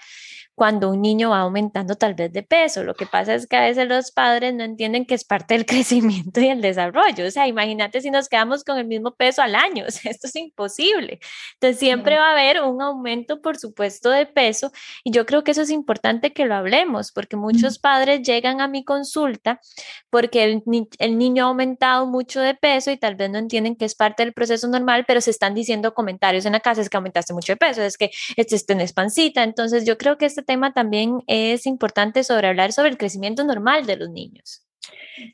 cuando 0.61 0.91
un 0.91 1.01
niño 1.01 1.31
va 1.31 1.41
aumentando 1.41 1.95
tal 1.95 2.13
vez 2.13 2.35
de 2.35 2.43
peso. 2.43 2.85
Lo 2.85 2.93
que 2.93 3.07
pasa 3.07 3.35
es 3.35 3.47
que 3.47 3.57
a 3.57 3.63
veces 3.63 3.89
los 3.89 4.11
padres 4.11 4.53
no 4.53 4.63
entienden 4.63 5.07
que 5.07 5.15
es 5.15 5.25
parte 5.25 5.55
del 5.55 5.65
crecimiento 5.73 6.39
y 6.39 6.49
el 6.49 6.61
desarrollo. 6.61 7.27
O 7.27 7.31
sea, 7.31 7.47
imagínate 7.47 8.03
si 8.03 8.11
nos 8.11 8.29
quedamos 8.29 8.63
con 8.63 8.77
el 8.77 8.87
mismo 8.87 9.15
peso 9.15 9.41
al 9.41 9.55
año. 9.55 9.87
O 9.91 9.91
sea, 9.91 10.11
esto 10.11 10.27
es 10.27 10.37
imposible. 10.37 11.19
Entonces, 11.55 11.79
siempre 11.81 12.19
va 12.19 12.29
a 12.29 12.33
haber 12.33 12.61
un 12.61 12.83
aumento, 12.83 13.41
por 13.41 13.57
supuesto, 13.57 14.11
de 14.11 14.27
peso. 14.27 14.71
Y 15.03 15.13
yo 15.13 15.25
creo 15.25 15.45
que 15.45 15.53
eso 15.53 15.63
es 15.63 15.71
importante 15.71 16.35
que 16.35 16.45
lo 16.45 16.55
hablemos, 16.55 17.11
porque 17.11 17.37
muchos 17.37 17.79
padres 17.79 18.21
llegan 18.21 18.61
a 18.61 18.69
mi 18.69 18.85
consulta 18.85 19.61
porque 20.11 20.45
el, 20.45 20.63
el 20.99 21.17
niño 21.17 21.45
ha 21.45 21.49
aumentado 21.49 22.07
mucho 22.07 22.43
de 22.43 22.55
peso 22.55 22.91
y 22.91 22.99
tal 22.99 23.15
vez 23.17 23.31
no 23.31 23.39
entienden 23.39 23.77
que 23.77 23.87
es 23.87 23.95
parte 23.95 24.23
del 24.23 24.35
proceso 24.35 24.69
normal, 24.69 25.07
pero 25.09 25.23
se 25.23 25.31
están 25.31 25.55
diciendo 25.55 25.95
comentarios 25.95 26.45
en 26.45 26.53
la 26.53 26.61
casa, 26.61 26.83
es 26.83 26.91
que 26.91 26.99
aumentaste 26.99 27.33
mucho 27.33 27.55
de 27.55 27.57
peso, 27.57 27.83
es 27.83 27.97
que 27.97 28.11
este 28.37 28.73
en 28.73 28.83
espancita. 28.83 29.43
Entonces, 29.43 29.87
yo 29.87 29.97
creo 29.97 30.19
que 30.19 30.27
este 30.27 30.43
tema 30.51 30.73
también 30.73 31.23
es 31.29 31.65
importante 31.65 32.25
sobre 32.25 32.49
hablar 32.49 32.73
sobre 32.73 32.91
el 32.91 32.99
crecimiento 32.99 33.45
normal 33.45 33.87
de 33.87 33.97
los 33.97 34.11
niños. 34.11 34.67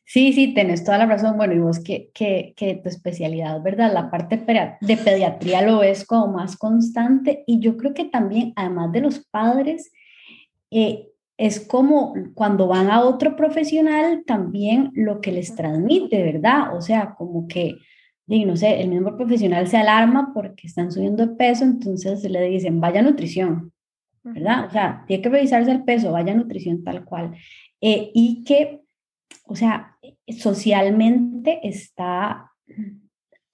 Sí, 0.04 0.34
sí, 0.34 0.52
tenés 0.52 0.84
toda 0.84 0.98
la 0.98 1.06
razón. 1.06 1.38
Bueno, 1.38 1.54
y 1.54 1.58
vos 1.58 1.78
que, 1.78 2.10
que, 2.12 2.52
que 2.54 2.74
tu 2.74 2.90
especialidad, 2.90 3.62
¿verdad? 3.62 3.94
La 3.94 4.10
parte 4.10 4.36
de 4.36 4.96
pediatría 4.98 5.62
lo 5.62 5.82
es 5.82 6.04
como 6.04 6.26
más 6.34 6.58
constante 6.58 7.44
y 7.46 7.60
yo 7.60 7.78
creo 7.78 7.94
que 7.94 8.04
también, 8.04 8.52
además 8.56 8.92
de 8.92 9.00
los 9.00 9.20
padres, 9.30 9.90
eh, 10.70 11.08
es 11.38 11.60
como 11.60 12.12
cuando 12.34 12.66
van 12.66 12.90
a 12.90 13.02
otro 13.02 13.36
profesional 13.36 14.22
también 14.26 14.90
lo 14.94 15.22
que 15.22 15.32
les 15.32 15.54
transmite, 15.54 16.22
¿verdad? 16.22 16.76
O 16.76 16.82
sea, 16.82 17.14
como 17.16 17.48
que, 17.48 17.76
no 18.26 18.54
sé, 18.54 18.82
el 18.82 18.88
mismo 18.90 19.16
profesional 19.16 19.66
se 19.66 19.78
alarma 19.78 20.32
porque 20.34 20.66
están 20.66 20.92
subiendo 20.92 21.26
de 21.26 21.36
peso, 21.36 21.64
entonces 21.64 22.22
le 22.30 22.42
dicen, 22.42 22.80
vaya 22.80 23.00
nutrición, 23.00 23.72
¿verdad? 24.32 24.66
O 24.66 24.70
sea, 24.70 25.04
tiene 25.06 25.22
que 25.22 25.28
revisarse 25.28 25.70
el 25.70 25.84
peso, 25.84 26.12
vaya 26.12 26.34
nutrición 26.34 26.82
tal 26.84 27.04
cual. 27.04 27.34
Eh, 27.80 28.10
y 28.14 28.44
que, 28.44 28.82
o 29.44 29.54
sea, 29.54 29.96
socialmente 30.28 31.60
está 31.62 32.50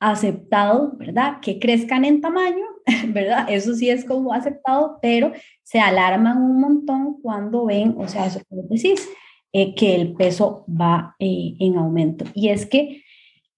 aceptado, 0.00 0.92
¿verdad? 0.96 1.38
Que 1.40 1.58
crezcan 1.58 2.04
en 2.04 2.20
tamaño, 2.20 2.64
¿verdad? 3.08 3.46
Eso 3.48 3.74
sí 3.74 3.88
es 3.88 4.04
como 4.04 4.32
aceptado, 4.32 4.98
pero 5.00 5.32
se 5.62 5.78
alarman 5.78 6.38
un 6.38 6.60
montón 6.60 7.20
cuando 7.20 7.66
ven, 7.66 7.94
o 7.96 8.08
sea, 8.08 8.26
eso 8.26 8.40
que 8.40 8.56
decís, 8.68 9.08
eh, 9.52 9.74
que 9.74 9.94
el 9.94 10.14
peso 10.14 10.64
va 10.68 11.14
eh, 11.18 11.54
en 11.60 11.76
aumento. 11.76 12.24
Y 12.34 12.48
es 12.48 12.66
que 12.66 13.04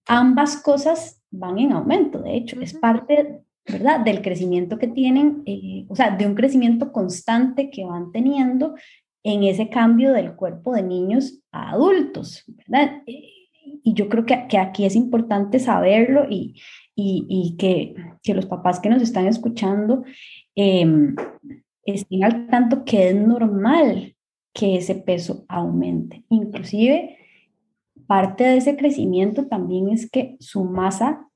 ambas 0.07 0.57
cosas 0.57 1.23
van 1.31 1.59
en 1.59 1.73
aumento, 1.73 2.21
de 2.21 2.37
hecho, 2.37 2.61
es 2.61 2.75
parte, 2.75 3.41
¿verdad?, 3.67 4.01
del 4.01 4.23
crecimiento 4.23 4.79
que 4.79 4.89
tienen, 4.89 5.43
eh, 5.47 5.87
o 5.89 5.97
sea, 5.97 6.11
de 6.17 6.27
un 6.27 6.35
crecimiento 6.35 6.93
constante 6.93 7.71
que 7.71 7.85
van 7.85 8.13
teniendo 8.13 8.75
en 9.23 9.45
ese 9.45 9.71
cambio 9.71 10.13
del 10.13 10.35
cuerpo 10.35 10.75
de 10.75 10.83
niños 10.83 11.41
a 11.51 11.71
adultos, 11.71 12.45
¿verdad? 12.47 13.03
y 13.07 13.95
yo 13.95 14.09
creo 14.09 14.27
que, 14.27 14.47
que, 14.49 14.59
aquí 14.59 14.85
es 14.85 14.97
importante 14.97 15.59
saberlo 15.59 16.27
y, 16.29 16.55
y, 16.95 17.57
que, 17.59 17.95
que, 18.23 18.35
los 18.35 18.47
papás 18.47 18.81
que 18.81 18.89
nos 18.89 19.03
están 19.03 19.27
escuchando 19.27 20.05
eh, 20.57 20.87
estén 21.85 22.25
al 22.25 22.47
tanto 22.49 22.85
que 22.85 23.11
es 23.11 23.17
normal 23.17 24.15
que 24.53 24.77
ese 24.77 24.95
peso 24.95 25.45
aumente. 25.49 26.25
Inclusive, 26.31 27.19
parte 28.07 28.45
de 28.45 28.57
ese 28.59 28.77
crecimiento 28.77 29.47
también 29.47 29.89
es 29.89 30.11
que 30.11 30.37
su 30.41 30.65
masa 30.65 31.29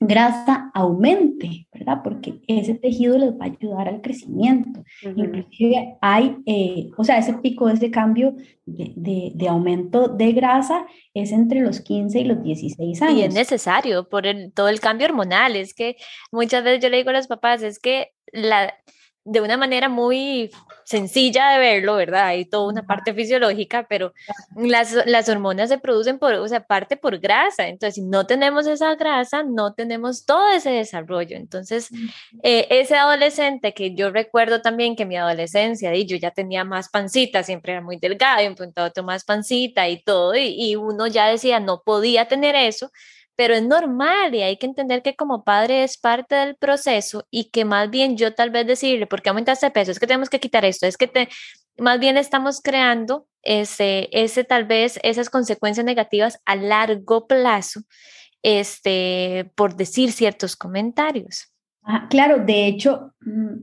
grasa 0.00 0.70
aumente, 0.74 1.66
¿verdad? 1.72 2.00
Porque 2.02 2.40
ese 2.46 2.74
tejido 2.74 3.18
les 3.18 3.32
va 3.32 3.44
a 3.46 3.48
ayudar 3.48 3.88
al 3.88 4.00
crecimiento. 4.00 4.84
Inclusive 5.02 5.96
hay, 6.00 6.36
eh, 6.46 6.90
o 6.96 7.04
sea, 7.04 7.18
ese 7.18 7.34
pico, 7.34 7.68
ese 7.68 7.90
cambio 7.90 8.34
de, 8.66 9.32
de, 9.34 9.48
aumento 9.48 10.08
de 10.08 10.32
grasa 10.32 10.86
es 11.14 11.32
entre 11.32 11.60
los 11.60 11.80
15 11.80 12.20
y 12.20 12.24
los 12.24 12.42
16 12.42 13.02
años. 13.02 13.18
Y 13.18 13.22
es 13.22 13.34
necesario 13.34 14.08
por 14.08 14.26
el, 14.26 14.52
todo 14.52 14.68
el 14.68 14.80
cambio 14.80 15.06
hormonal. 15.06 15.56
Es 15.56 15.74
que 15.74 15.96
muchas 16.30 16.64
veces 16.64 16.82
yo 16.82 16.88
le 16.88 16.98
digo 16.98 17.10
a 17.10 17.14
los 17.14 17.28
papás, 17.28 17.62
es 17.62 17.78
que 17.78 18.08
la, 18.32 18.74
de 19.24 19.40
una 19.40 19.56
manera 19.56 19.88
muy 19.88 20.50
sencilla 20.84 21.50
de 21.50 21.58
verlo, 21.58 21.94
¿verdad? 21.94 22.26
Hay 22.26 22.44
toda 22.44 22.68
una 22.68 22.82
parte 22.82 23.14
fisiológica, 23.14 23.86
pero 23.88 24.12
las, 24.56 24.94
las, 25.06 25.28
hormonas 25.28 25.68
se 25.68 25.78
producen 25.78 26.18
por, 26.18 26.34
o 26.34 26.48
sea, 26.48 26.66
parte 26.66 26.96
por 26.96 27.18
grasa. 27.18 27.68
Entonces, 27.68 27.94
si 27.94 28.02
no 28.02 28.26
tenemos 28.26 28.66
esa 28.66 28.94
grasa, 28.96 29.44
no 29.44 29.74
tenemos 29.74 30.26
todo 30.26 30.48
ese 30.48 30.70
desarrollo. 30.70 31.36
Entonces, 31.36 31.88
eh, 32.42 32.66
ese 32.70 32.96
adolescente 32.96 33.74
que 33.74 33.94
yo 33.94 34.10
recuerdo 34.10 34.60
también 34.60 34.96
que 34.96 35.04
en 35.04 35.08
mi 35.08 35.16
adolescencia, 35.16 35.94
y 35.94 36.04
yo 36.04 36.16
ya 36.16 36.32
tenía 36.32 36.64
más 36.64 36.88
pancita, 36.88 37.42
siempre 37.44 37.72
era 37.72 37.80
muy 37.80 37.98
delgada 37.98 38.42
y 38.42 38.48
un 38.48 38.56
punto 38.56 38.82
más 39.04 39.24
pancita 39.24 39.88
y 39.88 40.02
todo, 40.02 40.34
y, 40.34 40.54
y 40.58 40.76
uno 40.76 41.06
ya 41.06 41.28
decía, 41.28 41.60
no 41.60 41.82
podía 41.84 42.26
tener 42.26 42.56
eso 42.56 42.90
pero 43.36 43.54
es 43.54 43.62
normal 43.62 44.34
y 44.34 44.42
hay 44.42 44.56
que 44.56 44.66
entender 44.66 45.02
que 45.02 45.16
como 45.16 45.44
padre 45.44 45.84
es 45.84 45.98
parte 45.98 46.34
del 46.34 46.56
proceso 46.56 47.26
y 47.30 47.50
que 47.50 47.64
más 47.64 47.90
bien 47.90 48.16
yo 48.16 48.34
tal 48.34 48.50
vez 48.50 48.66
decirle, 48.66 49.06
¿por 49.06 49.22
qué 49.22 49.30
aumentaste 49.30 49.70
peso? 49.70 49.90
Es 49.90 49.98
que 49.98 50.06
tenemos 50.06 50.30
que 50.30 50.40
quitar 50.40 50.64
esto, 50.64 50.86
es 50.86 50.96
que 50.96 51.06
te, 51.06 51.28
más 51.78 51.98
bien 51.98 52.16
estamos 52.16 52.60
creando 52.60 53.26
ese, 53.42 54.08
ese 54.12 54.44
tal 54.44 54.64
vez 54.64 54.98
esas 55.02 55.30
consecuencias 55.30 55.84
negativas 55.84 56.40
a 56.44 56.56
largo 56.56 57.26
plazo, 57.26 57.80
este, 58.42 59.50
por 59.54 59.76
decir 59.76 60.12
ciertos 60.12 60.56
comentarios. 60.56 61.48
Claro, 62.10 62.44
de 62.44 62.66
hecho, 62.66 63.12
mm, 63.22 63.54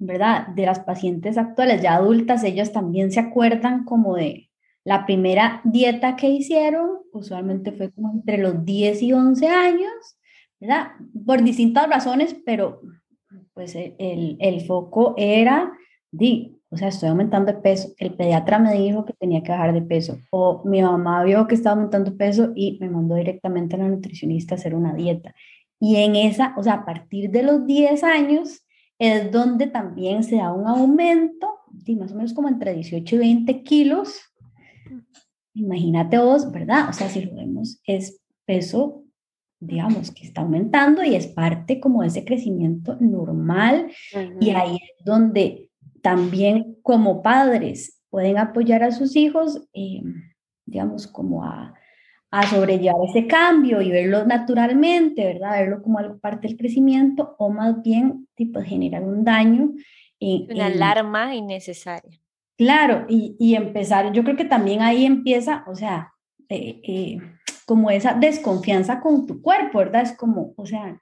¿verdad? 0.00 0.48
De 0.48 0.66
las 0.66 0.80
pacientes 0.80 1.38
actuales, 1.38 1.82
ya 1.82 1.94
adultas, 1.94 2.42
ellas 2.42 2.72
también 2.72 3.12
se 3.12 3.20
acuerdan 3.20 3.84
como 3.84 4.16
de, 4.16 4.47
la 4.88 5.04
primera 5.04 5.60
dieta 5.64 6.16
que 6.16 6.30
hicieron 6.30 7.00
usualmente 7.12 7.72
fue 7.72 7.92
como 7.92 8.10
entre 8.10 8.38
los 8.38 8.64
10 8.64 9.02
y 9.02 9.12
11 9.12 9.46
años, 9.46 10.18
¿verdad? 10.58 10.92
Por 11.26 11.42
distintas 11.42 11.90
razones, 11.90 12.34
pero 12.46 12.80
pues 13.52 13.74
el, 13.76 14.38
el 14.40 14.60
foco 14.62 15.12
era, 15.18 15.70
di, 16.10 16.58
o 16.70 16.78
sea, 16.78 16.88
estoy 16.88 17.10
aumentando 17.10 17.52
de 17.52 17.58
peso, 17.58 17.90
el 17.98 18.14
pediatra 18.14 18.58
me 18.58 18.72
dijo 18.80 19.04
que 19.04 19.12
tenía 19.12 19.42
que 19.42 19.52
bajar 19.52 19.74
de 19.74 19.82
peso, 19.82 20.20
o 20.30 20.62
mi 20.64 20.80
mamá 20.80 21.22
vio 21.22 21.46
que 21.46 21.54
estaba 21.54 21.74
aumentando 21.74 22.16
peso 22.16 22.52
y 22.54 22.78
me 22.80 22.88
mandó 22.88 23.14
directamente 23.16 23.76
a 23.76 23.80
la 23.80 23.88
nutricionista 23.88 24.54
a 24.54 24.56
hacer 24.56 24.74
una 24.74 24.94
dieta. 24.94 25.34
Y 25.78 25.96
en 25.96 26.16
esa, 26.16 26.54
o 26.56 26.62
sea, 26.62 26.72
a 26.72 26.84
partir 26.86 27.30
de 27.30 27.42
los 27.42 27.66
10 27.66 28.04
años 28.04 28.64
es 28.98 29.30
donde 29.30 29.66
también 29.66 30.24
se 30.24 30.36
da 30.36 30.50
un 30.50 30.66
aumento, 30.66 31.46
di, 31.70 31.94
más 31.94 32.12
o 32.12 32.14
menos 32.14 32.32
como 32.32 32.48
entre 32.48 32.72
18 32.72 33.16
y 33.16 33.18
20 33.18 33.62
kilos 33.64 34.27
Imagínate 35.58 36.18
vos, 36.18 36.50
¿verdad? 36.52 36.88
O 36.88 36.92
sea, 36.92 37.08
si 37.08 37.24
lo 37.24 37.34
vemos, 37.34 37.80
es 37.84 38.20
peso, 38.44 39.04
digamos, 39.60 40.12
que 40.12 40.24
está 40.24 40.42
aumentando 40.42 41.02
y 41.02 41.16
es 41.16 41.26
parte 41.26 41.80
como 41.80 42.02
de 42.02 42.08
ese 42.08 42.24
crecimiento 42.24 42.96
normal. 43.00 43.90
Y 44.40 44.50
ahí 44.50 44.76
es 44.76 45.04
donde 45.04 45.70
también 46.00 46.76
como 46.82 47.22
padres 47.22 48.00
pueden 48.08 48.38
apoyar 48.38 48.84
a 48.84 48.92
sus 48.92 49.16
hijos, 49.16 49.68
eh, 49.74 50.00
digamos, 50.64 51.08
como 51.08 51.44
a, 51.44 51.74
a 52.30 52.46
sobrellevar 52.46 53.00
ese 53.08 53.26
cambio 53.26 53.82
y 53.82 53.90
verlo 53.90 54.24
naturalmente, 54.24 55.24
¿verdad? 55.24 55.58
Verlo 55.58 55.82
como 55.82 55.98
algo 55.98 56.18
parte 56.18 56.46
del 56.46 56.56
crecimiento 56.56 57.34
o 57.38 57.50
más 57.50 57.82
bien 57.82 58.28
tipo 58.36 58.60
generar 58.62 59.02
un 59.02 59.24
daño. 59.24 59.72
Una 60.20 60.66
alarma 60.66 61.34
innecesaria. 61.34 62.20
Claro, 62.58 63.06
y, 63.08 63.36
y, 63.38 63.54
empezar, 63.54 64.12
yo 64.12 64.24
creo 64.24 64.36
que 64.36 64.44
también 64.44 64.82
ahí 64.82 65.06
empieza, 65.06 65.64
o 65.68 65.76
sea, 65.76 66.12
eh, 66.48 66.80
eh, 66.82 67.18
como 67.64 67.88
esa 67.90 68.14
desconfianza 68.14 69.00
con 69.00 69.26
tu 69.26 69.40
cuerpo, 69.40 69.78
¿verdad? 69.78 70.02
Es 70.02 70.16
como, 70.16 70.54
o 70.56 70.66
sea, 70.66 71.00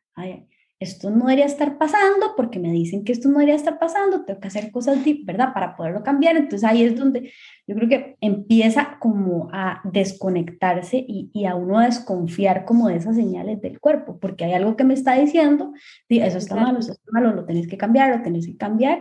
esto 0.79 1.09
no 1.11 1.27
debería 1.27 1.47
estar 1.47 1.79
pasando 1.79 2.35
porque 2.37 2.59
me 2.59 2.71
dicen 2.73 3.05
que 3.05 3.13
esto 3.13 3.29
no 3.29 3.39
debería 3.39 3.55
estar 3.55 3.79
pasando, 3.79 4.27
tengo 4.27 4.39
que 4.39 4.49
hacer 4.49 4.71
cosas, 4.71 4.99
¿verdad? 5.25 5.55
Para 5.55 5.77
poderlo 5.77 6.03
cambiar. 6.03 6.37
Entonces 6.37 6.69
ahí 6.69 6.83
es 6.83 6.95
donde 6.95 7.33
yo 7.67 7.75
creo 7.75 7.89
que 7.89 8.17
empieza 8.21 8.99
como 8.99 9.49
a 9.53 9.81
desconectarse 9.85 10.99
y, 11.09 11.31
y 11.33 11.47
a 11.47 11.55
uno 11.55 11.79
a 11.79 11.87
desconfiar 11.87 12.67
como 12.67 12.89
de 12.89 12.97
esas 12.97 13.17
señales 13.17 13.63
del 13.63 13.81
cuerpo, 13.81 14.19
porque 14.21 14.45
hay 14.45 14.53
algo 14.53 14.77
que 14.77 14.85
me 14.85 14.93
está 14.93 15.15
diciendo, 15.15 15.73
eso 16.11 16.37
está 16.37 16.55
malo, 16.55 16.81
eso 16.81 16.93
está 16.93 17.11
malo, 17.13 17.33
lo 17.33 17.47
tenés 17.47 17.67
que 17.67 17.79
cambiar, 17.79 18.15
lo 18.15 18.23
tenés 18.23 18.47
que 18.47 18.59
cambiar. 18.59 19.01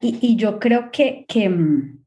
Y, 0.00 0.36
yo 0.36 0.58
creo 0.58 0.90
que, 0.90 1.26
mm, 1.48 2.04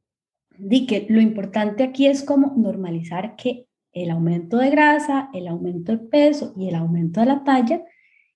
di 0.58 0.88
que 0.88 1.06
lo 1.10 1.22
importante 1.22 1.84
aquí 1.84 2.08
es 2.08 2.24
como 2.24 2.54
normalizar 2.58 3.36
que 3.36 3.68
el 3.92 4.10
aumento 4.10 4.58
de 4.58 4.72
grasa, 4.72 5.30
el 5.34 5.48
aumento 5.48 5.92
de 5.92 6.00
peso 6.00 6.54
y 6.58 6.68
el 6.70 6.76
aumento 6.76 7.20
de 7.20 7.28
la 7.28 7.44
talla 7.44 7.84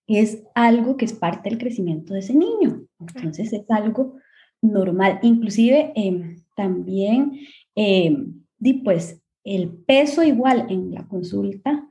es 0.05 0.43
algo 0.53 0.95
que 0.95 1.05
es 1.05 1.13
parte 1.13 1.49
del 1.49 1.57
crecimiento 1.57 2.13
de 2.13 2.19
ese 2.19 2.35
niño. 2.35 2.85
Entonces 2.99 3.51
es 3.51 3.69
algo 3.69 4.15
normal. 4.61 5.19
Inclusive 5.23 5.91
em, 5.95 6.37
también, 6.55 7.39
eh, 7.75 8.15
di 8.59 8.73
pues, 8.73 9.21
el 9.43 9.69
peso 9.69 10.23
igual 10.23 10.67
en 10.69 10.91
la 10.93 11.07
consulta 11.07 11.89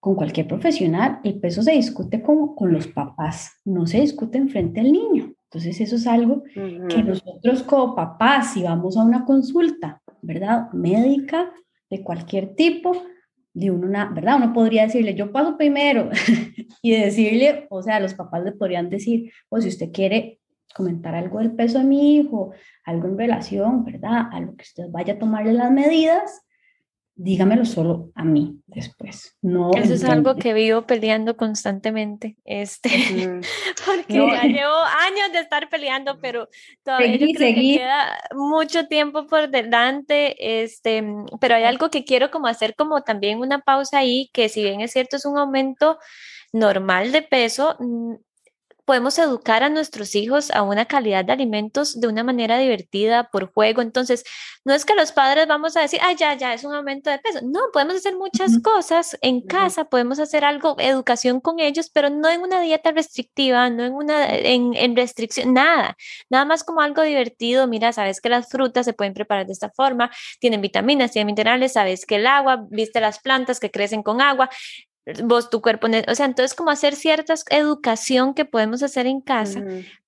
con 0.00 0.14
cualquier 0.14 0.48
profesional, 0.48 1.20
el 1.24 1.38
peso 1.40 1.62
se 1.62 1.72
discute 1.72 2.22
como 2.22 2.54
con 2.54 2.72
los 2.72 2.88
papás, 2.88 3.52
no 3.64 3.86
se 3.86 4.00
discute 4.00 4.38
en 4.38 4.48
frente 4.48 4.80
al 4.80 4.92
niño. 4.92 5.34
Entonces 5.52 5.80
eso 5.80 5.96
es 5.96 6.06
algo 6.06 6.44
que 6.54 7.02
nosotros 7.02 7.64
como 7.64 7.96
papás, 7.96 8.52
si 8.52 8.62
vamos 8.62 8.96
a 8.96 9.02
una 9.02 9.24
consulta, 9.24 10.00
¿verdad? 10.22 10.70
Médica 10.72 11.50
de 11.90 12.04
cualquier 12.04 12.54
tipo, 12.54 12.92
de 13.52 13.72
una, 13.72 14.04
¿verdad? 14.10 14.36
Uno 14.36 14.52
podría 14.52 14.82
decirle, 14.82 15.16
yo 15.16 15.32
paso 15.32 15.56
primero 15.56 16.08
y 16.82 16.92
decirle, 16.92 17.66
o 17.68 17.82
sea, 17.82 17.98
los 17.98 18.14
papás 18.14 18.44
le 18.44 18.52
podrían 18.52 18.88
decir, 18.90 19.32
pues 19.48 19.64
si 19.64 19.70
usted 19.70 19.90
quiere 19.90 20.38
comentar 20.72 21.16
algo 21.16 21.40
del 21.40 21.50
peso 21.50 21.78
de 21.78 21.84
mi 21.84 22.14
hijo, 22.14 22.52
algo 22.84 23.08
en 23.08 23.18
relación, 23.18 23.84
¿verdad? 23.84 24.28
A 24.30 24.38
lo 24.38 24.54
que 24.54 24.62
usted 24.62 24.84
vaya 24.88 25.14
a 25.14 25.18
tomarle 25.18 25.52
las 25.52 25.72
medidas, 25.72 26.42
dígamelo 27.22 27.66
solo 27.66 28.10
a 28.14 28.24
mí 28.24 28.60
después. 28.66 29.36
No 29.42 29.72
Eso 29.74 29.92
es 29.92 30.04
algo 30.04 30.36
que 30.36 30.54
vivo 30.54 30.86
peleando 30.86 31.36
constantemente, 31.36 32.36
este, 32.44 32.88
porque 33.86 34.14
ya 34.14 34.42
llevo 34.44 34.74
años 34.74 35.32
de 35.32 35.40
estar 35.40 35.68
peleando, 35.68 36.18
pero 36.18 36.48
todavía 36.82 37.16
yo 37.16 37.26
creo 37.34 37.54
que 37.54 37.76
queda 37.76 38.18
mucho 38.34 38.86
tiempo 38.86 39.26
por 39.26 39.50
delante, 39.50 40.62
este, 40.62 41.04
pero 41.40 41.56
hay 41.56 41.64
algo 41.64 41.90
que 41.90 42.04
quiero 42.04 42.30
como 42.30 42.46
hacer 42.46 42.74
como 42.74 43.02
también 43.02 43.38
una 43.38 43.60
pausa 43.60 43.98
ahí, 43.98 44.30
que 44.32 44.48
si 44.48 44.62
bien 44.62 44.80
es 44.80 44.92
cierto 44.92 45.16
es 45.16 45.26
un 45.26 45.36
aumento 45.36 45.98
normal 46.52 47.12
de 47.12 47.20
peso, 47.20 47.76
podemos 48.90 49.20
educar 49.20 49.62
a 49.62 49.68
nuestros 49.68 50.16
hijos 50.16 50.50
a 50.50 50.62
una 50.62 50.84
calidad 50.84 51.24
de 51.24 51.32
alimentos 51.32 52.00
de 52.00 52.08
una 52.08 52.24
manera 52.24 52.58
divertida, 52.58 53.28
por 53.30 53.52
juego. 53.52 53.82
Entonces, 53.82 54.24
no 54.64 54.74
es 54.74 54.84
que 54.84 54.96
los 54.96 55.12
padres 55.12 55.46
vamos 55.46 55.76
a 55.76 55.82
decir, 55.82 56.00
ah, 56.02 56.12
ya, 56.12 56.34
ya, 56.34 56.54
es 56.54 56.64
un 56.64 56.74
aumento 56.74 57.08
de 57.08 57.20
peso. 57.20 57.38
No, 57.44 57.60
podemos 57.72 57.94
hacer 57.94 58.16
muchas 58.16 58.60
cosas 58.60 59.16
en 59.22 59.42
casa, 59.42 59.84
podemos 59.84 60.18
hacer 60.18 60.44
algo, 60.44 60.74
educación 60.80 61.40
con 61.40 61.60
ellos, 61.60 61.88
pero 61.88 62.10
no 62.10 62.28
en 62.28 62.40
una 62.40 62.60
dieta 62.60 62.90
restrictiva, 62.90 63.70
no 63.70 63.84
en 63.84 63.94
una, 63.94 64.26
en, 64.34 64.74
en 64.74 64.96
restricción, 64.96 65.54
nada. 65.54 65.96
Nada 66.28 66.44
más 66.44 66.64
como 66.64 66.80
algo 66.80 67.02
divertido. 67.02 67.68
Mira, 67.68 67.92
sabes 67.92 68.20
que 68.20 68.28
las 68.28 68.48
frutas 68.48 68.86
se 68.86 68.92
pueden 68.92 69.14
preparar 69.14 69.46
de 69.46 69.52
esta 69.52 69.70
forma, 69.70 70.10
tienen 70.40 70.60
vitaminas, 70.60 71.12
tienen 71.12 71.26
minerales, 71.26 71.74
sabes 71.74 72.06
que 72.06 72.16
el 72.16 72.26
agua, 72.26 72.66
viste 72.70 73.00
las 73.00 73.20
plantas 73.20 73.60
que 73.60 73.70
crecen 73.70 74.02
con 74.02 74.20
agua 74.20 74.50
vos 75.24 75.50
tu 75.50 75.60
cuerpo, 75.60 75.86
o 76.08 76.14
sea, 76.14 76.26
entonces 76.26 76.54
como 76.54 76.70
hacer 76.70 76.94
cierta 76.94 77.34
educación 77.50 78.34
que 78.34 78.44
podemos 78.44 78.82
hacer 78.82 79.06
en 79.06 79.20
casa, 79.20 79.62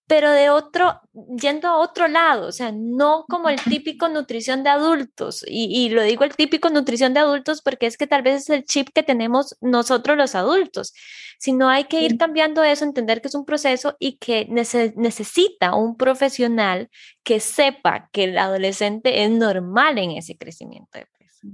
pero 0.07 0.31
de 0.31 0.51
otro, 0.51 1.01
yendo 1.41 1.69
a 1.69 1.79
otro 1.79 2.07
lado, 2.07 2.49
o 2.49 2.53
sea, 2.53 2.71
no 2.71 3.25
como 3.29 3.49
el 3.49 3.59
típico 3.61 4.09
nutrición 4.09 4.63
de 4.63 4.69
adultos, 4.69 5.45
y, 5.49 5.89
lo 5.89 6.03
digo 6.03 6.25
el 6.25 6.37
típico 6.37 6.69
nutrición 6.69 7.15
de 7.15 7.21
adultos 7.21 7.63
porque 7.63 7.87
es 7.87 7.97
que 7.97 8.07
tal 8.07 8.23
vez 8.23 8.43
es 8.43 8.51
el 8.51 8.65
chip 8.65 8.89
que 8.95 9.03
tenemos 9.03 9.57
nosotros 9.61 10.17
los 10.17 10.35
adultos, 10.35 10.93
sino 11.39 11.69
hay 11.69 11.85
que 11.85 12.03
ir 12.03 12.19
cambiando 12.19 12.63
eso, 12.63 12.85
entender 12.85 13.23
que 13.23 13.29
es 13.29 13.35
un 13.35 13.45
proceso 13.47 13.97
y 13.99 14.19
que 14.19 14.47
necesita 14.51 15.75
un 15.75 15.97
profesional 15.97 16.91
que 17.23 17.41
sepa 17.41 18.11
que 18.13 18.25
el 18.25 18.39
adolescente 18.39 19.25
es 19.25 19.31
normal 19.31 19.99
en 19.99 20.13
ese 20.13 20.37
crecimiento 20.37 20.99
de 20.99 21.07
peso. 21.07 21.49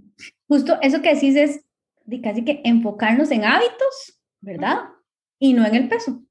Justo 0.48 0.79
eso 0.83 1.01
que 1.01 1.14
decís 1.14 1.37
es 1.37 1.61
de 2.09 2.23
casi 2.23 2.42
que 2.42 2.62
enfocarnos 2.64 3.31
en 3.31 3.44
hábitos, 3.44 4.18
¿verdad? 4.40 4.85
Y 5.38 5.53
no 5.53 5.66
en 5.66 5.75
el 5.75 5.88
peso. 5.88 6.23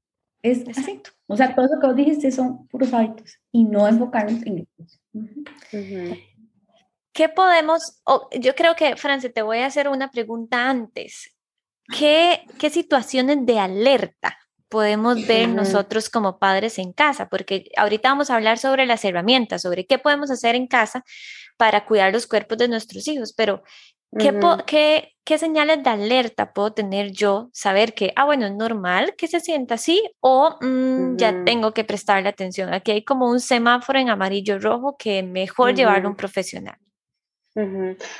Es 0.42 0.66
así. 0.68 1.00
O 1.28 1.36
sea, 1.36 1.54
todo 1.54 1.68
lo 1.72 1.80
que 1.80 1.86
vos 1.86 1.94
dijiste 1.94 2.32
son 2.32 2.66
puros 2.66 2.92
hábitos 2.92 3.38
y 3.52 3.64
no 3.64 3.86
enfocarnos 3.86 4.42
en 4.44 4.66
ellos. 4.66 5.00
¿Qué 7.12 7.28
podemos, 7.28 8.02
yo 8.40 8.54
creo 8.56 8.74
que, 8.74 8.96
Francia, 8.96 9.32
te 9.32 9.42
voy 9.42 9.58
a 9.58 9.66
hacer 9.66 9.88
una 9.88 10.10
pregunta 10.10 10.68
antes. 10.68 11.36
¿Qué, 11.96 12.44
qué 12.58 12.70
situaciones 12.70 13.46
de 13.46 13.60
alerta 13.60 14.36
podemos 14.68 15.26
ver 15.28 15.48
nosotros 15.48 16.10
como 16.10 16.40
padres 16.40 16.78
en 16.80 16.92
casa? 16.92 17.28
Porque 17.28 17.70
ahorita 17.76 18.08
vamos 18.08 18.30
a 18.30 18.34
hablar 18.34 18.58
sobre 18.58 18.84
las 18.84 19.04
herramientas, 19.04 19.62
sobre 19.62 19.86
qué 19.86 19.98
podemos 19.98 20.30
hacer 20.32 20.56
en 20.56 20.66
casa 20.66 21.04
para 21.56 21.86
cuidar 21.86 22.12
los 22.12 22.26
cuerpos 22.26 22.58
de 22.58 22.68
nuestros 22.68 23.06
hijos, 23.06 23.32
pero 23.32 23.62
¿Qué, 24.16 25.12
qué, 25.24 25.38
señales 25.38 25.82
de 25.82 25.90
alerta 25.90 26.52
puedo 26.52 26.72
tener 26.72 27.12
yo? 27.12 27.50
Saber 27.52 27.94
que, 27.94 28.12
ah, 28.16 28.24
bueno, 28.24 28.46
es 28.46 28.54
normal 28.54 29.14
que 29.16 29.28
se 29.28 29.40
sienta 29.40 29.74
así 29.74 30.02
o 30.20 30.56
mm, 30.60 31.16
ya 31.16 31.44
tengo 31.44 31.72
que 31.72 31.84
prestarle 31.84 32.28
atención. 32.28 32.72
Aquí 32.72 32.92
hay 32.92 33.04
como 33.04 33.28
un 33.28 33.40
semáforo 33.40 33.98
en 33.98 34.08
amarillo 34.08 34.58
rojo 34.58 34.96
que 34.98 35.22
mejor 35.22 35.74
llevarlo 35.74 36.08
a 36.08 36.10
un 36.12 36.16
profesional. 36.16 36.78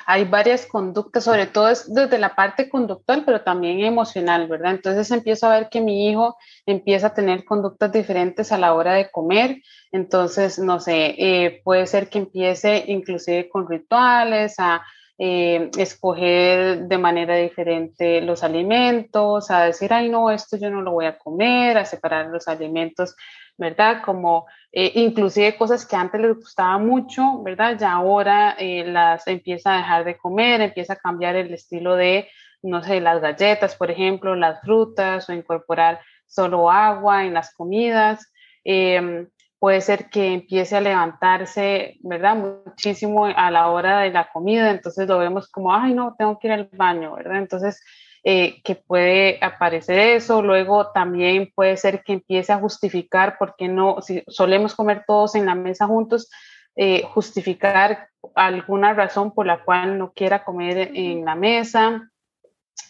Hay 0.06 0.24
varias 0.24 0.66
conductas, 0.66 1.24
sobre 1.24 1.46
todo 1.46 1.68
desde 1.68 2.18
la 2.18 2.34
parte 2.34 2.68
conductual, 2.68 3.22
pero 3.24 3.42
también 3.42 3.80
emocional, 3.80 4.48
¿verdad? 4.48 4.72
Entonces 4.72 5.10
empiezo 5.10 5.46
a 5.46 5.56
ver 5.58 5.68
que 5.68 5.80
mi 5.80 6.08
hijo 6.08 6.36
empieza 6.66 7.08
a 7.08 7.14
tener 7.14 7.44
conductas 7.44 7.92
diferentes 7.92 8.50
a 8.50 8.58
la 8.58 8.74
hora 8.74 8.94
de 8.94 9.10
comer. 9.10 9.62
Entonces, 9.92 10.58
no 10.58 10.80
sé, 10.80 11.14
eh, 11.18 11.60
puede 11.62 11.86
ser 11.86 12.08
que 12.08 12.18
empiece 12.18 12.84
inclusive 12.88 13.48
con 13.48 13.68
rituales, 13.68 14.56
a 14.58 14.82
eh, 15.18 15.70
escoger 15.76 16.86
de 16.86 16.98
manera 16.98 17.34
diferente 17.34 18.20
los 18.20 18.44
alimentos, 18.44 19.50
a 19.50 19.64
decir, 19.64 19.92
ay, 19.92 20.08
no, 20.08 20.30
esto 20.30 20.56
yo 20.56 20.70
no 20.70 20.80
lo 20.80 20.92
voy 20.92 21.06
a 21.06 21.18
comer, 21.18 21.76
a 21.76 21.84
separar 21.84 22.26
los 22.26 22.46
alimentos, 22.46 23.16
¿verdad? 23.56 24.02
Como 24.04 24.46
eh, 24.70 24.92
inclusive 24.94 25.56
cosas 25.56 25.84
que 25.84 25.96
antes 25.96 26.20
les 26.20 26.36
gustaba 26.36 26.78
mucho, 26.78 27.42
¿verdad? 27.42 27.76
Ya 27.78 27.92
ahora 27.92 28.54
eh, 28.58 28.84
las 28.86 29.26
empieza 29.26 29.74
a 29.74 29.78
dejar 29.78 30.04
de 30.04 30.16
comer, 30.16 30.60
empieza 30.60 30.92
a 30.92 30.96
cambiar 30.96 31.34
el 31.34 31.52
estilo 31.52 31.96
de, 31.96 32.28
no 32.62 32.82
sé, 32.84 33.00
las 33.00 33.20
galletas, 33.20 33.74
por 33.74 33.90
ejemplo, 33.90 34.36
las 34.36 34.60
frutas 34.60 35.28
o 35.28 35.32
incorporar 35.32 36.00
solo 36.26 36.70
agua 36.70 37.24
en 37.24 37.34
las 37.34 37.52
comidas. 37.52 38.32
Em, 38.62 39.28
puede 39.58 39.80
ser 39.80 40.08
que 40.08 40.34
empiece 40.34 40.76
a 40.76 40.80
levantarse, 40.80 41.96
¿verdad? 42.00 42.36
Muchísimo 42.64 43.26
a 43.26 43.50
la 43.50 43.68
hora 43.68 44.00
de 44.00 44.10
la 44.10 44.30
comida, 44.30 44.70
entonces 44.70 45.08
lo 45.08 45.18
vemos 45.18 45.48
como, 45.48 45.74
ay, 45.74 45.94
no, 45.94 46.14
tengo 46.16 46.38
que 46.38 46.48
ir 46.48 46.52
al 46.52 46.68
baño, 46.72 47.14
¿verdad? 47.16 47.38
Entonces, 47.38 47.82
eh, 48.24 48.60
que 48.62 48.76
puede 48.76 49.38
aparecer 49.40 49.98
eso, 49.98 50.42
luego 50.42 50.90
también 50.92 51.50
puede 51.54 51.76
ser 51.76 52.02
que 52.02 52.14
empiece 52.14 52.52
a 52.52 52.58
justificar, 52.58 53.36
porque 53.38 53.68
no, 53.68 54.00
si 54.00 54.22
solemos 54.28 54.74
comer 54.74 55.04
todos 55.06 55.34
en 55.34 55.46
la 55.46 55.54
mesa 55.54 55.86
juntos, 55.86 56.30
eh, 56.76 57.02
justificar 57.12 58.08
alguna 58.34 58.92
razón 58.94 59.32
por 59.32 59.46
la 59.46 59.64
cual 59.64 59.98
no 59.98 60.12
quiera 60.12 60.44
comer 60.44 60.92
en 60.94 61.24
la 61.24 61.34
mesa, 61.34 62.08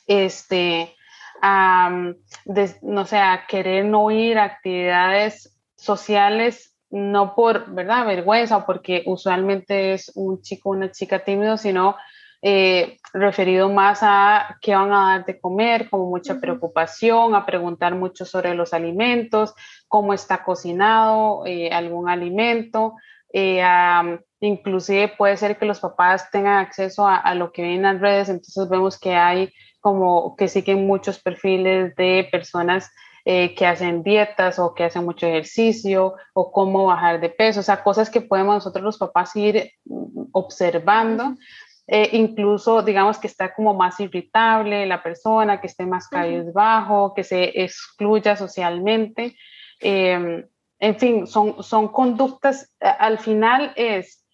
este, 0.07 0.94
no 2.83 3.07
sé, 3.07 3.16
a 3.16 3.46
querer 3.46 3.85
no 3.85 4.11
ir 4.11 4.38
a 4.38 4.44
actividades 4.44 5.57
sociales, 5.78 6.76
no 6.90 7.34
por, 7.34 7.70
¿verdad?, 7.70 8.06
vergüenza 8.06 8.58
o 8.58 8.66
porque 8.66 9.02
usualmente 9.06 9.94
es 9.94 10.12
un 10.14 10.42
chico 10.42 10.70
o 10.70 10.72
una 10.72 10.90
chica 10.90 11.20
tímido, 11.20 11.56
sino 11.56 11.96
eh, 12.40 12.98
referido 13.12 13.68
más 13.68 14.00
a 14.02 14.58
qué 14.60 14.74
van 14.74 14.92
a 14.92 15.10
dar 15.10 15.24
de 15.24 15.40
comer, 15.40 15.88
como 15.90 16.06
mucha 16.06 16.40
preocupación, 16.40 17.34
a 17.34 17.46
preguntar 17.46 17.94
mucho 17.94 18.24
sobre 18.24 18.54
los 18.54 18.72
alimentos, 18.72 19.54
cómo 19.86 20.14
está 20.14 20.44
cocinado 20.44 21.44
eh, 21.46 21.70
algún 21.72 22.08
alimento. 22.08 22.94
Eh, 23.32 23.62
inclusive 24.40 25.12
puede 25.18 25.36
ser 25.36 25.58
que 25.58 25.66
los 25.66 25.80
papás 25.80 26.30
tengan 26.30 26.58
acceso 26.58 27.06
a, 27.06 27.16
a, 27.16 27.34
lo 27.34 27.52
que 27.52 27.62
ven 27.62 27.72
en 27.72 27.82
las 27.82 28.00
redes, 28.00 28.28
entonces 28.28 28.68
vemos 28.68 28.98
que 28.98 29.14
hay 29.14 29.52
como 29.80 30.34
que 30.36 30.48
siguen 30.48 30.86
muchos 30.86 31.20
perfiles 31.20 31.94
de 31.96 32.28
personas 32.30 32.90
eh, 33.30 33.54
que 33.54 33.66
hacen 33.66 34.02
dietas 34.02 34.58
o 34.58 34.74
que 34.74 34.84
hacen 34.84 35.04
mucho 35.04 35.26
ejercicio 35.26 36.14
o 36.32 36.50
cómo 36.50 36.86
bajar 36.86 37.20
de 37.20 37.28
peso, 37.28 37.60
o 37.60 37.62
sea, 37.62 37.82
cosas 37.82 38.08
que 38.08 38.22
podemos 38.22 38.54
nosotros 38.54 38.82
los 38.82 38.96
papás 38.96 39.36
ir 39.36 39.70
mm, 39.84 40.28
observando. 40.32 41.34
Eh, 41.86 42.08
incluso 42.12 42.80
digamos 42.80 43.18
que 43.18 43.26
está 43.26 43.54
como 43.54 43.74
más 43.74 44.00
irritable 44.00 44.86
la 44.86 45.02
persona, 45.02 45.60
que 45.60 45.66
esté 45.66 45.84
más 45.84 46.08
cabizbajo, 46.08 47.12
que 47.12 47.22
se 47.22 47.62
excluya 47.62 48.34
socialmente. 48.34 49.36
Em, 49.78 50.48
en 50.78 50.98
fin, 50.98 51.26
son, 51.26 51.62
son 51.62 51.88
conductas, 51.88 52.74
al 52.80 53.18
final 53.18 53.74
es, 53.76 54.24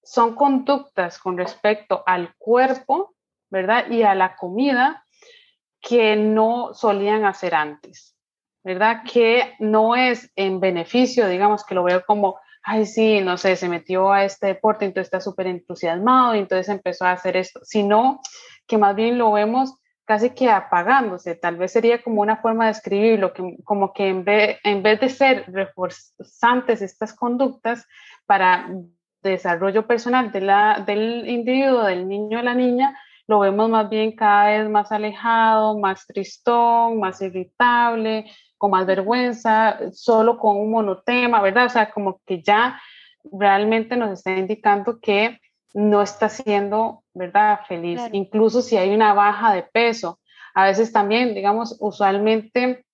son 0.00 0.36
conductas 0.36 1.18
con 1.18 1.36
respecto 1.36 2.04
al 2.06 2.36
cuerpo, 2.38 3.16
¿verdad? 3.50 3.90
Y 3.90 4.04
a 4.04 4.14
la 4.14 4.36
comida 4.36 5.03
que 5.86 6.16
no 6.16 6.72
solían 6.72 7.26
hacer 7.26 7.54
antes, 7.54 8.16
¿verdad? 8.64 9.02
Que 9.10 9.52
no 9.58 9.94
es 9.94 10.32
en 10.34 10.58
beneficio, 10.58 11.28
digamos, 11.28 11.64
que 11.64 11.74
lo 11.74 11.84
veo 11.84 12.02
como, 12.06 12.38
ay, 12.62 12.86
sí, 12.86 13.20
no 13.20 13.36
sé, 13.36 13.56
se 13.56 13.68
metió 13.68 14.10
a 14.10 14.24
este 14.24 14.46
deporte, 14.46 14.86
entonces 14.86 15.08
está 15.08 15.20
súper 15.20 15.46
entusiasmado 15.46 16.34
y 16.34 16.38
entonces 16.38 16.70
empezó 16.70 17.04
a 17.04 17.12
hacer 17.12 17.36
esto, 17.36 17.60
sino 17.64 18.20
que 18.66 18.78
más 18.78 18.96
bien 18.96 19.18
lo 19.18 19.32
vemos 19.32 19.74
casi 20.06 20.30
que 20.30 20.50
apagándose, 20.50 21.34
tal 21.34 21.56
vez 21.56 21.72
sería 21.72 22.02
como 22.02 22.22
una 22.22 22.36
forma 22.36 22.66
de 22.66 22.72
escribirlo, 22.72 23.32
que, 23.32 23.56
como 23.64 23.92
que 23.92 24.08
en 24.08 24.24
vez, 24.24 24.58
en 24.64 24.82
vez 24.82 25.00
de 25.00 25.08
ser 25.10 25.44
reforzantes 25.48 26.82
estas 26.82 27.14
conductas 27.14 27.86
para 28.26 28.70
desarrollo 29.22 29.86
personal 29.86 30.30
de 30.32 30.40
la, 30.40 30.82
del 30.86 31.28
individuo, 31.28 31.84
del 31.84 32.08
niño 32.08 32.38
o 32.38 32.42
la 32.42 32.54
niña, 32.54 32.98
lo 33.26 33.38
vemos 33.40 33.70
más 33.70 33.88
bien 33.88 34.14
cada 34.14 34.48
vez 34.48 34.68
más 34.68 34.92
alejado, 34.92 35.78
más 35.78 36.06
tristón, 36.06 37.00
más 37.00 37.20
irritable, 37.22 38.30
con 38.58 38.70
más 38.70 38.86
vergüenza, 38.86 39.78
solo 39.92 40.38
con 40.38 40.56
un 40.56 40.70
monotema, 40.70 41.40
¿verdad? 41.40 41.66
O 41.66 41.70
sea, 41.70 41.90
como 41.90 42.20
que 42.26 42.42
ya 42.42 42.80
realmente 43.24 43.96
nos 43.96 44.10
está 44.10 44.32
indicando 44.32 45.00
que 45.00 45.38
no 45.72 46.02
está 46.02 46.28
siendo, 46.28 47.02
¿verdad? 47.14 47.60
Feliz, 47.66 48.00
incluso 48.12 48.62
si 48.62 48.76
hay 48.76 48.94
una 48.94 49.12
baja 49.14 49.52
de 49.54 49.62
peso. 49.62 50.20
A 50.54 50.66
veces 50.66 50.92
también, 50.92 51.34
digamos, 51.34 51.76
usualmente 51.80 52.84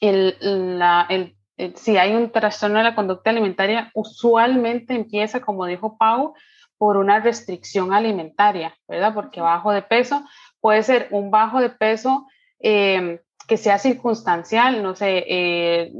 el, 0.00 0.36
la, 0.78 1.06
el, 1.08 1.36
si 1.76 1.96
hay 1.96 2.14
un 2.14 2.30
trastorno 2.30 2.78
de 2.78 2.84
la 2.84 2.94
conducta 2.94 3.30
alimentaria, 3.30 3.90
usualmente 3.94 4.94
empieza, 4.94 5.40
como 5.40 5.66
dijo 5.66 5.96
Pau, 5.96 6.34
por 6.78 6.96
una 6.96 7.20
restricción 7.20 7.92
alimentaria, 7.92 8.74
¿verdad? 8.86 9.12
Porque 9.12 9.40
bajo 9.40 9.72
de 9.72 9.82
peso 9.82 10.24
puede 10.60 10.82
ser 10.82 11.08
un 11.10 11.30
bajo 11.30 11.60
de 11.60 11.70
peso 11.70 12.26
em, 12.60 13.18
que 13.46 13.56
sea 13.56 13.78
circunstancial, 13.78 14.82
no 14.82 14.94
sé, 14.94 15.24
eh, 15.26 15.92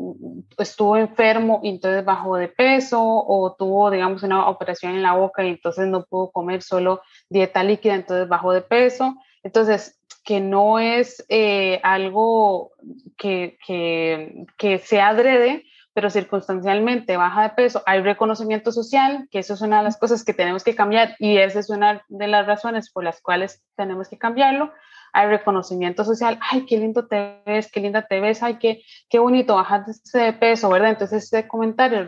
estuvo 0.58 0.96
enfermo 0.96 1.60
y 1.62 1.70
entonces 1.70 2.04
bajó 2.04 2.36
de 2.36 2.48
peso 2.48 3.02
o 3.02 3.54
tuvo, 3.58 3.90
digamos, 3.90 4.22
una 4.22 4.48
operación 4.48 4.94
en 4.94 5.02
la 5.02 5.14
boca 5.14 5.42
y 5.42 5.48
entonces 5.48 5.88
no 5.88 6.04
pudo 6.04 6.30
comer 6.30 6.62
solo 6.62 7.00
dieta 7.30 7.64
líquida, 7.64 7.94
entonces 7.94 8.28
bajó 8.28 8.52
de 8.52 8.60
peso. 8.60 9.14
Entonces, 9.42 9.98
que 10.24 10.40
no 10.40 10.78
es 10.78 11.24
eh, 11.30 11.80
algo 11.82 12.72
que, 13.16 13.56
que, 13.66 14.44
que 14.58 14.78
se 14.78 15.00
adrede, 15.00 15.64
pero 15.98 16.10
circunstancialmente 16.10 17.16
baja 17.16 17.42
de 17.42 17.48
peso, 17.56 17.82
hay 17.84 18.00
reconocimiento 18.02 18.70
social, 18.70 19.26
que 19.32 19.40
eso 19.40 19.54
es 19.54 19.62
una 19.62 19.78
de 19.78 19.82
las 19.82 19.98
cosas 19.98 20.22
que 20.22 20.32
tenemos 20.32 20.62
que 20.62 20.76
cambiar 20.76 21.16
y 21.18 21.38
esa 21.38 21.58
es 21.58 21.70
una 21.70 22.04
de 22.06 22.28
las 22.28 22.46
razones 22.46 22.92
por 22.92 23.02
las 23.02 23.20
cuales 23.20 23.64
tenemos 23.74 24.08
que 24.08 24.16
cambiarlo. 24.16 24.72
Hay 25.12 25.26
reconocimiento 25.26 26.04
social, 26.04 26.38
ay, 26.52 26.66
qué 26.66 26.78
lindo 26.78 27.08
te 27.08 27.42
ves, 27.44 27.68
qué 27.72 27.80
linda 27.80 28.06
te 28.06 28.20
ves, 28.20 28.44
ay, 28.44 28.58
qué, 28.60 28.80
qué 29.10 29.18
bonito 29.18 29.56
bajaste 29.56 30.18
de 30.20 30.32
peso, 30.34 30.68
¿verdad? 30.68 30.90
Entonces, 30.90 31.24
este 31.24 31.48
comentario, 31.48 32.06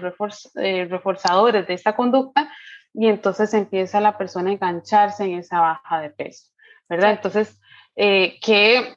eh, 0.55 0.85
reforzadores 0.89 1.67
de 1.67 1.75
esta 1.75 1.97
conducta, 1.97 2.49
y 2.95 3.09
entonces 3.09 3.53
empieza 3.55 4.01
la 4.01 4.17
persona 4.17 4.51
a 4.51 4.53
engancharse 4.53 5.25
en 5.25 5.41
esa 5.41 5.59
baja 5.59 6.01
de 6.01 6.11
peso, 6.11 6.45
¿verdad? 6.89 7.11
Entonces, 7.11 7.61
eh, 7.97 8.39
que 8.41 8.95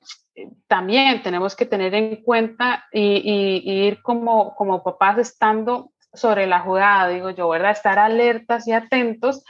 también 0.67 1.21
tenemos 1.21 1.55
que 1.55 1.65
tener 1.65 1.93
en 1.93 2.23
cuenta 2.23 2.85
y, 2.91 3.61
ir 3.65 4.01
como, 4.01 4.55
como 4.55 4.83
papás 4.83 5.17
estando 5.19 5.91
sobre 6.13 6.47
la 6.47 6.59
jugada, 6.59 7.09
digo 7.09 7.29
yo, 7.31 7.49
¿verdad? 7.49 7.71
Estar 7.71 7.99
alertas 7.99 8.67
y 8.67 8.71
atentos, 8.71 9.43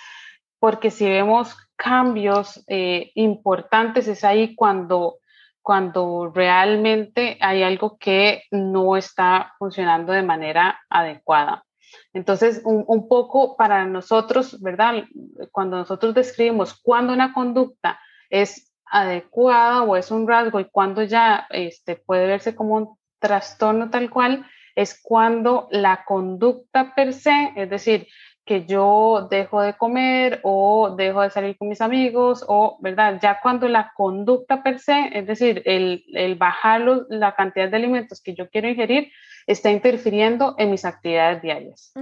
porque 0.60 0.92
si 0.92 1.06
vemos 1.06 1.58
cambios 1.76 2.64
eh, 2.68 3.12
importantes 3.16 4.08
es 4.08 4.24
ahí 4.24 4.56
cuando, 4.56 5.18
cuando 5.62 6.32
realmente 6.34 7.38
hay 7.42 7.64
algo 7.64 7.98
que 7.98 8.44
no 8.52 8.96
está 8.96 9.54
funcionando 9.60 10.14
de 10.14 10.24
manera 10.24 10.80
adecuada. 10.90 11.66
Entonces, 12.14 12.62
un, 12.64 12.84
un 12.88 13.08
poco 13.08 13.56
para 13.56 13.86
nosotros, 13.86 14.62
¿verdad? 14.62 15.04
Cuando 15.52 15.78
nosotros 15.78 16.14
describimos 16.14 16.80
cuando 16.82 17.14
una 17.14 17.34
conducta 17.34 18.00
es 18.30 18.73
adecuada 18.94 19.82
o 19.82 19.96
es 19.96 20.12
un 20.12 20.28
rasgo 20.28 20.60
y 20.60 20.66
cuando 20.66 21.02
ya 21.02 21.48
este, 21.50 21.96
puede 21.96 22.28
verse 22.28 22.56
como 22.56 22.76
un 22.76 22.98
trastorno 23.20 23.90
tal 23.90 24.10
cual, 24.12 24.46
es 24.76 25.00
cuando 25.02 25.68
la 25.72 26.04
conducta 26.06 26.94
per 26.96 27.14
se, 27.14 27.54
es 27.56 27.70
decir, 27.70 28.08
que 28.46 28.66
yo 28.66 29.28
dejo 29.32 29.62
de 29.62 29.74
comer 29.74 30.42
o 30.44 30.96
dejo 30.96 31.22
de 31.22 31.30
salir 31.32 31.58
con 31.58 31.70
mis 31.70 31.82
amigos 31.82 32.46
o, 32.48 32.78
¿verdad? 32.82 33.20
Ya 33.22 33.40
cuando 33.42 33.68
la 33.68 33.92
conducta 33.96 34.62
per 34.62 34.80
se, 34.80 35.10
es 35.14 35.26
decir, 35.26 35.64
el, 35.66 36.04
el 36.14 36.36
bajar 36.36 36.82
la 37.10 37.36
cantidad 37.36 37.70
de 37.70 37.78
alimentos 37.78 38.22
que 38.22 38.36
yo 38.36 38.50
quiero 38.50 38.68
ingerir, 38.68 39.12
está 39.48 39.72
interfiriendo 39.72 40.56
en 40.58 40.72
mis 40.72 40.86
actividades 40.86 41.42
diarias. 41.42 41.94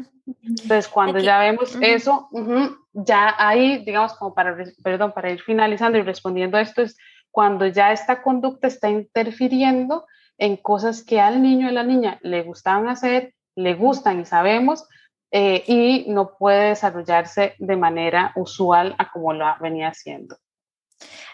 Entonces, 0.44 0.88
cuando 0.88 1.20
ya 1.20 1.40
vemos 1.40 1.78
eso, 1.82 2.30
ya 2.94 3.36
ahí, 3.38 3.84
digamos, 3.84 4.14
como 4.14 4.34
para, 4.34 4.56
perdón, 4.84 5.12
para 5.12 5.32
ir 5.32 5.42
finalizando 5.42 5.98
y 5.98 6.02
respondiendo 6.02 6.58
a 6.58 6.62
esto, 6.62 6.82
es 6.82 6.98
cuando 7.32 7.66
ya 7.68 7.92
esta 7.92 8.22
conducta 8.22 8.68
está 8.68 8.90
interfiriendo 8.90 10.06
en 10.38 10.58
cosas 10.58 11.04
que 11.04 11.20
al 11.20 11.42
niño 11.42 11.68
y 11.68 11.70
a 11.70 11.74
la 11.74 11.84
niña 11.84 12.20
le 12.22 12.44
gustaban 12.44 12.88
hacer, 12.88 13.34
le 13.56 13.74
gustan 13.74 14.22
y 14.22 14.26
sabemos, 14.26 14.88
eh, 15.32 15.64
y 15.66 16.06
no 16.10 16.36
puede 16.38 16.70
desarrollarse 16.70 17.56
de 17.58 17.78
manera 17.78 18.34
usual 18.36 18.96
a 18.98 19.10
como 19.12 19.34
lo 19.34 19.46
venía 19.62 19.88
haciendo. 19.88 20.38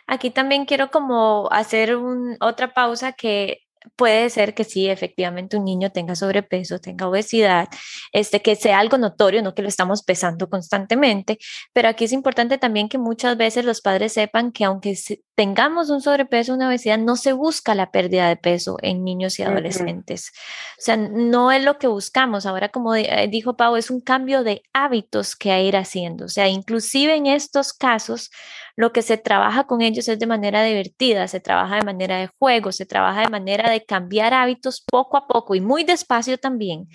Aquí 0.06 0.30
también 0.30 0.66
quiero 0.66 0.92
como 0.92 1.50
hacer 1.52 1.98
otra 2.40 2.74
pausa 2.74 3.14
que 3.14 3.67
puede 3.96 4.30
ser 4.30 4.54
que 4.54 4.64
sí, 4.64 4.88
efectivamente 4.90 5.58
un 5.58 5.66
niño 5.66 5.92
tenga 5.92 6.16
sobrepeso, 6.16 6.80
tenga 6.80 7.08
obesidad, 7.08 7.68
este, 8.12 8.42
que 8.42 8.56
sea 8.56 8.80
algo 8.80 8.98
notorio, 8.98 9.42
no 9.42 9.54
que 9.54 9.62
lo 9.62 9.68
estamos 9.68 10.04
pesando 10.04 10.50
constantemente, 10.50 11.38
pero 11.74 11.90
aquí 11.90 12.06
es 12.06 12.12
importante 12.14 12.58
también 12.58 12.90
que 12.90 12.98
muchas 12.98 13.38
veces 13.38 13.66
los 13.66 13.82
padres 13.82 14.14
sepan 14.14 14.52
que 14.52 14.66
aunque 14.66 14.96
tengamos 15.38 15.92
un 15.92 16.02
sobrepeso, 16.02 16.56
una 16.56 16.68
obesidad, 16.68 16.98
no 16.98 17.16
se 17.16 17.32
busca 17.32 17.76
la 17.76 17.92
pérdida 17.92 18.28
de 18.28 18.38
peso 18.38 18.78
en 18.82 19.04
niños 19.04 19.38
y 19.38 19.44
adolescentes. 19.44 20.32
O 20.80 20.82
sea, 20.82 20.98
no 20.98 21.52
es 21.52 21.64
lo 21.64 21.78
que 21.78 21.86
buscamos. 21.86 22.48
Ahora, 22.48 22.70
como 22.70 22.96
eh, 22.96 23.28
dijo 23.30 23.56
Pau, 23.56 23.76
es 23.76 23.92
un 23.92 24.02
cambio 24.02 24.44
de 24.44 24.64
hábitos 24.74 25.36
que 25.36 25.52
hay 25.52 25.68
ir 25.68 25.78
haciendo. 25.78 26.26
O 26.26 26.30
sea, 26.30 26.48
inclusive 26.48 27.16
en 27.16 27.28
estos 27.28 27.74
casos, 27.74 28.32
lo 28.76 28.94
que 28.94 29.02
se 29.02 29.18
trabaja 29.18 29.66
con 29.66 29.82
ellos 29.82 30.08
es 30.08 30.20
de 30.20 30.28
manera 30.28 30.64
divertida, 30.64 31.28
se 31.28 31.40
trabaja 31.40 31.78
de 31.78 31.84
manera 31.84 32.18
de 32.20 32.30
juego, 32.40 32.72
se 32.72 32.86
trabaja 32.86 33.22
de 33.22 33.30
manera 33.30 33.72
de 33.72 33.84
cambiar 33.84 34.34
hábitos 34.36 34.84
poco 34.86 35.18
a 35.18 35.28
poco 35.28 35.56
y 35.56 35.62
muy 35.62 35.84
despacio 35.84 36.38
también, 36.38 36.88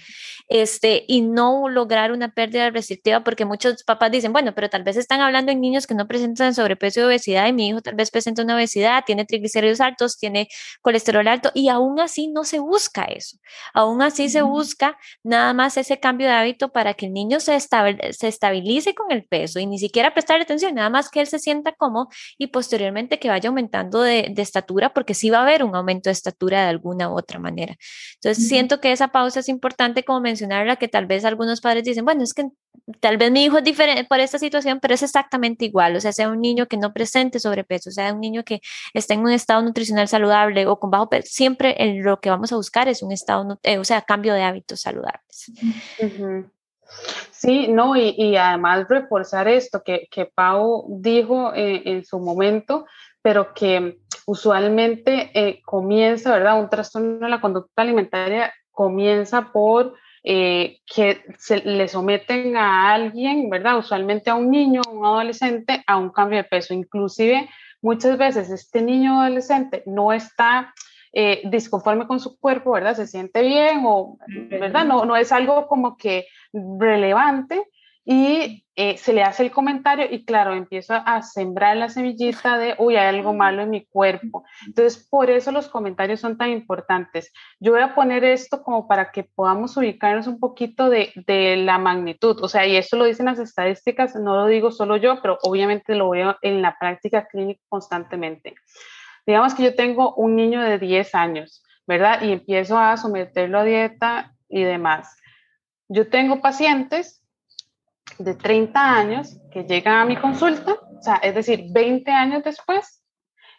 este, 0.49 1.05
y 1.09 1.23
no 1.23 1.69
lograr 1.69 2.13
una 2.13 2.33
pérdida 2.33 2.71
restrictiva, 2.71 3.25
porque 3.25 3.45
muchos 3.45 3.83
papás 3.83 4.13
dicen, 4.13 4.33
bueno, 4.33 4.55
pero 4.55 4.71
tal 4.71 4.85
vez 4.85 4.97
están 4.97 5.21
hablando 5.21 5.51
en 5.51 5.61
niños 5.61 5.89
que 5.89 5.95
no 5.95 6.07
presentan 6.07 6.55
sobrepeso 6.55 7.01
y 7.01 7.03
obesidad, 7.03 7.49
y 7.49 7.53
mi 7.53 7.69
hijo 7.69 7.81
tal 7.81 7.97
vez 7.97 8.11
presenta 8.13 8.32
una 8.41 8.55
obesidad, 8.55 9.05
tiene 9.05 9.27
triglicéridos 9.27 9.83
altos, 9.83 10.17
tiene 10.17 10.49
colesterol 10.81 11.29
alto, 11.29 11.51
y 11.55 11.69
aún 11.69 12.01
así 12.01 12.29
no 12.29 12.45
se 12.45 12.59
busca 12.59 13.05
eso, 13.05 13.37
aún 13.75 14.01
así 14.01 14.31
se 14.31 14.41
busca 14.41 14.97
nada 15.23 15.53
más 15.53 15.77
ese 15.77 16.01
cambio 16.01 16.29
de 16.29 16.33
hábito 16.33 16.71
para 16.73 16.95
que 16.95 17.05
el 17.05 17.13
niño 17.13 17.39
se, 17.41 17.61
se 17.61 18.29
estabilice 18.29 18.95
con 18.95 19.13
el 19.13 19.25
peso 19.25 19.61
y 19.61 19.67
ni 19.67 19.79
siquiera 19.79 20.15
prestarle 20.15 20.45
atención, 20.45 20.75
nada 20.75 20.89
más 20.89 21.11
que 21.11 21.21
él 21.21 21.27
se 21.27 21.39
sienta 21.39 21.73
como 21.73 22.09
y 22.39 22.47
posteriormente 22.47 23.19
que 23.19 23.29
vaya 23.29 23.49
aumentando 23.49 24.01
de, 24.01 24.33
estatura, 24.37 24.93
porque 24.93 25.15
sí 25.15 25.31
va 25.31 25.39
a 25.39 25.43
haber 25.43 25.63
un 25.63 25.75
aumento 25.77 26.09
de 26.09 26.13
estatura 26.13 26.63
de 26.63 26.69
alguna 26.69 27.09
u 27.09 27.17
otra 27.17 27.39
manera. 27.39 27.77
Entonces, 28.15 28.49
siento 28.49 28.81
que 28.81 28.93
esa 28.93 29.09
pausa 29.09 29.41
es 29.41 29.49
importante 29.49 30.05
como 30.05 30.21
mencionarla, 30.21 30.77
que 30.77 30.89
tal 30.89 31.07
vez 31.07 31.25
algunos 31.25 31.61
padres 31.61 31.85
dicen, 31.85 32.05
bueno, 32.05 32.23
es 32.23 32.35
que 32.35 32.49
tal 33.01 33.17
vez 33.17 33.31
mi 33.31 33.45
hijo 33.45 33.59
es 33.59 33.65
diferente 33.65 34.05
por 34.05 34.21
esta 34.21 34.39
situación, 34.39 34.81
pero 34.81 34.95
es 34.95 35.03
exactamente 35.03 35.65
igual, 35.65 35.97
o 35.97 36.01
sea, 36.01 36.13
sea 36.13 36.29
un 36.29 36.41
niño 36.41 36.67
que 36.67 36.77
no 36.77 36.93
presente 36.93 37.39
sobrepeso, 37.39 37.91
sea 37.91 38.13
un 38.13 38.21
niño 38.23 38.45
que 38.45 38.61
esté 38.95 39.15
en 39.15 39.21
un 39.21 39.31
estado 39.31 39.61
nutricional 39.61 40.09
saludable 40.09 40.67
o 40.67 40.79
con 40.79 40.91
bajo 40.91 41.11
peso, 41.11 41.29
siempre 41.31 41.77
lo 42.03 42.21
que 42.21 42.31
vamos 42.31 42.53
a 42.53 42.57
buscar 42.57 42.89
es 42.89 43.03
un 43.03 43.13
estado, 43.13 43.59
eh, 43.63 43.79
o 43.79 43.85
sea, 43.85 44.03
cambio 44.03 44.35
de 44.35 44.43
hábitos 44.43 44.81
saludables. 44.81 45.53
Sí, 47.31 47.69
no, 47.69 47.97
y, 47.97 48.37
además 48.37 48.87
reforzar 48.89 49.49
esto 49.49 49.83
que, 49.83 50.09
que 50.11 50.27
Pau 50.27 50.85
dijo 50.89 51.53
eh, 51.55 51.83
en 51.87 52.05
su 52.05 52.19
momento, 52.21 52.87
pero 53.23 53.55
que 53.55 53.99
usualmente 54.27 55.31
eh, 55.35 55.63
comienza, 55.65 56.33
¿verdad? 56.33 56.61
Un 56.61 56.69
trastorno 56.69 57.19
de 57.19 57.29
la 57.29 57.41
conducta 57.41 57.83
alimentaria 57.83 58.53
comienza 58.71 59.53
por 59.53 59.95
que 60.25 61.25
se 61.37 61.57
le 61.65 61.89
someten 61.89 62.57
a 62.57 62.95
alguien, 62.95 63.51
¿verdad? 63.51 63.79
Usualmente 63.79 64.31
a 64.31 64.37
un 64.37 64.53
niño, 64.53 64.81
un 64.89 65.05
adolescente, 65.05 65.83
a 65.85 65.97
un 65.97 66.11
cambio 66.11 66.39
de 66.39 66.45
peso. 66.45 66.75
Inclusive 66.75 67.49
muchas 67.83 68.17
veces 68.17 68.51
este 68.51 68.81
niño 68.81 69.19
o 69.19 69.21
adolescente 69.21 69.83
no 69.87 70.13
está 70.13 70.73
eh, 71.13 71.43
disconforme 71.45 72.07
con 72.07 72.21
su 72.21 72.39
cuerpo, 72.39 72.73
¿verdad? 72.73 72.97
Se 72.97 73.07
siente 73.07 73.43
bien 73.43 73.83
o, 73.85 74.17
¿verdad? 74.49 74.87
No, 74.87 75.05
no 75.05 75.17
es 75.17 75.31
algo 75.33 75.67
como 75.67 75.99
que 75.99 76.27
relevante 76.53 77.69
y 78.05 78.65
eh, 78.75 78.97
se 78.97 79.13
le 79.13 79.23
hace 79.23 79.45
el 79.45 79.53
comentario 79.53 80.07
y 80.11 80.25
claro, 80.25 80.55
empiezo 80.55 80.95
a 80.95 81.23
sembrar 81.23 81.77
la 81.77 81.89
semillita 81.89 82.59
de, 82.59 82.75
uy, 82.79 82.97
hay 82.97 83.15
algo 83.15 83.33
malo 83.33 83.63
en 83.63 83.71
mi 83.71 83.85
cuerpo. 83.85 84.45
Entonces, 84.67 85.07
por 85.09 85.31
eso 85.31 85.53
los 85.53 85.69
comentarios 85.69 86.21
son 86.21 86.37
tan 86.37 86.51
importantes. 86.51 87.33
Yo 87.61 87.73
voy 87.73 87.83
a 87.83 87.95
poner 87.95 88.25
esto 88.25 88.63
como 88.63 88.89
para 88.89 89.13
que 89.13 89.25
podamos 89.25 89.77
ubicarnos 89.77 90.27
un 90.27 90.41
poquito 90.41 90.89
de, 90.89 91.13
de 91.27 91.57
la 91.59 91.79
magnitud. 91.79 92.43
O 92.43 92.49
sea, 92.49 92.67
y 92.67 92.77
esto 92.77 92.97
lo 92.97 93.05
dicen 93.05 93.27
las 93.27 93.39
estadísticas, 93.39 94.17
no 94.17 94.35
lo 94.35 94.47
digo 94.47 94.73
solo 94.73 94.97
yo, 94.97 95.21
pero 95.23 95.39
obviamente 95.43 95.95
lo 95.95 96.11
veo 96.11 96.37
en 96.43 96.61
la 96.63 96.77
práctica 96.79 97.29
clínica 97.29 97.63
constantemente. 97.69 98.55
Digamos 99.27 99.55
que 99.55 99.63
yo 99.63 99.77
tengo 99.77 100.15
un 100.15 100.35
niño 100.35 100.61
de 100.61 100.79
10 100.79 101.15
años, 101.15 101.63
¿verdad? 101.87 102.23
Y 102.23 102.33
empiezo 102.33 102.79
a 102.79 102.97
someterlo 102.97 103.61
a 103.61 103.65
dieta 103.65 104.35
y 104.49 104.65
demás. 104.65 105.17
Yo 105.89 106.09
tengo 106.09 106.41
pacientes 106.41 107.22
de 108.19 108.35
30 108.35 108.81
años 108.81 109.39
que 109.51 109.65
llegan 109.65 109.99
a 109.99 110.05
mi 110.05 110.17
consulta, 110.17 110.75
o 110.75 111.03
sea, 111.03 111.17
es 111.17 111.35
decir, 111.35 111.67
20 111.71 112.11
años 112.11 112.45
después, 112.45 113.03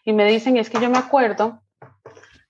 y 0.06 0.14
me 0.14 0.26
dicen, 0.26 0.58
es 0.58 0.70
que 0.70 0.80
yo 0.80 0.90
me 0.90 0.98
acuerdo 0.98 1.62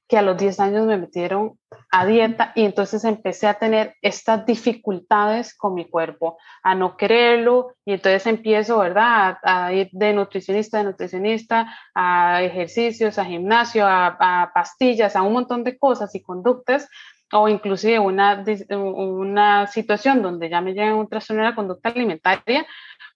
que 0.08 0.18
a 0.18 0.22
los 0.22 0.38
10 0.38 0.60
años 0.60 0.86
me 0.86 0.98
metieron 0.98 1.58
a 1.92 2.06
dieta 2.06 2.52
y 2.56 2.66
entonces 2.66 3.04
empecé 3.04 3.48
a 3.48 3.56
tener 3.56 3.96
estas 4.02 4.46
dificultades 4.46 5.56
con 5.56 5.74
mi 5.74 5.86
cuerpo, 5.86 6.38
a 6.62 6.76
no 6.76 6.98
quererlo 6.98 7.76
y 7.86 7.94
entonces 7.94 8.28
empiezo, 8.28 8.80
¿verdad? 8.80 9.38
A, 9.44 9.74
ir 9.74 9.90
de 9.92 10.14
nutricionista, 10.14 10.80
de 10.80 10.86
nutricionista, 10.86 11.74
a 11.96 12.44
ejercicios, 12.44 13.18
a 13.18 13.26
gimnasio, 13.26 13.86
a, 13.88 14.52
pastillas, 14.54 15.16
a 15.16 15.22
un 15.22 15.34
montón 15.34 15.64
de 15.64 15.78
cosas 15.78 16.14
y 16.16 16.22
conductas 16.22 16.90
o 17.34 17.48
inclusive 17.50 18.00
una, 18.00 18.44
una 18.70 19.68
situación 19.68 20.22
donde 20.22 20.50
ya 20.50 20.62
me 20.62 20.74
llega 20.74 20.96
un 20.96 21.10
trastorno 21.10 21.44
de 21.44 21.50
la 21.50 21.56
conducta 21.56 21.90
alimentaria, 21.90 22.66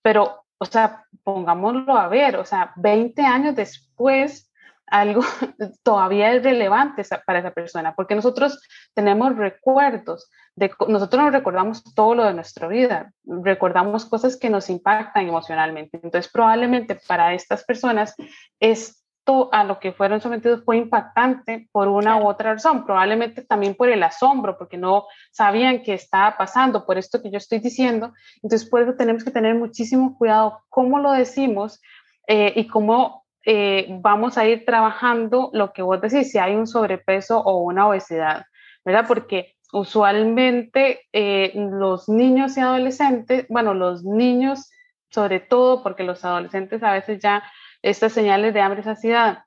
pero, 0.01 0.43
o 0.57 0.65
sea, 0.65 1.03
pongámoslo 1.23 1.97
a 1.97 2.07
ver, 2.07 2.37
o 2.37 2.45
sea, 2.45 2.73
20 2.77 3.21
años 3.21 3.55
después 3.55 4.51
algo 4.87 5.21
todavía 5.83 6.33
es 6.33 6.43
relevante 6.43 7.03
para 7.25 7.39
esa 7.39 7.51
persona, 7.51 7.93
porque 7.95 8.15
nosotros 8.15 8.61
tenemos 8.93 9.35
recuerdos, 9.35 10.29
de, 10.55 10.71
nosotros 10.87 11.23
nos 11.23 11.33
recordamos 11.33 11.83
todo 11.93 12.15
lo 12.15 12.23
de 12.23 12.33
nuestra 12.33 12.67
vida, 12.67 13.11
recordamos 13.25 14.05
cosas 14.05 14.37
que 14.37 14.49
nos 14.49 14.69
impactan 14.69 15.27
emocionalmente. 15.27 15.99
Entonces, 16.01 16.31
probablemente 16.31 16.99
para 17.07 17.33
estas 17.33 17.63
personas, 17.63 18.15
esto 18.59 19.06
a 19.51 19.63
lo 19.63 19.79
que 19.79 19.91
fueron 19.91 20.21
sometidos 20.21 20.63
fue 20.63 20.77
impactante 20.77 21.67
por 21.71 21.87
una 21.87 22.17
u 22.17 22.27
otra 22.27 22.53
razón, 22.53 22.85
probablemente 22.85 23.41
también 23.41 23.75
por 23.75 23.89
el 23.89 24.01
asombro, 24.03 24.57
porque 24.57 24.77
no 24.77 25.05
sabían 25.31 25.83
qué 25.83 25.93
estaba 25.93 26.37
pasando, 26.37 26.85
por 26.85 26.97
esto 26.97 27.21
que 27.21 27.29
yo 27.29 27.37
estoy 27.37 27.59
diciendo. 27.59 28.13
Entonces, 28.41 28.69
por 28.69 28.81
eso 28.81 28.95
tenemos 28.95 29.23
que 29.23 29.31
tener 29.31 29.55
muchísimo 29.55 30.17
cuidado 30.17 30.61
cómo 30.69 30.99
lo 30.99 31.11
decimos 31.11 31.81
eh, 32.27 32.53
y 32.55 32.67
cómo 32.67 33.25
eh, 33.45 33.87
vamos 34.01 34.37
a 34.37 34.45
ir 34.45 34.65
trabajando 34.65 35.49
lo 35.53 35.73
que 35.73 35.81
vos 35.81 36.01
decís, 36.01 36.31
si 36.31 36.37
hay 36.37 36.55
un 36.55 36.67
sobrepeso 36.67 37.39
o 37.39 37.63
una 37.63 37.87
obesidad, 37.87 38.45
¿verdad? 38.85 39.05
Porque 39.07 39.55
usualmente 39.73 41.01
eh, 41.11 41.51
los 41.55 42.07
niños 42.07 42.57
y 42.57 42.61
adolescentes, 42.61 43.45
bueno, 43.49 43.73
los 43.73 44.03
niños 44.03 44.71
sobre 45.09 45.39
todo, 45.39 45.83
porque 45.83 46.03
los 46.03 46.23
adolescentes 46.25 46.83
a 46.83 46.91
veces 46.91 47.19
ya 47.19 47.43
estas 47.81 48.13
señales 48.13 48.53
de 48.53 48.61
hambre 48.61 48.81
y 48.81 48.83
saciedad 48.83 49.39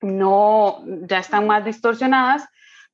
no, 0.00 0.82
ya 1.08 1.18
están 1.18 1.46
más 1.46 1.64
distorsionadas, 1.64 2.48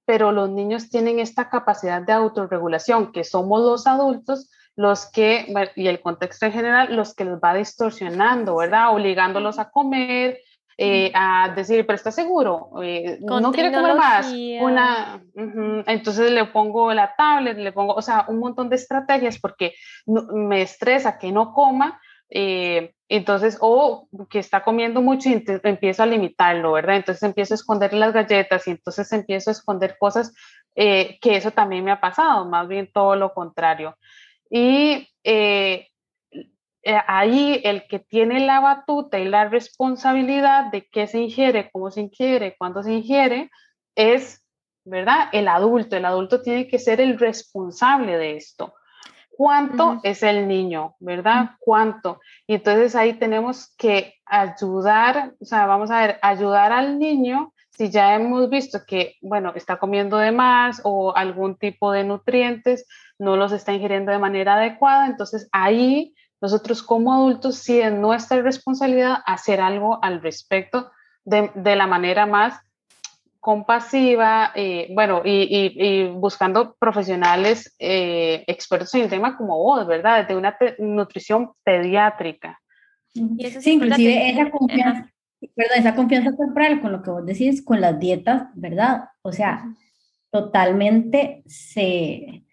pero 0.07 0.33
los 0.33 0.51
niños 0.51 0.91
tienen 0.91 1.19
esta 1.19 1.49
capacidad 1.49 2.03
de 2.03 2.13
autorregulación, 2.13 3.13
que 3.13 3.25
somos 3.25 3.63
los 3.63 3.87
adultos 3.87 4.51
los 4.77 5.11
que, 5.11 5.47
y 5.77 5.87
el 5.87 6.01
contexto 6.01 6.47
en 6.47 6.53
general, 6.53 6.97
los 6.97 7.15
que 7.15 7.25
los 7.25 7.39
va 7.39 7.55
distorsionando, 7.55 8.57
¿verdad? 8.57 8.93
Obligándolos 8.93 9.59
a 9.59 9.71
comer, 9.71 10.39
eh, 10.77 11.13
a 11.15 11.53
decir, 11.55 11.87
pero 11.87 11.95
está 11.95 12.11
seguro, 12.11 12.71
eh, 12.83 13.19
no 13.21 13.53
quiere 13.53 13.73
comer 13.73 13.95
más. 13.95 14.33
Una, 14.61 15.23
entonces 15.87 16.33
le 16.33 16.47
pongo 16.47 16.93
la 16.93 17.15
tablet, 17.17 17.57
le 17.57 17.71
pongo, 17.71 17.95
o 17.95 18.03
sea, 18.03 18.25
un 18.29 18.41
montón 18.41 18.69
de 18.69 18.77
estrategias 18.77 19.39
porque 19.39 19.75
me 20.07 20.63
estresa 20.63 21.19
que 21.19 21.31
no 21.31 21.53
coma. 21.53 22.01
Eh, 22.37 22.93
entonces, 23.09 23.59
o 23.61 24.09
que 24.29 24.41
está 24.41 24.65
comiendo 24.65 25.01
mucho 25.01 25.29
y 25.29 25.45
empiezo 25.63 26.03
a 26.03 26.07
limitarlo, 26.07 26.73
¿verdad? 26.73 26.97
Entonces 26.97 27.23
empiezo 27.23 27.55
a 27.55 27.57
esconder 27.57 27.93
las 27.93 28.13
galletas 28.13 28.67
y 28.67 28.73
entonces 28.73 29.13
empiezo 29.13 29.51
a 29.51 29.53
esconder 29.53 29.97
cosas 29.99 30.35
que 30.75 31.19
eso 31.23 31.53
también 31.53 31.85
me 31.85 31.93
ha 31.93 32.01
pasado, 32.01 32.45
más 32.47 32.67
bien 32.67 32.91
todo 32.93 33.15
lo 33.15 33.33
contrario. 33.33 33.97
Y 34.51 35.09
eh, 36.85 37.01
ahí 37.07 37.61
el 37.65 37.87
que 37.87 37.99
tiene 37.99 38.41
la 38.41 38.61
batuta 38.61 39.19
y 39.19 39.25
la 39.25 39.49
responsabilidad 39.49 40.71
de 40.71 40.87
qué 40.87 41.07
se 41.07 41.19
ingiere, 41.19 41.71
cómo 41.73 41.91
se 41.91 42.03
ingiere, 42.03 42.57
cuándo 42.59 42.83
se 42.83 42.93
ingiere, 42.93 43.51
es, 43.95 44.47
¿verdad? 44.85 45.29
El 45.33 45.49
adulto. 45.49 45.97
El 45.97 46.05
adulto 46.05 46.43
tiene 46.43 46.69
que 46.69 46.79
ser 46.79 47.01
el 47.01 47.19
responsable 47.19 48.19
de 48.19 48.37
esto. 48.37 48.75
¿Cuánto 49.37 50.01
es 50.03 50.23
el 50.23 50.47
niño, 50.47 50.95
verdad? 51.01 51.51
¿Cuánto? 51.59 52.21
Y 52.47 52.55
entonces 52.55 52.95
ahí 52.95 53.15
tenemos 53.15 53.75
que 53.77 54.15
ayudar, 54.25 55.33
o 55.41 55.45
sea, 55.45 55.67
vamos 55.67 55.91
a 55.91 56.01
ver, 56.01 56.19
ayudar 56.23 56.73
al 56.73 56.99
niño 56.99 57.53
si 57.71 57.91
ya 57.91 58.15
hemos 58.15 58.49
visto 58.49 58.81
que, 58.87 59.17
bueno, 59.21 59.53
está 59.57 59.79
comiendo 59.79 60.17
de 60.19 60.31
más 60.31 60.81
o 60.85 61.17
algún 61.17 61.57
tipo 61.57 61.91
de 61.91 62.05
nutrientes 62.05 62.87
no 63.19 63.37
los 63.37 63.53
está 63.53 63.73
ingiriendo 63.73 64.13
de 64.13 64.19
manera 64.19 64.55
adecuada, 64.55 65.07
entonces 65.07 65.49
ahí 65.53 66.15
nosotros 66.41 66.83
como 66.83 67.13
adultos 67.13 67.57
sí 67.57 67.81
es 67.81 67.93
nuestra 67.93 68.41
responsabilidad 68.43 69.19
hacer 69.27 69.61
algo 69.61 69.99
al 70.03 70.21
respecto 70.21 70.91
de, 71.25 71.51
de 71.55 71.77
la 71.77 71.87
manera 71.87 72.27
más 72.27 72.61
compasiva, 73.45 74.53
eh, 74.55 74.89
bueno, 74.95 75.21
y, 75.23 75.75
y, 75.77 76.07
buscando 76.07 76.77
profesionales 76.79 77.77
eh, 77.79 78.43
expertos 78.47 78.95
en 78.95 79.03
el 79.03 79.11
tema 79.11 79.37
como 79.37 79.59
vos, 79.59 79.87
¿verdad? 79.87 80.27
De 80.27 80.35
una 80.35 80.57
nutrición 80.79 81.53
pediátrica. 81.63 82.59
sí, 83.13 83.73
inclusive 83.73 84.31
esa 84.31 84.51
confianza, 84.51 85.13
perdón, 85.55 85.79
esa 85.79 85.95
confianza 85.95 86.35
temporal 86.35 86.81
con 86.81 86.93
lo 86.93 87.03
que 87.03 87.11
vos 87.11 87.27
decís, 87.27 87.63
con 87.63 87.83
las 87.83 88.01
dietas, 88.01 88.45
¿verdad? 88.55 89.11
O 89.21 89.31
sea, 89.31 89.67
totalmente 90.31 91.43
se, 91.45 92.45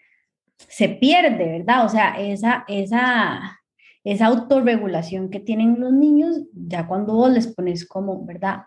se 0.57 0.89
pierde, 0.89 1.59
¿verdad? 1.59 1.85
O 1.85 1.89
sea, 1.89 2.19
esa, 2.19 2.65
esa, 2.67 3.61
esa 4.03 4.25
autorregulación 4.25 5.29
que 5.29 5.39
tienen 5.39 5.79
los 5.79 5.93
niños, 5.93 6.41
ya 6.51 6.85
cuando 6.85 7.13
vos 7.13 7.31
les 7.31 7.47
pones 7.47 7.87
como, 7.87 8.25
¿verdad? 8.25 8.63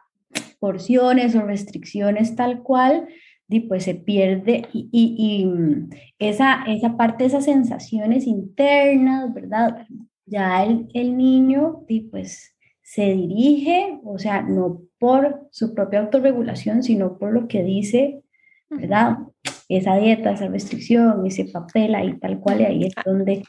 Porciones 0.58 1.34
o 1.34 1.42
restricciones 1.42 2.36
tal 2.36 2.62
cual, 2.62 3.08
y 3.48 3.60
pues 3.60 3.84
se 3.84 3.94
pierde 3.94 4.66
y, 4.72 4.88
y, 4.92 5.46
mm, 5.46 5.90
esa, 6.18 6.64
esa 6.66 6.96
parte, 6.96 7.24
esas 7.24 7.44
sensaciones 7.44 8.26
internas, 8.26 9.32
¿verdad? 9.34 9.86
Ya 10.26 10.64
el, 10.64 10.88
el 10.94 11.16
niño, 11.16 11.84
y 11.88 12.00
pues 12.02 12.56
se 12.82 13.14
dirige, 13.14 13.98
o 14.04 14.18
sea, 14.18 14.42
no 14.42 14.82
por 14.98 15.46
su 15.50 15.74
propia 15.74 16.00
autorregulación, 16.00 16.82
sino 16.82 17.18
por 17.18 17.32
lo 17.32 17.48
que 17.48 17.62
dice, 17.62 18.22
¿verdad? 18.70 19.18
Esa 19.68 19.96
dieta, 19.96 20.32
esa 20.32 20.48
restricción, 20.48 21.26
ese 21.26 21.44
papel 21.46 21.94
ahí 21.94 22.18
tal 22.18 22.40
cual, 22.40 22.60
y 22.60 22.64
ahí 22.64 22.84
es 22.84 22.94
donde 23.04 23.42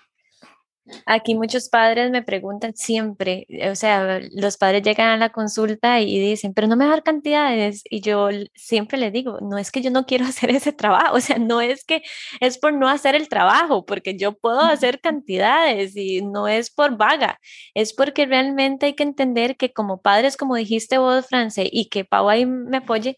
Aquí 1.08 1.34
muchos 1.34 1.70
padres 1.70 2.12
me 2.12 2.22
preguntan 2.22 2.76
siempre, 2.76 3.48
o 3.72 3.76
sea, 3.76 4.20
los 4.32 4.58
padres 4.58 4.84
llegan 4.84 5.10
a 5.10 5.18
la 5.18 5.32
consulta 5.32 6.00
y 6.00 6.20
dicen, 6.20 6.54
pero 6.54 6.68
no 6.68 6.76
me 6.76 6.86
dar 6.86 7.02
cantidades. 7.02 7.82
Y 7.90 8.02
yo 8.02 8.30
siempre 8.54 9.00
les 9.00 9.12
digo, 9.12 9.40
no 9.42 9.58
es 9.58 9.72
que 9.72 9.82
yo 9.82 9.90
no 9.90 10.06
quiero 10.06 10.26
hacer 10.26 10.52
ese 10.52 10.74
trabajo, 10.74 11.16
o 11.16 11.20
sea, 11.22 11.38
no 11.40 11.60
es 11.62 11.84
que 11.86 12.04
es 12.40 12.58
por 12.60 12.74
no 12.74 12.88
hacer 12.88 13.16
el 13.16 13.30
trabajo, 13.30 13.86
porque 13.86 14.16
yo 14.18 14.34
puedo 14.38 14.60
hacer 14.62 15.02
cantidades 15.02 15.96
y 15.96 16.22
no 16.22 16.48
es 16.48 16.70
por 16.70 16.98
vaga, 16.98 17.40
es 17.74 17.94
porque 17.94 18.26
realmente 18.28 18.88
hay 18.88 18.94
que 18.94 19.04
entender 19.04 19.58
que 19.58 19.74
como 19.74 20.02
padres, 20.02 20.38
como 20.38 20.56
dijiste 20.56 20.98
vos, 21.00 21.28
France, 21.28 21.68
y 21.72 21.90
que 21.90 22.06
Pau 22.06 22.30
ahí 22.30 22.46
me 22.46 22.78
apoye, 22.78 23.18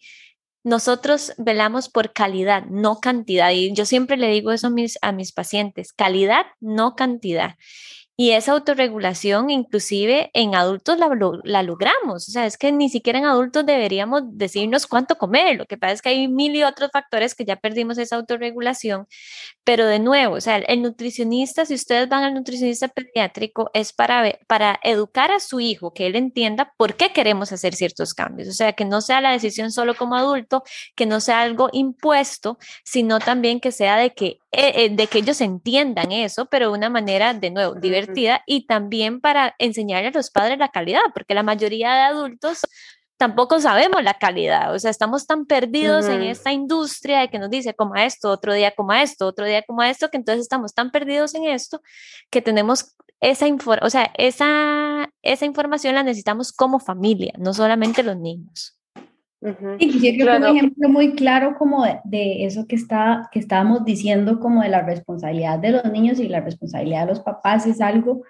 nosotros 0.68 1.34
velamos 1.38 1.88
por 1.88 2.11
calidad, 2.11 2.65
no 2.65 2.99
cantidad. 2.99 3.51
Y 3.51 3.74
yo 3.74 3.86
siempre 3.86 4.18
le 4.18 4.28
digo 4.28 4.51
eso 4.51 4.68
a 4.68 4.70
mis, 4.70 4.99
a 5.01 5.13
mis 5.13 5.32
pacientes, 5.32 5.93
calidad, 5.93 6.45
no 6.59 6.93
cantidad. 6.95 7.55
Y 8.20 8.32
esa 8.32 8.53
autorregulación, 8.53 9.51
inclusive 9.51 10.32
en 10.34 10.55
adultos, 10.55 10.97
la, 10.97 11.07
la, 11.43 11.61
logramos. 11.61 12.28
O 12.28 12.32
sea, 12.32 12.47
es 12.47 12.57
que 12.57 12.72
ni 12.72 12.89
siquiera 12.89 13.20
en 13.20 13.26
adultos 13.26 13.63
deberíamos 13.63 14.24
decirnos 14.26 14.88
cuánto 14.88 15.20
comer. 15.20 15.55
Lo 15.55 15.68
que 15.68 15.78
pasa 15.78 15.93
es 15.93 16.01
que 16.01 16.09
hay 16.09 16.28
mil 16.28 16.55
y 16.55 16.63
otros 16.63 16.89
factores 16.91 17.36
que 17.36 17.45
ya 17.45 17.57
perdimos 17.57 17.99
esa 17.99 18.15
autorregulación. 18.15 19.05
Pero 19.63 19.86
de 19.86 19.99
nuevo, 19.99 20.34
o 20.36 20.41
sea, 20.41 20.57
el 20.57 20.82
nutricionista, 20.82 21.65
si 21.68 21.76
ustedes 21.76 22.09
van 22.09 22.24
al 22.24 22.34
nutricionista 22.34 22.88
pediátrico, 22.88 23.70
es 23.76 23.93
para, 23.93 24.39
para 24.47 24.80
educar 24.84 25.30
a 25.32 25.39
su 25.39 25.59
hijo, 25.59 25.93
que 25.93 26.07
él 26.07 26.15
entienda 26.15 26.74
por 26.76 26.95
qué 26.95 27.13
queremos 27.13 27.51
hacer 27.51 27.76
ciertos 27.76 28.15
cambios. 28.15 28.49
O 28.49 28.53
sea, 28.53 28.74
que 28.74 28.86
no 28.86 29.01
sea 29.01 29.22
la 29.22 29.32
decisión 29.32 29.72
solo 29.72 29.93
como 29.95 30.15
adulto, 30.15 30.63
que 30.95 31.05
no 31.05 31.20
sea 31.20 31.41
algo 31.41 31.70
impuesto, 31.72 32.57
sino 32.84 33.20
también 33.20 33.59
que 33.59 33.72
sea 33.72 33.97
de 33.97 34.15
que, 34.15 34.39
eh, 34.59 34.85
eh, 34.85 34.89
de 34.89 35.05
que 35.05 35.19
ellos 35.19 35.39
entiendan 35.39 36.11
eso, 36.11 36.47
pero 36.47 36.69
de 36.71 36.77
una 36.79 36.89
manera, 36.89 37.35
de 37.35 37.51
nuevo, 37.51 37.75
divertida 37.75 38.41
y 38.47 38.65
también 38.65 39.21
para 39.21 39.53
enseñarle 39.59 40.07
a 40.07 40.11
los 40.11 40.31
padres 40.31 40.57
la 40.57 40.69
calidad, 40.69 41.01
porque 41.13 41.35
la 41.35 41.43
mayoría 41.43 41.93
de 41.93 42.01
adultos 42.01 42.61
tampoco 43.17 43.59
sabemos 43.59 44.01
la 44.03 44.15
calidad, 44.15 44.73
o 44.73 44.79
sea, 44.79 44.89
estamos 44.89 45.27
tan 45.27 45.45
perdidos 45.45 46.07
en 46.07 46.23
esta 46.23 46.53
industria 46.53 47.19
de 47.19 47.29
que 47.29 47.37
nos 47.37 47.51
dice 47.51 47.75
como 47.75 47.95
esto, 47.97 48.31
otro 48.31 48.51
día 48.53 48.71
como 48.71 48.93
esto, 48.93 49.27
otro 49.27 49.45
día 49.45 49.61
como 49.61 49.83
esto, 49.83 50.09
que 50.09 50.17
entonces 50.17 50.41
estamos 50.41 50.73
tan 50.73 50.89
perdidos 50.89 51.35
en 51.35 51.45
esto 51.45 51.81
que 52.31 52.41
tenemos 52.41 52.95
esa, 53.19 53.45
o 53.83 53.89
sea, 53.91 54.11
esa, 54.17 55.07
esa 55.21 55.45
información 55.45 55.93
la 55.93 56.01
necesitamos 56.01 56.51
como 56.51 56.79
familia, 56.79 57.33
no 57.37 57.53
solamente 57.53 58.01
los 58.01 58.17
niños. 58.17 58.76
Y 59.79 60.21
un 60.21 60.43
ejemplo 60.43 60.89
muy 60.89 61.13
claro 61.13 61.55
como 61.57 61.85
de, 62.03 62.45
eso 62.45 62.65
que, 62.67 62.75
está, 62.75 63.29
que 63.31 63.39
estábamos 63.39 63.85
diciendo, 63.85 64.39
como 64.39 64.61
de 64.61 64.69
la 64.69 64.81
responsabilidad 64.81 65.59
de 65.59 65.71
los 65.71 65.85
niños 65.85 66.19
y 66.19 66.27
la 66.27 66.41
responsabilidad 66.41 67.01
de 67.01 67.13
los 67.13 67.19
papás, 67.21 67.65
es 67.65 67.81
algo, 67.81 68.23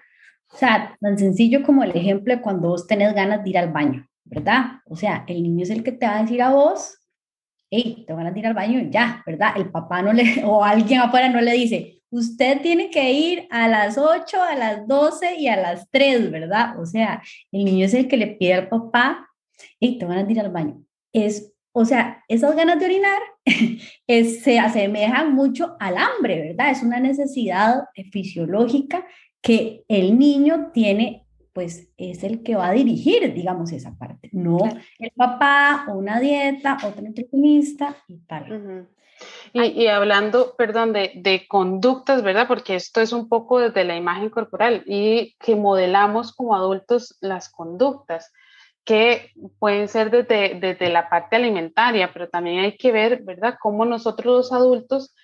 o 0.52 0.56
sea, 0.56 0.96
tan 1.00 1.18
sencillo 1.18 1.62
como 1.62 1.82
el 1.82 1.96
ejemplo 1.96 2.34
de 2.34 2.42
cuando 2.42 2.68
vos 2.68 2.86
tenés 2.86 3.14
ganas 3.14 3.42
de 3.42 3.50
ir 3.50 3.58
al 3.58 3.72
baño, 3.72 4.06
¿verdad? 4.24 4.80
O 4.86 4.96
sea, 4.96 5.24
el 5.26 5.42
niño 5.42 5.62
es 5.62 5.70
el 5.70 5.82
que 5.82 5.92
te 5.92 6.06
va 6.06 6.18
a 6.18 6.22
decir 6.22 6.42
a 6.42 6.50
vos, 6.50 6.98
hey, 7.70 8.04
te 8.06 8.12
van 8.12 8.26
a 8.26 8.38
ir 8.38 8.46
al 8.46 8.54
baño, 8.54 8.88
ya, 8.90 9.22
¿verdad? 9.26 9.52
El 9.56 9.70
papá 9.70 10.02
no 10.02 10.12
le, 10.12 10.22
o 10.44 10.64
alguien 10.64 11.00
afuera 11.00 11.28
no 11.28 11.40
le 11.40 11.52
dice, 11.52 12.02
usted 12.10 12.60
tiene 12.62 12.90
que 12.90 13.12
ir 13.12 13.46
a 13.50 13.68
las 13.68 13.98
8, 13.98 14.42
a 14.42 14.54
las 14.54 14.86
12 14.86 15.36
y 15.36 15.48
a 15.48 15.56
las 15.56 15.90
3, 15.90 16.30
¿verdad? 16.30 16.78
O 16.80 16.86
sea, 16.86 17.22
el 17.52 17.64
niño 17.64 17.86
es 17.86 17.94
el 17.94 18.08
que 18.08 18.16
le 18.16 18.28
pide 18.28 18.54
al 18.54 18.68
papá, 18.68 19.28
hey, 19.80 19.96
te 19.98 20.04
van 20.04 20.18
a 20.18 20.30
ir 20.30 20.40
al 20.40 20.50
baño 20.50 20.82
es, 21.12 21.52
o 21.72 21.84
sea, 21.84 22.24
esas 22.28 22.54
ganas 22.56 22.78
de 22.78 22.86
orinar 22.86 23.20
se 24.06 24.58
asemejan 24.58 25.34
mucho 25.34 25.76
al 25.80 25.96
hambre, 25.96 26.48
¿verdad? 26.48 26.70
Es 26.70 26.82
una 26.82 27.00
necesidad 27.00 27.84
fisiológica 28.10 29.06
que 29.40 29.84
el 29.88 30.18
niño 30.18 30.70
tiene, 30.72 31.26
pues 31.52 31.88
es 31.96 32.24
el 32.24 32.42
que 32.42 32.56
va 32.56 32.68
a 32.68 32.72
dirigir, 32.72 33.32
digamos, 33.32 33.72
esa 33.72 33.96
parte, 33.96 34.28
no 34.32 34.58
el 34.98 35.10
papá 35.12 35.86
o 35.88 35.94
una 35.94 36.20
dieta, 36.20 36.78
otro 36.84 37.02
nutricionista 37.02 37.96
y 38.08 38.18
tal. 38.18 38.88
y, 39.52 39.86
hablando, 39.86 40.54
perdón, 40.56 40.92
de, 40.92 41.12
de, 41.16 41.46
conductas, 41.48 42.22
¿verdad? 42.22 42.46
Porque 42.46 42.76
esto 42.76 43.00
es 43.00 43.12
un 43.12 43.28
poco 43.28 43.58
desde 43.60 43.84
la 43.84 43.96
imagen 43.96 44.30
corporal 44.30 44.84
y 44.86 45.36
que 45.40 45.56
modelamos 45.56 46.32
como 46.32 46.54
adultos 46.54 47.16
las 47.20 47.48
conductas 47.48 48.32
que 48.88 49.32
pueden 49.58 49.86
ser 49.86 50.10
desde, 50.10 50.58
desde, 50.58 50.88
la 50.88 51.10
parte 51.10 51.36
alimentaria, 51.36 52.10
pero 52.10 52.30
también 52.30 52.60
hay 52.60 52.78
que 52.78 52.90
ver, 52.90 53.22
¿verdad?, 53.22 53.58
cómo 53.60 53.84
nosotros 53.84 54.34
los 54.34 54.52
adultos 54.52 55.14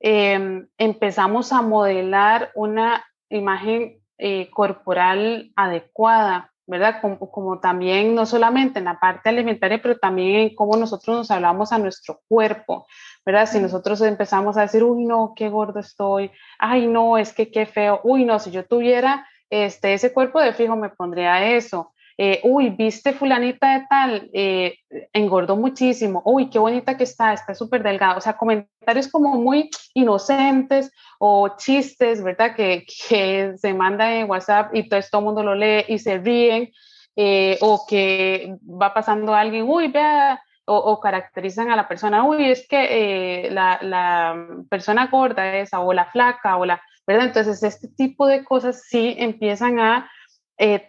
em, 0.00 0.66
empezamos 0.78 1.52
a 1.52 1.60
modelar 1.60 2.52
una 2.54 3.04
imagen 3.28 4.00
eh, 4.16 4.48
corporal 4.48 5.52
adecuada, 5.56 6.50
¿verdad? 6.66 7.02
Como, 7.02 7.18
como, 7.30 7.60
también, 7.60 8.14
no 8.14 8.24
solamente 8.24 8.78
en 8.78 8.86
la 8.86 8.98
parte 8.98 9.28
alimentaria, 9.28 9.82
pero 9.82 9.98
también 9.98 10.36
en 10.36 10.54
cómo 10.54 10.78
nosotros 10.78 11.18
nos 11.18 11.30
hablamos 11.30 11.72
a 11.72 11.78
nuestro 11.78 12.22
cuerpo, 12.28 12.86
¿verdad? 13.26 13.44
Si 13.44 13.60
nosotros 13.60 14.00
empezamos 14.00 14.56
a 14.56 14.62
decir, 14.62 14.82
uy, 14.82 15.04
no, 15.04 15.34
qué 15.36 15.50
gordo 15.50 15.80
estoy, 15.80 16.30
ay, 16.58 16.86
no, 16.86 17.18
es 17.18 17.34
que 17.34 17.50
qué 17.50 17.66
feo, 17.66 18.00
uy, 18.04 18.24
no, 18.24 18.38
si 18.38 18.50
yo 18.52 18.64
tuviera 18.64 19.26
este, 19.50 19.92
ese 19.92 20.14
cuerpo 20.14 20.40
de 20.40 20.54
fijo 20.54 20.76
me 20.76 20.88
pondría 20.88 21.54
eso, 21.54 21.92
eh, 22.18 22.40
uy, 22.44 22.70
viste 22.70 23.12
fulanita 23.12 23.78
de 23.78 23.86
tal, 23.90 24.30
eh, 24.32 24.78
engordó 25.12 25.54
muchísimo, 25.54 26.22
uy, 26.24 26.48
qué 26.48 26.58
bonita 26.58 26.96
que 26.96 27.04
está, 27.04 27.34
está 27.34 27.54
súper 27.54 27.82
delgada, 27.82 28.16
o 28.16 28.20
sea, 28.22 28.38
comentarios 28.38 29.08
como 29.08 29.34
muy 29.34 29.68
inocentes 29.92 30.90
o 31.18 31.56
chistes, 31.58 32.22
¿verdad? 32.22 32.56
Que, 32.56 32.86
que 33.08 33.52
se 33.58 33.74
manda 33.74 34.14
en 34.14 34.30
WhatsApp 34.30 34.74
y 34.74 34.88
todo, 34.88 35.00
todo 35.10 35.20
el 35.20 35.24
mundo 35.26 35.42
lo 35.42 35.54
lee 35.54 35.84
y 35.88 35.98
se 35.98 36.16
ríen, 36.16 36.72
eh, 37.16 37.58
o 37.60 37.84
que 37.86 38.56
va 38.62 38.94
pasando 38.94 39.34
alguien, 39.34 39.64
uy, 39.68 39.88
vea, 39.88 40.42
o, 40.68 40.98
caracterizan 40.98 41.70
a 41.70 41.76
la 41.76 41.86
persona, 41.86 42.24
uy, 42.24 42.50
es 42.50 42.66
que 42.66 43.48
la, 43.52 43.78
la, 43.82 44.48
persona 44.68 45.06
gorda 45.06 45.54
esa, 45.58 45.78
o 45.80 45.92
la 45.92 46.06
flaca, 46.06 46.56
o 46.56 46.64
la, 46.64 46.82
¿verdad? 47.06 47.26
Entonces, 47.26 47.62
este 47.62 47.86
tipo 47.88 48.26
de 48.26 48.42
cosas 48.42 48.82
sí 48.88 49.14
empiezan 49.16 49.78
a 49.78 50.10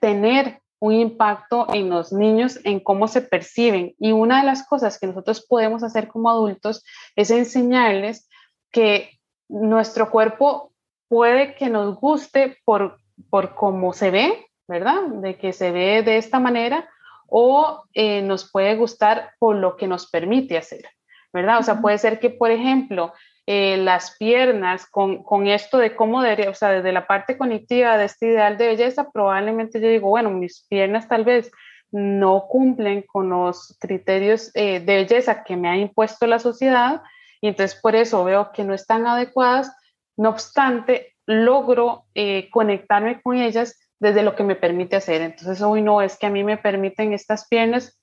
tener 0.02 0.62
un 0.80 0.94
impacto 0.94 1.68
en 1.74 1.90
los 1.90 2.14
niños, 2.14 2.60
en 2.64 2.80
cómo 2.80 3.08
se 3.08 3.22
perciben. 3.22 3.96
Y 4.00 4.12
una 4.12 4.40
de 4.40 4.46
las 4.46 4.68
cosas 4.68 5.00
que 5.00 5.08
nosotros 5.08 5.46
podemos 5.48 5.84
hacer 5.84 6.08
como 6.08 6.30
adultos 6.30 6.84
es 7.16 7.32
enseñarles 7.32 8.30
que 8.72 9.20
nuestro 9.50 10.12
cuerpo 10.12 10.72
puede 11.08 11.56
que 11.56 11.70
nos 11.70 11.96
guste 11.96 12.58
por, 12.66 13.00
por 13.30 13.56
cómo 13.56 13.94
se 13.94 14.12
ve, 14.12 14.46
¿verdad? 14.68 15.04
De 15.08 15.38
que 15.38 15.54
se 15.54 15.72
ve 15.72 16.04
de 16.04 16.18
esta 16.18 16.40
manera, 16.40 16.88
o 17.28 17.84
eh, 17.94 18.22
nos 18.22 18.50
puede 18.52 18.76
gustar 18.76 19.32
por 19.40 19.56
lo 19.56 19.76
que 19.76 19.88
nos 19.88 20.10
permite 20.10 20.58
hacer, 20.58 20.86
¿verdad? 21.34 21.60
O 21.60 21.64
sea, 21.64 21.82
puede 21.82 21.98
ser 21.98 22.20
que, 22.20 22.30
por 22.30 22.52
ejemplo, 22.52 23.14
eh, 23.50 23.78
las 23.78 24.18
piernas, 24.18 24.86
con, 24.86 25.24
con, 25.24 25.48
esto 25.48 25.78
de 25.78 25.96
cómo 25.96 26.22
debería, 26.22 26.50
o 26.50 26.54
sea, 26.54 26.70
desde 26.70 26.92
la 26.92 27.08
parte 27.08 27.38
cognitiva 27.38 27.98
de 27.98 28.04
este 28.04 28.28
ideal 28.28 28.58
de 28.58 28.68
belleza, 28.68 29.10
probablemente 29.10 29.80
yo 29.80 29.88
digo, 29.88 30.10
bueno, 30.10 30.30
mis 30.30 30.66
piernas 30.68 31.08
tal 31.08 31.24
vez 31.24 31.50
no 31.90 32.48
cumplen 32.50 33.04
con 33.04 33.30
los 33.30 33.78
criterios 33.80 34.52
eh, 34.54 34.82
de 34.82 34.96
belleza 34.98 35.46
que 35.46 35.56
me 35.56 35.70
ha 35.70 35.78
impuesto 35.78 36.28
la 36.28 36.40
sociedad 36.40 37.02
y 37.40 37.48
entonces 37.48 37.80
por 37.82 37.96
eso 37.96 38.26
veo 38.26 38.52
que 38.52 38.66
no 38.66 38.74
están 38.74 39.08
adecuadas, 39.08 39.72
no 40.18 40.30
obstante, 40.30 41.16
logro 41.26 42.06
eh, 42.16 42.50
conectarme 42.52 43.22
con 43.22 43.38
ellas 43.38 43.80
desde 44.00 44.24
lo 44.24 44.36
que 44.36 44.44
me 44.44 44.56
permite 44.56 44.98
hacer. 44.98 45.22
Entonces 45.22 45.62
hoy 45.62 45.82
no 45.82 46.02
es 46.02 46.18
que 46.18 46.28
a 46.28 46.30
mí 46.30 46.44
me 46.44 46.58
permiten 46.58 47.14
estas 47.14 47.48
piernas 47.48 47.98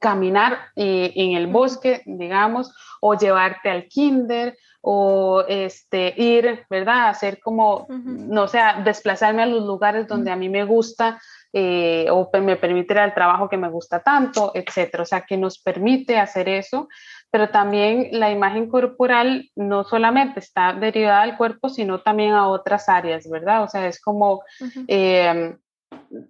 caminar 0.00 0.58
eh, 0.74 1.12
en 1.14 1.36
el 1.36 1.46
bosque, 1.46 2.02
digamos, 2.06 2.74
o 3.00 3.14
llevarte 3.14 3.70
al 3.70 3.86
kinder, 3.86 4.56
o 4.82 5.44
este, 5.46 6.14
ir, 6.16 6.64
¿verdad? 6.70 7.10
Hacer 7.10 7.38
como, 7.40 7.86
no 7.88 8.48
sé, 8.48 8.60
desplazarme 8.82 9.42
a 9.42 9.46
los 9.46 9.64
lugares 9.64 10.08
donde 10.08 10.30
a 10.30 10.36
mí 10.36 10.48
me 10.48 10.64
gusta 10.64 11.20
eh, 11.52 12.06
o 12.10 12.30
me 12.40 12.56
permite 12.56 12.94
ir 12.94 13.00
al 13.00 13.14
trabajo 13.14 13.48
que 13.48 13.58
me 13.58 13.68
gusta 13.68 14.00
tanto, 14.00 14.52
etcétera. 14.54 15.02
O 15.02 15.06
sea, 15.06 15.20
que 15.22 15.36
nos 15.36 15.58
permite 15.58 16.18
hacer 16.18 16.48
eso, 16.48 16.88
pero 17.30 17.50
también 17.50 18.08
la 18.12 18.30
imagen 18.30 18.68
corporal 18.68 19.50
no 19.54 19.84
solamente 19.84 20.40
está 20.40 20.72
derivada 20.72 21.22
al 21.22 21.36
cuerpo, 21.36 21.68
sino 21.68 22.00
también 22.00 22.32
a 22.32 22.48
otras 22.48 22.88
áreas, 22.88 23.28
¿verdad? 23.28 23.64
O 23.64 23.68
sea, 23.68 23.86
es 23.86 24.00
como 24.00 24.42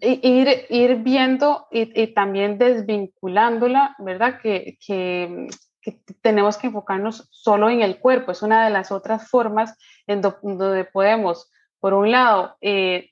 ir, 0.01 0.67
ir 0.69 0.97
viendo 0.97 1.67
y, 1.71 2.09
también 2.09 2.59
desvinculándola, 2.59 3.97
¿verdad? 3.99 4.41
Que, 4.41 4.79
que, 4.85 5.49
tenemos 6.21 6.59
que 6.59 6.67
enfocarnos 6.67 7.29
solo 7.31 7.71
en 7.71 7.81
el 7.81 7.99
cuerpo. 7.99 8.33
Es 8.33 8.43
una 8.43 8.65
de 8.65 8.71
las 8.71 8.93
otras 8.93 9.29
formas 9.29 9.77
en 10.07 10.21
donde 10.21 10.85
podemos, 10.85 11.51
por 11.81 11.95
un 11.95 12.11
lado, 12.11 12.57
eh, 12.61 13.11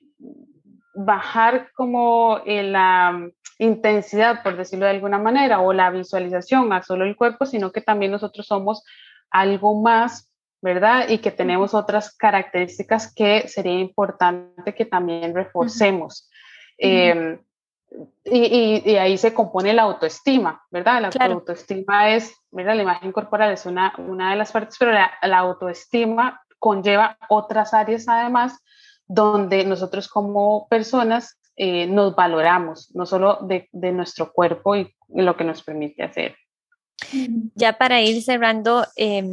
bajar 0.93 1.71
como 1.75 2.41
eh, 2.45 2.63
la 2.63 3.27
intensidad, 3.57 4.43
por 4.43 4.55
decirlo 4.55 4.85
de 4.85 4.91
alguna 4.91 5.17
manera, 5.17 5.61
o 5.61 5.73
la 5.73 5.89
visualización 5.89 6.71
a 6.71 6.83
solo 6.83 7.05
el 7.05 7.15
cuerpo, 7.15 7.45
sino 7.45 7.71
que 7.71 7.81
también 7.81 8.11
nosotros 8.11 8.45
somos 8.45 8.83
algo 9.31 9.81
más, 9.81 10.31
¿verdad? 10.61 11.09
Y 11.09 11.17
que 11.17 11.31
tenemos 11.31 11.73
otras 11.73 12.15
características 12.15 13.13
que 13.13 13.47
sería 13.47 13.79
importante 13.79 14.75
que 14.75 14.85
también 14.85 15.33
reforcemos. 15.33 16.28
Em, 16.79 17.39
y, 18.23 18.95
ahí 18.95 19.17
se 19.17 19.33
compone 19.33 19.73
la 19.73 19.83
autoestima, 19.83 20.63
¿verdad? 20.71 21.11
La 21.13 21.25
autoestima 21.25 22.11
es, 22.11 22.33
mira, 22.51 22.75
la 22.75 22.83
imagen 22.83 23.11
corporal 23.11 23.51
es 23.51 23.65
una, 23.65 23.93
una 23.97 24.31
de 24.31 24.37
las 24.37 24.51
partes, 24.51 24.77
pero 24.79 24.91
la, 24.91 25.37
autoestima 25.37 26.41
conlleva 26.59 27.17
otras 27.29 27.73
áreas 27.73 28.07
además 28.07 28.59
donde 29.07 29.65
nosotros 29.65 30.07
como 30.07 30.67
personas 30.69 31.39
eh, 31.55 31.87
nos 31.87 32.15
valoramos, 32.15 32.93
no 32.95 33.05
solo 33.05 33.39
de, 33.41 33.67
de 33.71 33.91
nuestro 33.91 34.31
cuerpo 34.31 34.75
y, 34.75 34.93
lo 35.11 35.35
que 35.35 35.43
nos 35.43 35.63
permite 35.63 36.03
hacer. 36.03 36.35
Ya 37.55 37.79
para 37.79 37.99
ir 38.01 38.21
cerrando, 38.21 38.85
eh, 38.95 39.23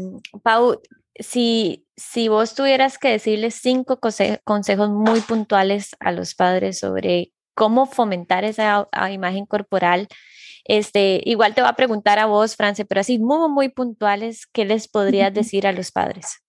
Pau, 0.42 0.80
si, 1.18 1.86
si 1.97 2.28
vos 2.28 2.55
tuvieras 2.55 2.97
que 2.97 3.09
decirles 3.09 3.57
cinco 3.57 4.01
consejos 4.01 4.88
muy 4.88 5.20
puntuales 5.20 5.94
a 6.01 6.12
los 6.12 6.34
padres 6.34 6.78
sobre 6.78 7.32
cómo 7.57 7.87
fomentar 7.87 8.45
esa 8.45 8.87
imagen 9.11 9.47
corporal. 9.47 10.07
Este, 10.65 11.21
igual 11.25 11.55
te 11.55 11.63
va 11.63 11.71
a 11.71 11.77
preguntar 11.77 12.19
a 12.19 12.27
vos, 12.27 12.55
France, 12.55 12.85
pero 12.85 13.01
así 13.01 13.19
muy, 13.19 13.49
muy 13.49 13.69
puntuales, 13.69 14.47
¿qué 14.47 14.65
les 14.65 14.87
podrías 14.87 15.33
decir 15.33 15.67
a 15.67 15.73
los 15.73 15.91
padres? 15.91 16.43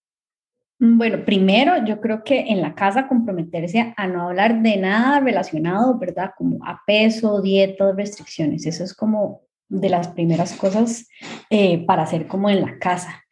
Bueno, 0.80 1.26
primero 1.26 1.84
yo 1.86 2.00
creo 2.02 2.24
que 2.24 2.40
en 2.52 2.62
la 2.62 2.76
casa 2.76 3.08
comprometerse 3.08 3.94
a 3.96 4.08
no 4.08 4.28
hablar 4.28 4.62
de 4.62 4.78
nada 4.78 5.20
relacionado, 5.20 5.98
¿verdad? 5.98 6.32
Como 6.38 6.64
a 6.66 6.82
peso, 6.86 7.42
dieta, 7.42 7.94
restricciones. 7.94 8.66
Eso 8.68 8.84
es 8.84 8.94
como 8.94 9.42
de 9.70 9.90
las 9.90 10.10
primeras 10.10 10.54
cosas 10.56 11.08
eh, 11.50 11.84
para 11.86 12.04
hacer 12.04 12.28
como 12.28 12.50
en 12.50 12.62
la 12.62 12.78
casa. 12.78 13.24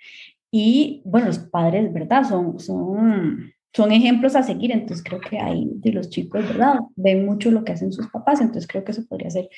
Y 0.49 1.03
bueno, 1.05 1.27
los 1.27 1.39
padres, 1.39 1.91
¿verdad? 1.93 2.23
Son, 2.23 2.59
son 2.59 3.53
son 3.75 3.91
ejemplos 3.91 4.37
a 4.37 4.43
seguir, 4.43 4.71
entonces 4.71 5.03
creo 5.03 5.19
que 5.19 5.37
ahí 5.37 5.69
de 5.75 5.91
los 5.91 6.09
chicos, 6.09 6.47
¿verdad? 6.47 6.79
Ven 6.95 7.25
mucho 7.25 7.51
lo 7.51 7.65
que 7.65 7.73
hacen 7.73 7.91
sus 7.91 8.07
papás, 8.07 8.39
entonces 8.39 8.67
creo 8.67 8.85
que 8.85 8.93
eso 8.93 9.05
podría 9.05 9.29
ser 9.29 9.49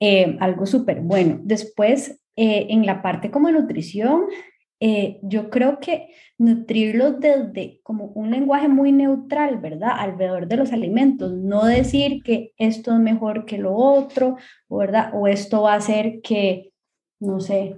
eh, 0.00 0.36
algo 0.40 0.66
súper 0.66 1.00
bueno. 1.00 1.38
Después, 1.44 2.20
eh, 2.34 2.66
en 2.70 2.84
la 2.86 3.02
parte 3.02 3.30
como 3.30 3.52
nutrición, 3.52 4.24
eh, 4.80 5.20
yo 5.22 5.48
creo 5.48 5.78
que 5.78 6.08
nutrirlos 6.38 7.20
desde 7.20 7.78
como 7.84 8.06
un 8.06 8.32
lenguaje 8.32 8.66
muy 8.66 8.90
neutral, 8.90 9.58
¿verdad? 9.58 9.92
Alrededor 9.96 10.48
de 10.48 10.56
los 10.56 10.72
alimentos, 10.72 11.32
no 11.32 11.64
decir 11.64 12.24
que 12.24 12.52
esto 12.56 12.92
es 12.92 12.98
mejor 12.98 13.44
que 13.44 13.58
lo 13.58 13.76
otro, 13.76 14.38
¿verdad? 14.68 15.12
O 15.14 15.28
esto 15.28 15.62
va 15.62 15.74
a 15.74 15.76
hacer 15.76 16.20
que, 16.20 16.72
no 17.20 17.38
sé, 17.38 17.76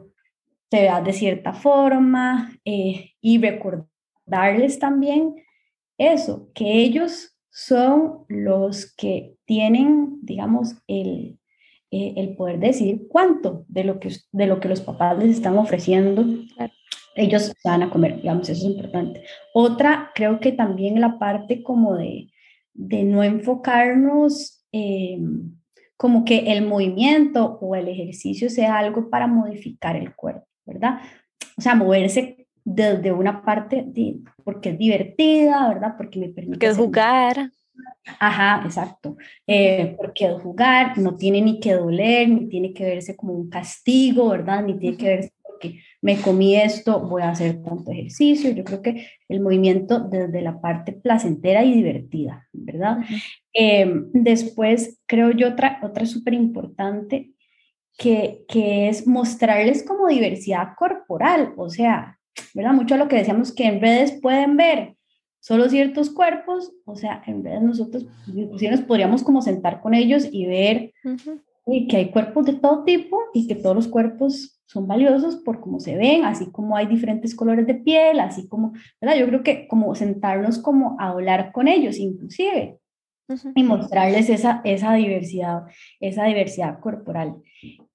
te 0.71 0.81
veas 0.81 1.05
de 1.05 1.13
cierta 1.13 1.53
forma 1.53 2.57
y 2.65 3.39
recordarles 3.39 4.79
también 4.79 5.44
eso, 5.99 6.51
que 6.55 6.83
ellos 6.83 7.37
son 7.51 8.25
los 8.29 8.95
que 8.97 9.37
tienen, 9.45 10.19
digamos, 10.23 10.75
el, 10.89 11.39
eh, 11.91 12.15
el 12.17 12.37
poder 12.37 12.59
decidir 12.59 13.07
cuánto 13.09 13.65
de 13.69 13.85
lo, 13.85 14.01
que, 14.01 14.11
de 14.33 14.47
lo 14.47 14.61
que 14.61 14.69
los 14.69 14.81
papás 14.81 15.19
les 15.19 15.37
están 15.37 15.57
ofreciendo, 15.59 16.25
ellos 17.15 17.53
van 17.65 17.85
a 17.85 17.91
comer, 17.91 18.17
digamos, 18.17 18.49
eso 18.49 18.67
es 18.67 18.73
importante. 18.73 19.23
Otra, 19.53 20.11
creo 20.15 20.41
que 20.41 20.53
también 20.53 21.01
la 21.01 21.19
parte 21.19 21.63
como 21.63 21.97
de, 21.97 22.33
de 22.73 23.05
no 23.05 23.23
enfocarnos 23.23 24.61
como 25.97 26.25
que 26.25 26.53
el 26.53 26.67
movimiento 26.67 27.59
o 27.61 27.77
el 27.77 27.89
ejercicio 27.89 28.51
sea 28.51 28.79
algo 28.79 29.09
para 29.09 29.27
modificar 29.27 29.97
el 29.97 30.15
cuerpo, 30.15 30.47
¿verdad? 30.67 31.01
O 31.57 31.63
sea, 31.63 31.75
moverse 31.75 32.44
desde 32.65 33.13
una 33.13 33.45
parte, 33.45 33.85
de, 33.87 34.17
porque 34.43 34.71
es 34.71 34.79
divertida, 34.79 35.69
¿verdad? 35.69 35.95
Porque 35.97 36.19
me 36.19 36.29
permite... 36.31 36.59
Que 36.59 36.75
jugar. 36.75 37.51
Ajá, 38.19 38.63
exacto. 38.65 39.17
Eh, 39.47 39.95
porque 39.97 40.31
jugar 40.43 40.99
no 40.99 41.17
tiene 41.17 41.41
ni 41.43 41.61
que 41.61 41.75
doler, 41.75 42.29
ni 42.29 42.49
tiene 42.49 42.73
que 42.73 42.85
verse 42.85 43.17
como 43.17 43.35
un 43.35 43.49
castigo, 43.49 44.31
¿verdad? 44.31 44.65
Ni 44.65 44.79
tiene 44.79 44.97
que 44.97 45.07
verse 45.07 45.33
porque 45.43 45.81
me 46.03 46.21
comí 46.21 46.57
esto, 46.57 47.01
voy 47.01 47.23
a 47.23 47.31
hacer 47.31 47.63
tanto 47.63 47.91
ejercicio. 47.91 48.51
Yo 48.51 48.65
creo 48.65 48.83
que 48.83 49.07
el 49.29 49.41
movimiento 49.41 50.01
desde 50.01 50.43
la 50.43 50.61
parte 50.61 50.93
placentera 50.93 51.65
y 51.65 51.75
divertida, 51.75 52.49
¿verdad? 52.53 52.99
Em, 53.53 54.11
después, 54.13 55.01
creo 55.07 55.31
yo, 55.31 55.49
otra, 55.49 55.81
otra 55.83 56.07
súper 56.07 56.35
importante, 56.35 57.31
que, 57.97 58.45
que 58.49 58.89
es 58.89 59.07
mostrarles 59.07 59.85
como 59.85 60.09
diversidad 60.09 60.71
corporal, 60.77 61.53
o 61.57 61.71
sea, 61.71 62.19
¿verdad? 62.55 62.73
Mucho 62.73 62.97
lo 62.97 63.09
que 63.09 63.17
decíamos 63.17 63.53
que 63.53 63.67
en 63.67 63.81
redes 63.81 64.13
pueden 64.21 64.57
ver 64.57 64.97
solo 65.41 65.69
ciertos 65.69 66.11
cuerpos, 66.11 66.73
o 66.87 66.97
sea, 66.97 67.23
en 67.27 67.45
redes 67.45 67.63
nosotros 67.63 68.07
inclusive 68.27 68.71
nos 68.71 68.81
podríamos 68.81 69.23
como 69.23 69.43
sentar 69.43 69.83
con 69.83 69.93
ellos 69.93 70.27
y 70.33 70.47
ver 70.47 70.93
que 71.89 71.97
hay 71.97 72.11
cuerpos 72.11 72.47
de 72.47 72.55
todo 72.55 72.85
tipo 72.85 73.19
y 73.35 73.47
que 73.47 73.55
todos 73.55 73.77
los 73.77 73.89
cuerpos 73.89 74.63
son 74.67 74.87
valiosos 74.87 75.37
por 75.37 75.61
cómo 75.61 75.81
se 75.81 75.97
ven, 75.97 76.25
así 76.25 76.51
como 76.51 76.77
hay 76.77 76.87
diferentes 76.87 77.35
colores 77.35 77.67
de 77.67 77.75
piel, 77.75 78.21
así 78.21 78.49
como, 78.49 78.73
¿verdad? 79.01 79.19
Yo 79.19 79.27
creo 79.27 79.43
que 79.43 79.69
como 79.69 79.95
sentarnos 79.95 80.59
como 80.59 80.97
a 80.99 81.09
hablar 81.09 81.53
con 81.53 81.69
ellos 81.69 81.99
inclusive, 81.99 82.79
y 83.55 83.63
mostrarles 83.63 84.29
esa, 84.29 84.61
esa 84.65 84.95
diversidad, 84.95 85.63
esa 86.01 86.25
diversidad 86.25 86.81
corporal. 86.81 87.37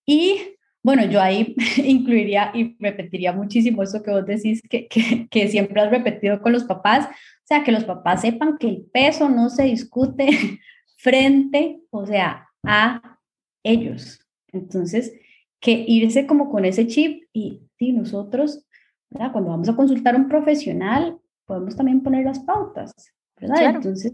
Y 0.06 0.38
bueno, 0.84 1.06
yo 1.06 1.22
ahí 1.22 1.56
incluiría 1.84 2.52
y 2.54 2.76
repetiría 2.80 3.34
muchísimo 3.34 3.84
eso 3.84 4.02
que 4.02 4.12
vos 4.12 4.26
decís 4.26 4.62
que, 4.70 4.88
que, 4.88 5.28
que, 5.30 5.48
siempre 5.48 5.82
has 5.82 5.92
repetido 5.92 6.42
con 6.42 6.54
los 6.54 6.64
papás, 6.64 7.08
o 7.08 7.46
sea, 7.46 7.64
que 7.64 7.72
los 7.72 7.84
papás 7.84 8.22
sepan 8.22 8.58
que 8.58 8.68
el 8.68 8.82
peso 8.92 9.30
no 9.30 9.50
se 9.50 9.64
discute 9.64 10.28
frente, 10.98 11.82
o 11.90 12.06
sea, 12.06 12.48
a 12.64 13.20
ellos. 13.64 14.20
Entonces, 14.52 15.14
que 15.60 15.72
irse 15.88 16.26
como 16.26 16.50
con 16.50 16.66
ese 16.66 16.88
chip 16.88 17.24
y, 17.34 17.62
y 17.78 17.94
nosotros, 17.94 18.66
¿verdad? 19.10 19.32
cuando 19.32 19.50
vamos 19.50 19.70
a 19.70 19.76
consultar 19.76 20.16
a 20.16 20.18
un 20.18 20.30
profesional, 20.30 21.20
podemos 21.46 21.76
también 21.76 22.02
poner 22.02 22.26
las 22.26 22.40
pautas, 22.40 22.94
¿verdad? 23.40 23.76
Entonces, 23.76 24.14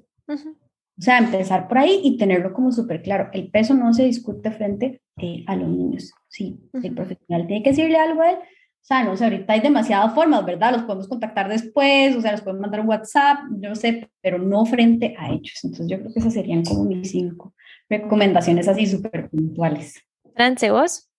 o 0.98 1.02
sea, 1.02 1.18
empezar 1.18 1.68
por 1.68 1.78
ahí 1.78 2.00
y 2.04 2.18
tenerlo 2.18 2.54
como 2.54 2.72
súper 2.72 3.02
claro. 3.02 3.30
El 3.34 3.50
peso 3.52 3.74
no 3.74 3.94
se 3.94 4.04
discute 4.04 4.52
frente 4.52 5.02
eh, 5.18 5.44
a 5.48 5.56
los 5.56 5.68
niños. 5.68 6.14
Sí, 6.30 6.58
el 6.74 6.94
profesional 6.94 7.48
tiene 7.48 7.64
que 7.64 7.72
decirle 7.72 7.98
algo 7.98 8.22
a 8.22 8.32
él. 8.32 8.38
O 8.38 8.88
sea, 8.88 9.04
no 9.04 9.18
sé, 9.18 9.24
ahorita 9.24 9.52
hay 9.54 9.62
demasiadas 9.62 10.14
formas, 10.14 10.46
¿verdad? 10.46 10.72
Los 10.72 10.84
podemos 10.84 11.08
contactar 11.08 11.50
después, 11.50 12.16
o 12.16 12.22
sea, 12.22 12.32
los 12.32 12.42
podemos 12.42 12.62
mandar 12.62 12.82
un 12.82 12.88
WhatsApp, 12.88 13.40
yo 13.60 13.70
no 13.70 13.76
sé, 13.76 14.10
pero 14.22 14.38
no 14.38 14.66
frente 14.66 15.16
a 15.18 15.30
ellos. 15.30 15.60
Entonces, 15.64 15.88
yo 15.90 16.00
creo 16.00 16.14
que 16.14 16.20
esas 16.20 16.34
serían 16.34 16.64
como 16.64 16.86
mis 16.86 17.10
cinco 17.10 17.54
recomendaciones 17.90 18.68
así 18.68 18.86
súper 18.86 19.30
puntuales. 19.30 20.02
France, 20.36 20.72
¿vos? 20.72 21.10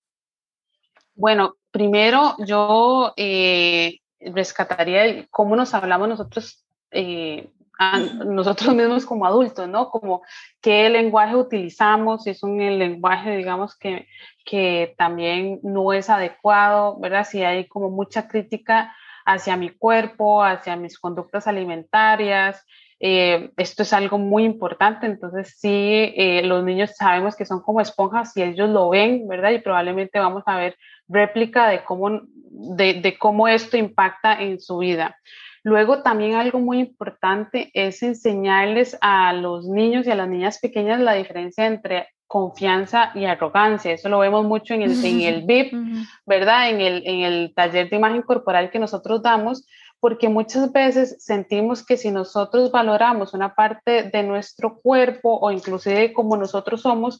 Bueno, 1.14 1.56
primero 1.70 2.36
yo 2.46 3.12
eh, 3.16 3.98
rescataría 4.20 5.26
cómo 5.30 5.56
nos 5.56 5.74
hablamos 5.74 6.08
nosotros 6.08 6.64
eh, 6.90 7.50
a 7.78 7.98
nosotros 7.98 8.74
mismos 8.74 9.04
como 9.04 9.26
adultos, 9.26 9.68
¿no? 9.68 9.90
Como 9.90 10.22
qué 10.60 10.88
lenguaje 10.88 11.36
utilizamos, 11.36 12.24
si 12.24 12.30
es 12.30 12.42
un 12.42 12.58
lenguaje, 12.58 13.36
digamos, 13.36 13.76
que, 13.76 14.06
que 14.44 14.94
también 14.96 15.60
no 15.62 15.92
es 15.92 16.08
adecuado, 16.08 16.98
¿verdad? 16.98 17.26
Si 17.28 17.42
hay 17.42 17.66
como 17.68 17.90
mucha 17.90 18.28
crítica 18.28 18.94
hacia 19.26 19.56
mi 19.56 19.70
cuerpo, 19.70 20.42
hacia 20.42 20.76
mis 20.76 20.98
conductas 20.98 21.46
alimentarias. 21.46 22.64
Eh, 22.98 23.50
esto 23.58 23.82
es 23.82 23.92
algo 23.92 24.16
muy 24.16 24.44
importante, 24.44 25.04
entonces 25.04 25.56
sí, 25.58 26.14
eh, 26.16 26.40
los 26.44 26.64
niños 26.64 26.96
sabemos 26.96 27.36
que 27.36 27.44
son 27.44 27.60
como 27.60 27.82
esponjas 27.82 28.34
y 28.36 28.42
ellos 28.42 28.70
lo 28.70 28.88
ven, 28.88 29.28
¿verdad? 29.28 29.50
Y 29.50 29.58
probablemente 29.58 30.18
vamos 30.18 30.44
a 30.46 30.56
ver 30.56 30.76
réplica 31.06 31.68
de 31.68 31.84
cómo, 31.84 32.22
de, 32.22 32.94
de 32.94 33.18
cómo 33.18 33.48
esto 33.48 33.76
impacta 33.76 34.40
en 34.40 34.60
su 34.60 34.78
vida. 34.78 35.18
Luego 35.66 36.00
también 36.02 36.36
algo 36.36 36.60
muy 36.60 36.78
importante 36.78 37.72
es 37.74 38.00
enseñarles 38.04 38.96
a 39.00 39.32
los 39.32 39.66
niños 39.66 40.06
y 40.06 40.12
a 40.12 40.14
las 40.14 40.28
niñas 40.28 40.60
pequeñas 40.60 41.00
la 41.00 41.14
diferencia 41.14 41.66
entre 41.66 42.06
confianza 42.28 43.10
y 43.16 43.24
arrogancia. 43.24 43.90
Eso 43.90 44.08
lo 44.08 44.20
vemos 44.20 44.44
mucho 44.44 44.74
en 44.74 44.82
el, 44.82 45.04
en 45.04 45.22
el 45.22 45.42
VIP, 45.44 45.74
¿verdad? 46.24 46.70
En 46.70 46.80
el, 46.80 47.02
en 47.04 47.24
el 47.24 47.52
taller 47.52 47.90
de 47.90 47.96
imagen 47.96 48.22
corporal 48.22 48.70
que 48.70 48.78
nosotros 48.78 49.24
damos, 49.24 49.66
porque 49.98 50.28
muchas 50.28 50.70
veces 50.70 51.16
sentimos 51.18 51.84
que 51.84 51.96
si 51.96 52.12
nosotros 52.12 52.70
valoramos 52.70 53.34
una 53.34 53.56
parte 53.56 54.04
de 54.04 54.22
nuestro 54.22 54.78
cuerpo 54.80 55.36
o 55.36 55.50
inclusive 55.50 56.12
como 56.12 56.36
nosotros 56.36 56.82
somos, 56.82 57.18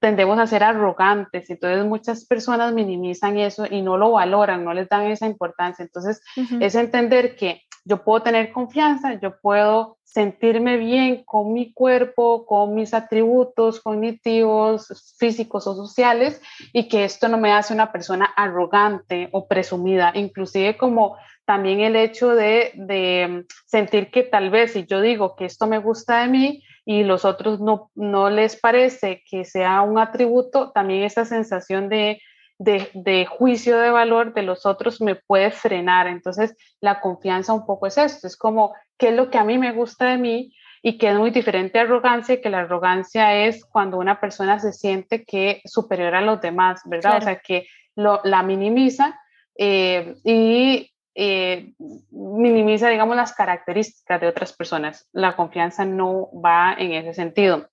tendemos 0.00 0.40
a 0.40 0.48
ser 0.48 0.64
arrogantes. 0.64 1.48
Entonces 1.48 1.86
muchas 1.86 2.26
personas 2.26 2.74
minimizan 2.74 3.38
eso 3.38 3.66
y 3.70 3.82
no 3.82 3.96
lo 3.98 4.10
valoran, 4.10 4.64
no 4.64 4.74
les 4.74 4.88
dan 4.88 5.06
esa 5.06 5.28
importancia. 5.28 5.84
Entonces 5.84 6.20
es 6.58 6.74
entender 6.74 7.36
que 7.36 7.60
yo 7.84 8.02
puedo 8.02 8.22
tener 8.22 8.52
confianza, 8.52 9.14
yo 9.20 9.38
puedo 9.40 9.98
sentirme 10.04 10.76
bien 10.76 11.24
con 11.24 11.52
mi 11.52 11.72
cuerpo, 11.72 12.46
con 12.46 12.74
mis 12.74 12.94
atributos 12.94 13.80
cognitivos, 13.80 15.14
físicos 15.18 15.66
o 15.66 15.74
sociales 15.74 16.40
y 16.72 16.88
que 16.88 17.04
esto 17.04 17.28
no 17.28 17.36
me 17.36 17.52
hace 17.52 17.74
una 17.74 17.90
persona 17.90 18.26
arrogante 18.36 19.28
o 19.32 19.48
presumida, 19.48 20.12
inclusive 20.14 20.76
como 20.76 21.16
también 21.44 21.80
el 21.80 21.96
hecho 21.96 22.34
de, 22.34 23.44
sentir 23.66 24.10
que 24.10 24.22
tal 24.22 24.50
vez 24.50 24.72
si 24.72 24.86
yo 24.86 25.00
digo 25.00 25.36
que 25.36 25.44
esto 25.44 25.66
me 25.66 25.78
gusta 25.78 26.20
de 26.20 26.28
mí, 26.28 26.62
y 26.86 27.02
los 27.02 27.24
otros 27.24 27.60
no, 27.60 27.90
no 27.94 28.28
les 28.28 28.56
parece 28.60 29.22
que 29.28 29.44
sea 29.44 29.80
un 29.80 29.98
atributo, 29.98 30.70
también 30.70 31.02
esa 31.02 31.24
sensación 31.24 31.88
de 31.88 32.20
de, 32.58 33.26
juicio 33.26 33.78
de 33.78 33.90
valor 33.90 34.34
de 34.34 34.42
los 34.42 34.66
otros 34.66 35.00
me 35.00 35.14
puede 35.14 35.50
frenar. 35.50 36.06
Entonces, 36.06 36.56
la 36.80 37.00
confianza 37.00 37.52
un 37.52 37.66
poco 37.66 37.86
es 37.86 37.98
esto, 37.98 38.26
es 38.26 38.36
como 38.36 38.74
qué 38.98 39.08
es 39.08 39.14
lo 39.14 39.30
que 39.30 39.38
a 39.38 39.44
mí 39.44 39.58
me 39.58 39.72
gusta 39.72 40.06
de 40.06 40.18
mí 40.18 40.54
y 40.82 40.98
que 40.98 41.08
es 41.08 41.16
muy 41.16 41.30
diferente 41.30 41.78
a 41.78 41.82
arrogancia, 41.82 42.40
que 42.40 42.50
la 42.50 42.60
arrogancia 42.60 43.46
es 43.46 43.64
cuando 43.64 43.98
una 43.98 44.20
persona 44.20 44.58
se 44.58 44.72
siente 44.72 45.24
que 45.24 45.62
superior 45.64 46.14
a 46.14 46.20
los 46.20 46.40
demás, 46.40 46.82
¿verdad? 46.84 47.18
O 47.18 47.20
sea, 47.22 47.36
que 47.36 47.66
lo, 47.96 48.20
la 48.24 48.42
minimiza 48.42 49.18
eh, 49.56 50.14
y 50.24 50.90
eh, 51.14 51.72
minimiza, 52.10 52.88
digamos, 52.88 53.16
las 53.16 53.32
características 53.32 54.20
de 54.20 54.26
otras 54.26 54.52
personas. 54.52 55.08
La 55.12 55.36
confianza 55.36 55.84
no 55.84 56.28
va 56.32 56.74
en 56.74 56.92
ese 56.92 57.14
sentido. 57.14 57.68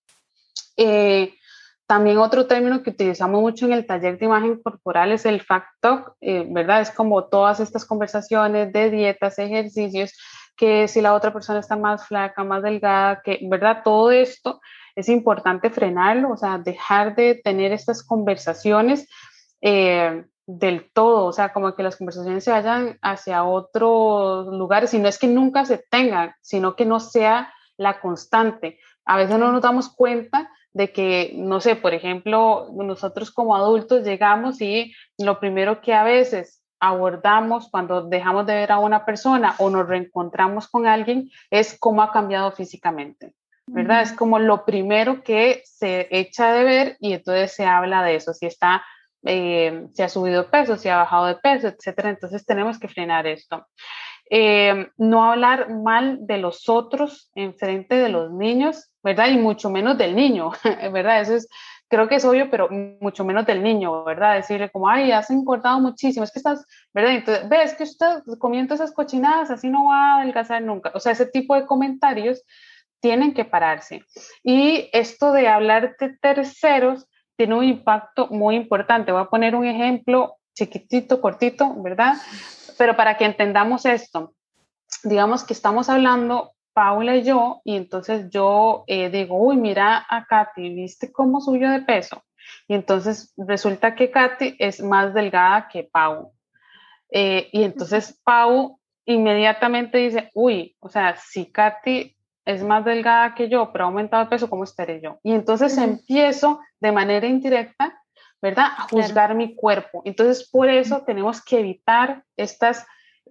Eh, 0.78 1.34
también 1.92 2.20
otro 2.20 2.48
término 2.48 2.84
que 2.84 2.92
utilizamos 2.92 3.42
mucho 3.42 3.66
en 3.66 3.74
el 3.74 3.86
taller 3.86 4.18
de 4.18 4.26
imagen 4.26 4.62
corporal 4.62 5.12
es 5.12 5.26
el 5.26 5.42
fact 5.42 5.68
talk, 5.82 6.16
eh, 6.22 6.46
¿verdad? 6.50 6.80
Es 6.80 6.90
como 6.90 7.26
todas 7.26 7.60
estas 7.60 7.84
conversaciones 7.84 8.72
de 8.72 8.90
dietas, 8.90 9.38
ejercicios, 9.38 10.18
que 10.56 10.88
si 10.88 11.02
la 11.02 11.14
otra 11.14 11.34
persona 11.34 11.60
está 11.60 11.76
más 11.76 12.08
flaca, 12.08 12.46
más 12.46 12.64
delgada, 12.64 13.22
que, 13.22 13.40
¿verdad? 13.42 13.82
Todo 13.84 14.10
esto 14.10 14.62
es 14.96 15.10
importante 15.10 15.70
frenarlo, 15.70 16.32
o 16.32 16.38
sea, 16.38 16.60
dejar 16.60 17.14
de 17.14 17.42
tener 17.44 17.74
estas 17.74 18.06
conversaciones 18.08 19.10
eh, 19.60 20.24
del 20.46 20.90
todo, 20.94 21.26
o 21.26 21.34
sea, 21.34 21.52
como 21.52 21.76
que 21.76 21.84
las 21.84 21.98
conversaciones 21.98 22.46
se 22.46 22.52
vayan 22.52 23.00
hacia 23.02 23.44
otros 23.44 24.48
lugares, 24.48 24.94
y 24.94 25.00
no 25.00 25.10
es 25.10 25.20
que 25.20 25.28
nunca 25.28 25.66
se 25.66 25.84
tengan, 25.90 26.32
sino 26.40 26.78
que 26.78 26.86
no 26.86 27.02
sea 27.02 27.54
la 27.76 28.00
constante. 28.00 28.80
A 29.04 29.18
veces 29.18 29.38
no 29.38 29.52
nos 29.52 29.62
damos 29.62 29.94
cuenta 29.94 30.50
de 30.74 30.92
que, 30.92 31.34
no 31.36 31.60
sé, 31.60 31.76
por 31.76 31.94
ejemplo, 31.94 32.70
nosotros 32.74 33.32
como 33.32 33.56
adultos 33.56 34.04
llegamos 34.04 34.62
y 34.62 34.94
lo 35.18 35.40
primero 35.40 35.82
que 35.82 35.94
a 35.94 36.04
veces 36.04 36.62
abordamos 36.80 37.70
cuando 37.70 38.08
dejamos 38.08 38.46
de 38.46 38.56
ver 38.56 38.72
a 38.72 38.80
una 38.80 39.06
persona 39.06 39.56
o 39.60 39.70
nos 39.70 39.88
reencontramos 39.88 40.68
con 40.68 40.88
alguien 40.88 41.30
es 41.50 41.78
cómo 41.80 42.02
ha 42.02 42.12
cambiado 42.12 42.52
físicamente, 42.52 43.36
¿verdad? 43.68 44.02
Es 44.02 44.14
como 44.14 44.40
lo 44.40 44.66
primero 44.66 45.24
que 45.24 45.62
se 45.66 46.08
echa 46.10 46.54
de 46.54 46.64
ver 46.64 46.98
y 47.00 47.14
entonces 47.14 47.54
se 47.54 47.66
habla 47.66 48.04
de 48.04 48.16
eso, 48.16 48.34
si 48.34 48.48
está, 48.48 48.84
eh, 49.24 49.88
si 49.94 50.02
ha 50.02 50.10
subido 50.10 50.50
peso, 50.50 50.76
si 50.78 50.90
ha 50.90 50.98
bajado 50.98 51.28
de 51.28 51.36
peso, 51.36 51.68
etcétera. 51.68 52.10
Entonces 52.10 52.46
tenemos 52.46 52.80
que 52.80 52.88
frenar 52.88 53.28
esto. 53.28 53.68
Eh, 54.30 54.90
no 54.98 55.30
hablar 55.30 55.70
mal 55.70 56.26
de 56.26 56.38
los 56.38 56.68
otros 56.70 57.30
en 57.36 57.54
frente 57.54 57.96
de 57.96 58.10
los 58.10 58.32
niños, 58.32 58.91
¿verdad? 59.04 59.28
Y 59.30 59.38
mucho 59.38 59.70
menos 59.70 59.98
del 59.98 60.16
niño, 60.16 60.52
¿verdad? 60.92 61.22
Eso 61.22 61.36
es, 61.36 61.48
creo 61.88 62.08
que 62.08 62.16
es 62.16 62.26
obvio, 62.26 62.50
pero 62.50 62.70
mucho 63.00 63.26
menos 63.26 63.46
del 63.46 63.62
niño, 63.62 64.04
¿verdad? 64.04 64.36
Decirle 64.36 64.70
como, 64.70 64.88
ay, 64.88 65.12
has 65.12 65.30
engordado 65.30 65.80
muchísimo, 65.80 66.24
es 66.24 66.32
que 66.32 66.40
estás, 66.40 66.66
¿verdad? 66.94 67.16
Entonces, 67.16 67.50
ves 67.50 67.74
que 67.76 67.84
usted 67.84 68.24
comiendo 68.40 68.74
esas 68.74 68.92
cochinadas, 68.94 69.52
así 69.52 69.70
no 69.70 69.86
va 69.86 69.98
a 69.98 70.22
adelgazar 70.22 70.62
nunca. 70.62 70.92
O 70.94 71.00
sea, 71.00 71.12
ese 71.12 71.26
tipo 71.26 71.56
de 71.56 71.66
comentarios 71.66 72.44
tienen 73.02 73.34
que 73.34 73.46
pararse. 73.46 74.06
Y 74.44 74.90
esto 74.94 75.32
de 75.34 75.48
hablar 75.48 75.98
de 76.00 76.18
terceros 76.22 77.08
tiene 77.36 77.56
un 77.56 77.64
impacto 77.64 78.28
muy 78.28 78.56
importante. 78.56 79.12
Voy 79.12 79.22
a 79.22 79.30
poner 79.30 79.56
un 79.56 79.66
ejemplo 79.66 80.38
chiquitito, 80.54 81.20
cortito, 81.20 81.74
¿verdad? 81.82 82.14
Pero 82.78 82.96
para 82.96 83.18
que 83.18 83.26
entendamos 83.26 83.86
esto, 83.86 84.34
digamos 85.04 85.44
que 85.44 85.54
estamos 85.54 85.90
hablando 85.90 86.54
Paula 86.74 87.18
y 87.18 87.24
yo, 87.24 87.62
y 87.64 87.76
entonces 87.76 88.30
yo 88.30 88.84
eh, 88.88 89.10
digo, 89.10 89.38
uy, 89.38 89.58
mira 89.58 90.06
a 90.10 90.26
Katy, 90.26 90.74
¿viste 90.74 91.12
cómo 91.12 91.42
subió 91.42 91.70
de 91.70 91.82
peso? 91.82 92.24
Y 92.68 92.74
entonces 92.74 93.34
resulta 93.38 93.96
que 93.96 94.12
Katy 94.12 94.56
es 94.60 94.82
más 94.82 95.14
delgada 95.14 95.68
que 95.68 95.84
Pau. 95.84 96.34
Eh, 97.12 97.50
y 97.52 97.64
entonces 97.64 98.20
Pau 98.24 98.80
inmediatamente 99.06 99.98
dice, 99.98 100.30
uy, 100.34 100.76
o 100.80 100.90
sea, 100.90 101.16
si 101.18 101.52
Katy 101.52 102.16
es 102.46 102.64
más 102.64 102.86
delgada 102.86 103.36
que 103.36 103.50
yo, 103.50 103.72
pero 103.72 103.86
ha 103.86 103.88
aumentado 103.88 104.24
de 104.24 104.30
peso, 104.30 104.50
¿cómo 104.50 104.64
estaré 104.64 105.02
yo? 105.02 105.20
Y 105.24 105.34
entonces 105.34 105.78
empiezo 105.78 106.62
de 106.80 106.92
manera 106.92 107.28
indirecta 107.28 108.02
¿verdad? 108.42 108.70
A 108.78 108.88
juzgar 108.90 109.36
mi 109.36 109.56
cuerpo. 109.56 110.02
Entonces, 110.04 110.50
por 110.50 110.70
eso 110.70 111.04
tenemos 111.04 111.44
que 111.44 111.60
evitar 111.60 112.24
estas 112.36 112.86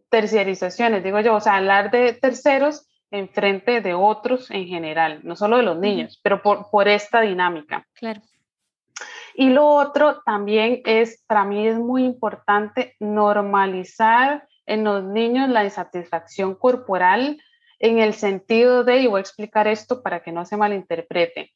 terciarizaciones, 0.09 1.03
digo 1.03 1.21
yo, 1.21 1.35
o 1.35 1.41
sea, 1.41 1.57
hablar 1.57 1.91
de 1.91 2.13
terceros 2.15 2.89
en 3.11 3.29
frente 3.29 3.81
de 3.81 3.95
otros 3.95 4.51
en 4.51 4.67
general, 4.67 5.21
no 5.23 5.37
solo 5.37 5.57
de 5.57 5.63
los 5.63 5.79
niños, 5.79 6.21
pero 6.23 6.43
por, 6.43 6.71
por 6.71 6.89
esta 6.89 7.21
dinámica. 7.21 7.87
Claro. 7.95 8.21
Y 9.35 9.51
lo 9.51 9.67
otro 9.67 10.23
también 10.23 10.83
es, 10.85 11.23
para 11.27 11.45
mí 11.45 11.67
es 11.67 11.79
muy 11.79 12.05
importante 12.05 12.97
normalizar 13.01 14.47
en 14.67 14.85
los 14.85 15.03
niños 15.03 15.49
la 15.49 15.65
insatisfacción 15.65 16.55
corporal 16.55 17.41
en 17.79 17.99
el 17.99 18.15
sentido 18.15 18.85
de, 18.85 18.99
y 18.99 19.07
voy 19.07 19.19
a 19.19 19.23
explicar 19.23 19.67
esto 19.67 20.03
para 20.03 20.23
que 20.23 20.33
no 20.33 20.45
se 20.45 20.57
malinterprete, 20.57 21.53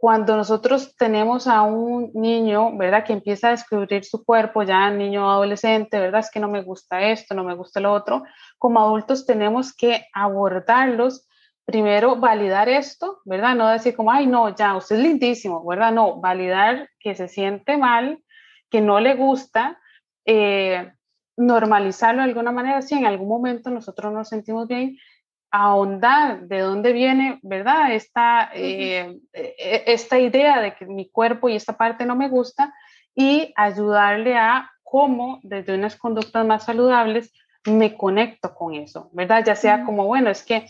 cuando 0.00 0.34
nosotros 0.34 0.96
tenemos 0.96 1.46
a 1.46 1.60
un 1.60 2.10
niño, 2.14 2.74
¿verdad? 2.78 3.04
Que 3.04 3.12
empieza 3.12 3.48
a 3.48 3.50
descubrir 3.50 4.02
su 4.02 4.24
cuerpo, 4.24 4.62
ya 4.62 4.88
niño 4.88 5.30
adolescente, 5.30 6.00
¿verdad? 6.00 6.20
Es 6.20 6.30
que 6.30 6.40
no 6.40 6.48
me 6.48 6.62
gusta 6.62 7.02
esto, 7.02 7.34
no 7.34 7.44
me 7.44 7.54
gusta 7.54 7.80
lo 7.80 7.92
otro. 7.92 8.22
Como 8.56 8.80
adultos 8.80 9.26
tenemos 9.26 9.76
que 9.76 10.06
abordarlos, 10.14 11.28
primero 11.66 12.16
validar 12.16 12.70
esto, 12.70 13.20
¿verdad? 13.26 13.54
No 13.54 13.68
decir 13.68 13.94
como, 13.94 14.10
ay, 14.10 14.26
no, 14.26 14.56
ya, 14.56 14.74
usted 14.74 14.96
es 14.96 15.02
lindísimo, 15.02 15.62
¿verdad? 15.66 15.92
No, 15.92 16.18
validar 16.18 16.88
que 16.98 17.14
se 17.14 17.28
siente 17.28 17.76
mal, 17.76 18.24
que 18.70 18.80
no 18.80 19.00
le 19.00 19.16
gusta, 19.16 19.78
eh, 20.24 20.94
normalizarlo 21.36 22.22
de 22.22 22.28
alguna 22.28 22.52
manera, 22.52 22.80
si 22.80 22.94
en 22.94 23.04
algún 23.04 23.28
momento 23.28 23.68
nosotros 23.68 24.14
nos 24.14 24.30
sentimos 24.30 24.66
bien, 24.66 24.96
ahondar 25.50 26.42
de 26.46 26.60
dónde 26.60 26.92
viene, 26.92 27.38
¿verdad? 27.42 27.92
Esta, 27.92 28.50
eh, 28.54 29.18
e, 29.32 29.84
esta 29.86 30.18
idea 30.18 30.60
de 30.60 30.74
que 30.74 30.86
mi 30.86 31.10
cuerpo 31.10 31.48
y 31.48 31.56
esta 31.56 31.76
parte 31.76 32.06
no 32.06 32.16
me 32.16 32.28
gusta 32.28 32.72
y 33.14 33.52
ayudarle 33.56 34.36
a 34.36 34.70
cómo 34.82 35.40
desde 35.42 35.74
unas 35.74 35.96
conductas 35.96 36.46
más 36.46 36.64
saludables 36.64 37.32
me 37.66 37.96
conecto 37.96 38.54
con 38.54 38.74
eso, 38.74 39.10
¿verdad? 39.12 39.44
Ya 39.44 39.54
sea 39.54 39.84
como, 39.84 40.06
bueno, 40.06 40.30
es 40.30 40.44
que 40.44 40.66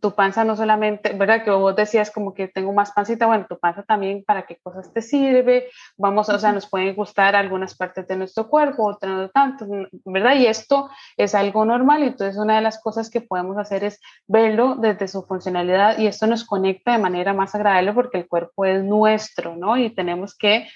tu 0.00 0.14
panza 0.14 0.42
no 0.42 0.56
solamente, 0.56 1.12
¿verdad? 1.12 1.44
Que 1.44 1.50
vos 1.50 1.76
decías 1.76 2.10
como 2.10 2.32
que 2.32 2.48
tengo 2.48 2.72
más 2.72 2.92
pancita, 2.92 3.26
bueno, 3.26 3.44
tu 3.46 3.58
panza 3.58 3.82
también 3.82 4.24
para 4.24 4.46
qué 4.46 4.56
cosas 4.56 4.90
te 4.92 5.02
sirve, 5.02 5.68
vamos, 5.98 6.30
o 6.30 6.38
sea, 6.38 6.52
nos 6.52 6.66
pueden 6.66 6.94
gustar 6.94 7.36
algunas 7.36 7.76
partes 7.76 8.08
de 8.08 8.16
nuestro 8.16 8.48
cuerpo, 8.48 8.86
otras 8.86 9.12
no 9.12 9.28
tanto, 9.28 9.66
¿verdad? 10.06 10.36
Y 10.36 10.46
esto 10.46 10.88
es 11.18 11.34
algo 11.34 11.66
normal, 11.66 12.02
entonces 12.02 12.38
una 12.38 12.56
de 12.56 12.62
las 12.62 12.80
cosas 12.80 13.10
que 13.10 13.20
podemos 13.20 13.58
hacer 13.58 13.84
es 13.84 14.00
verlo 14.26 14.76
desde 14.76 15.08
su 15.08 15.22
funcionalidad 15.24 15.98
y 15.98 16.06
esto 16.06 16.26
nos 16.26 16.44
conecta 16.44 16.92
de 16.92 16.98
manera 16.98 17.34
más 17.34 17.54
agradable 17.54 17.92
porque 17.92 18.18
el 18.18 18.28
cuerpo 18.28 18.64
es 18.64 18.82
nuestro, 18.82 19.56
¿no? 19.56 19.76
Y 19.76 19.90
tenemos 19.90 20.34
que 20.34 20.68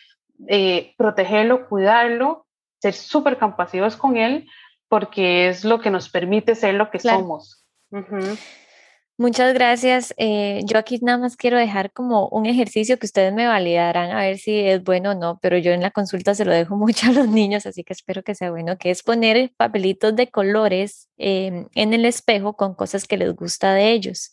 eh, 0.49 0.95
protegerlo, 0.99 1.69
cuidarlo, 1.69 2.47
ser 2.81 2.93
súper 2.93 3.39
compasivos 3.39 3.97
con 3.97 4.17
él, 4.17 4.47
porque 4.93 5.49
es 5.49 5.65
lo 5.65 5.81
que 5.81 5.89
nos 5.89 6.11
permite 6.11 6.55
ser 6.55 6.75
lo 6.75 6.91
que 6.91 6.99
somos. 6.99 7.65
Muchas 9.17 9.55
gracias. 9.55 10.13
Eh, 10.19 10.61
yo 10.67 10.77
aquí 10.77 10.99
nada 11.01 11.17
más 11.17 11.35
quiero 11.35 11.57
dejar 11.57 11.93
como 11.93 12.29
un 12.29 12.45
ejercicio 12.45 12.99
que 12.99 13.07
ustedes 13.07 13.33
me 13.33 13.47
validarán 13.47 14.11
a 14.11 14.21
ver 14.21 14.37
si 14.37 14.55
es 14.59 14.85
bueno 14.85 15.13
o 15.13 15.15
no, 15.15 15.39
pero 15.41 15.57
yo 15.57 15.73
en 15.73 15.81
la 15.81 15.93
consulta 15.93 16.35
se 16.35 16.45
lo 16.45 16.53
dejo 16.53 16.77
mucho 16.77 17.07
a 17.07 17.13
los 17.13 17.27
niños, 17.27 17.65
así 17.65 17.85
que 17.85 17.95
espero 17.95 18.23
que 18.23 18.35
sea 18.35 18.51
bueno, 18.51 18.77
que 18.77 18.91
es 18.91 19.03
poner 19.03 19.51
papelitos 19.57 20.15
de 20.15 20.31
colores 20.31 21.09
em, 21.23 21.69
en 21.75 21.95
el 21.95 22.05
espejo 22.05 22.57
con 22.57 22.75
cosas 22.75 23.07
que 23.07 23.17
les 23.17 23.35
gusta 23.35 23.75
de 23.75 23.93
ellos. 23.93 24.33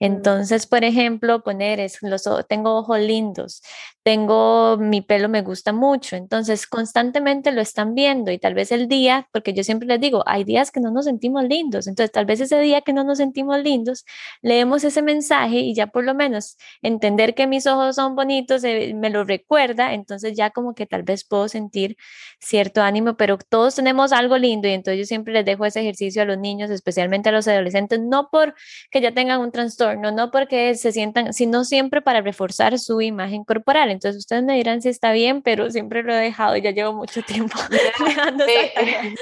Mm. 0.00 0.04
Entonces, 0.04 0.66
por 0.66 0.84
ejemplo, 0.84 1.42
poner, 1.42 1.80
es, 1.80 1.98
los, 2.02 2.24
tengo 2.48 2.76
ojos 2.78 2.98
lindos, 2.98 3.62
tengo 4.02 4.76
mi 4.78 5.00
pelo 5.00 5.28
me 5.28 5.42
gusta 5.42 5.72
mucho, 5.72 6.16
entonces 6.16 6.66
constantemente 6.66 7.52
lo 7.52 7.60
están 7.60 7.94
viendo 7.94 8.32
y 8.32 8.38
tal 8.38 8.54
vez 8.54 8.72
el 8.72 8.88
día, 8.88 9.28
porque 9.32 9.52
yo 9.54 9.62
siempre 9.62 9.86
les 9.86 10.00
digo, 10.00 10.24
hay 10.26 10.44
días 10.44 10.70
que 10.70 10.80
no 10.80 10.90
nos 10.90 11.04
sentimos 11.04 11.44
lindos, 11.44 11.86
entonces 11.86 12.10
tal 12.10 12.26
vez 12.26 12.40
ese 12.40 12.58
día 12.60 12.80
que 12.80 12.92
no 12.92 13.04
nos 13.04 13.18
sentimos 13.18 13.62
lindos, 13.62 14.04
leemos 14.40 14.84
ese 14.84 15.02
mensaje 15.02 15.58
y 15.60 15.74
ya 15.74 15.86
por 15.88 16.04
lo 16.04 16.14
menos 16.14 16.56
entender 16.82 17.34
que 17.34 17.46
mis 17.46 17.66
ojos 17.66 17.96
son 17.96 18.16
bonitos 18.16 18.64
eh, 18.64 18.92
me 18.94 19.10
lo 19.10 19.24
recuerda, 19.24 19.92
entonces 19.94 20.36
ya 20.36 20.50
como 20.50 20.74
que 20.74 20.86
tal 20.86 21.02
vez 21.04 21.24
puedo 21.24 21.48
sentir 21.48 21.96
cierto 22.40 22.82
ánimo, 22.82 23.16
pero 23.16 23.38
todos 23.38 23.76
tenemos 23.76 24.12
algo 24.12 24.38
lindo 24.38 24.68
y 24.68 24.72
entonces 24.72 24.98
yo 24.98 25.04
siempre 25.06 25.32
les 25.32 25.44
dejo 25.44 25.64
ese 25.64 25.80
ejercicio 25.80 26.21
a 26.22 26.24
los 26.24 26.38
niños, 26.38 26.70
especialmente 26.70 27.28
a 27.28 27.32
los 27.32 27.46
adolescentes, 27.48 28.00
no 28.00 28.28
porque 28.30 29.00
ya 29.00 29.12
tengan 29.12 29.40
un 29.40 29.52
trastorno, 29.52 30.10
no 30.12 30.30
porque 30.30 30.74
se 30.74 30.92
sientan, 30.92 31.32
sino 31.32 31.64
siempre 31.64 32.02
para 32.02 32.20
reforzar 32.20 32.78
su 32.78 33.00
imagen 33.00 33.44
corporal. 33.44 33.90
Entonces 33.90 34.18
ustedes 34.20 34.42
me 34.42 34.56
dirán 34.56 34.82
si 34.82 34.88
está 34.88 35.12
bien, 35.12 35.42
pero 35.42 35.70
siempre 35.70 36.02
lo 36.02 36.12
he 36.14 36.18
dejado, 36.18 36.56
ya 36.56 36.70
llevo 36.70 36.92
mucho 36.92 37.22
tiempo 37.26 37.58
dejando 37.70 38.44
eh, 38.46 39.14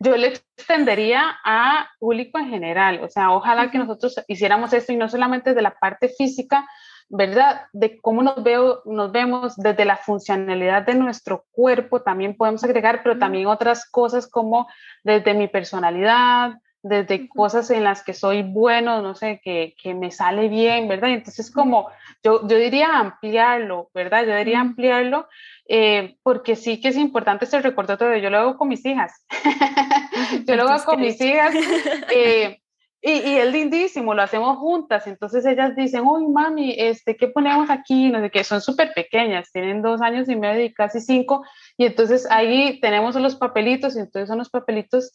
yo 0.00 0.16
le 0.16 0.28
extendería 0.28 1.38
a 1.44 1.88
público 1.98 2.38
en 2.38 2.48
general, 2.50 3.00
o 3.02 3.08
sea, 3.08 3.32
ojalá 3.32 3.70
que 3.70 3.78
nosotros 3.78 4.22
hiciéramos 4.28 4.72
esto 4.72 4.92
y 4.92 4.96
no 4.96 5.08
solamente 5.08 5.54
de 5.54 5.62
la 5.62 5.74
parte 5.74 6.08
física, 6.08 6.68
¿verdad? 7.08 7.62
De 7.72 7.98
cómo 8.00 8.22
nos, 8.22 8.42
veo, 8.42 8.82
nos 8.84 9.12
vemos 9.12 9.56
desde 9.56 9.84
la 9.84 9.96
funcionalidad 9.96 10.84
de 10.84 10.94
nuestro 10.94 11.44
cuerpo, 11.50 12.02
también 12.02 12.36
podemos 12.36 12.64
agregar, 12.64 13.02
pero 13.02 13.18
también 13.18 13.46
otras 13.46 13.88
cosas 13.90 14.28
como 14.28 14.68
desde 15.04 15.34
mi 15.34 15.48
personalidad, 15.48 16.58
desde 16.82 17.28
cosas 17.28 17.70
en 17.70 17.84
las 17.84 18.02
que 18.04 18.14
soy 18.14 18.42
bueno, 18.42 19.02
no 19.02 19.14
sé, 19.14 19.40
que, 19.42 19.74
que 19.82 19.94
me 19.94 20.10
sale 20.10 20.48
bien, 20.48 20.88
¿verdad? 20.88 21.10
Entonces, 21.10 21.50
como 21.50 21.88
yo, 22.22 22.46
yo 22.46 22.56
diría 22.56 22.98
ampliarlo, 22.98 23.90
¿verdad? 23.94 24.24
Yo 24.26 24.36
diría 24.36 24.60
ampliarlo 24.60 25.28
eh, 25.68 26.16
porque 26.22 26.56
sí 26.56 26.80
que 26.80 26.88
es 26.88 26.96
importante 26.96 27.44
este 27.44 27.60
recordatorio. 27.60 28.16
Yo 28.18 28.30
lo 28.30 28.38
hago 28.38 28.56
con 28.56 28.68
mis 28.68 28.84
hijas. 28.86 29.24
yo 30.46 30.56
lo 30.56 30.68
hago 30.68 30.84
con 30.84 31.00
mis 31.00 31.20
hijas. 31.20 31.54
Eh, 32.10 32.60
y, 33.00 33.10
y, 33.10 33.36
es 33.36 33.52
lindísimo, 33.52 34.14
lo 34.14 34.22
hacemos 34.22 34.58
juntas. 34.58 35.06
Entonces 35.06 35.46
ellas 35.46 35.76
dicen, 35.76 36.02
uy, 36.04 36.26
mami, 36.26 36.74
este, 36.76 37.16
¿qué 37.16 37.28
ponemos 37.28 37.70
aquí? 37.70 38.10
No 38.10 38.20
sé 38.20 38.30
qué, 38.30 38.42
son 38.44 38.60
súper 38.60 38.92
pequeñas, 38.94 39.50
tienen 39.52 39.82
dos 39.82 40.02
años 40.02 40.28
y 40.28 40.36
medio 40.36 40.64
y 40.64 40.74
casi 40.74 41.00
cinco. 41.00 41.44
Y 41.76 41.86
entonces 41.86 42.26
ahí 42.30 42.80
tenemos 42.80 43.14
los 43.16 43.36
papelitos, 43.36 43.96
y 43.96 44.00
entonces 44.00 44.28
son 44.28 44.38
los 44.38 44.50
papelitos 44.50 45.12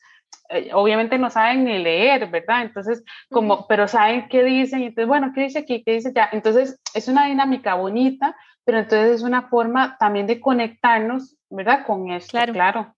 eh, 0.50 0.72
obviamente 0.74 1.18
no 1.18 1.30
saben 1.30 1.64
ni 1.64 1.80
leer, 1.80 2.30
¿verdad? 2.30 2.64
Entonces, 2.64 3.04
como, 3.30 3.66
pero 3.68 3.88
saben 3.88 4.28
qué 4.30 4.44
dicen, 4.44 4.82
y 4.82 4.86
entonces, 4.88 5.08
bueno, 5.08 5.32
¿qué 5.34 5.42
dice 5.42 5.60
aquí? 5.60 5.84
¿Qué 5.84 5.94
dice 5.94 6.12
ya? 6.14 6.30
Entonces, 6.32 6.80
es 6.94 7.08
una 7.08 7.28
dinámica 7.28 7.76
bonita, 7.76 8.36
pero 8.66 8.80
entonces 8.80 9.16
es 9.16 9.24
una 9.24 9.50
forma 9.50 9.98
también 9.98 10.28
de 10.28 10.40
conectarnos, 10.40 11.38
¿verdad? 11.50 11.86
Con 11.86 12.12
esto, 12.12 12.32
claro. 12.32 12.54
claro. 12.54 12.96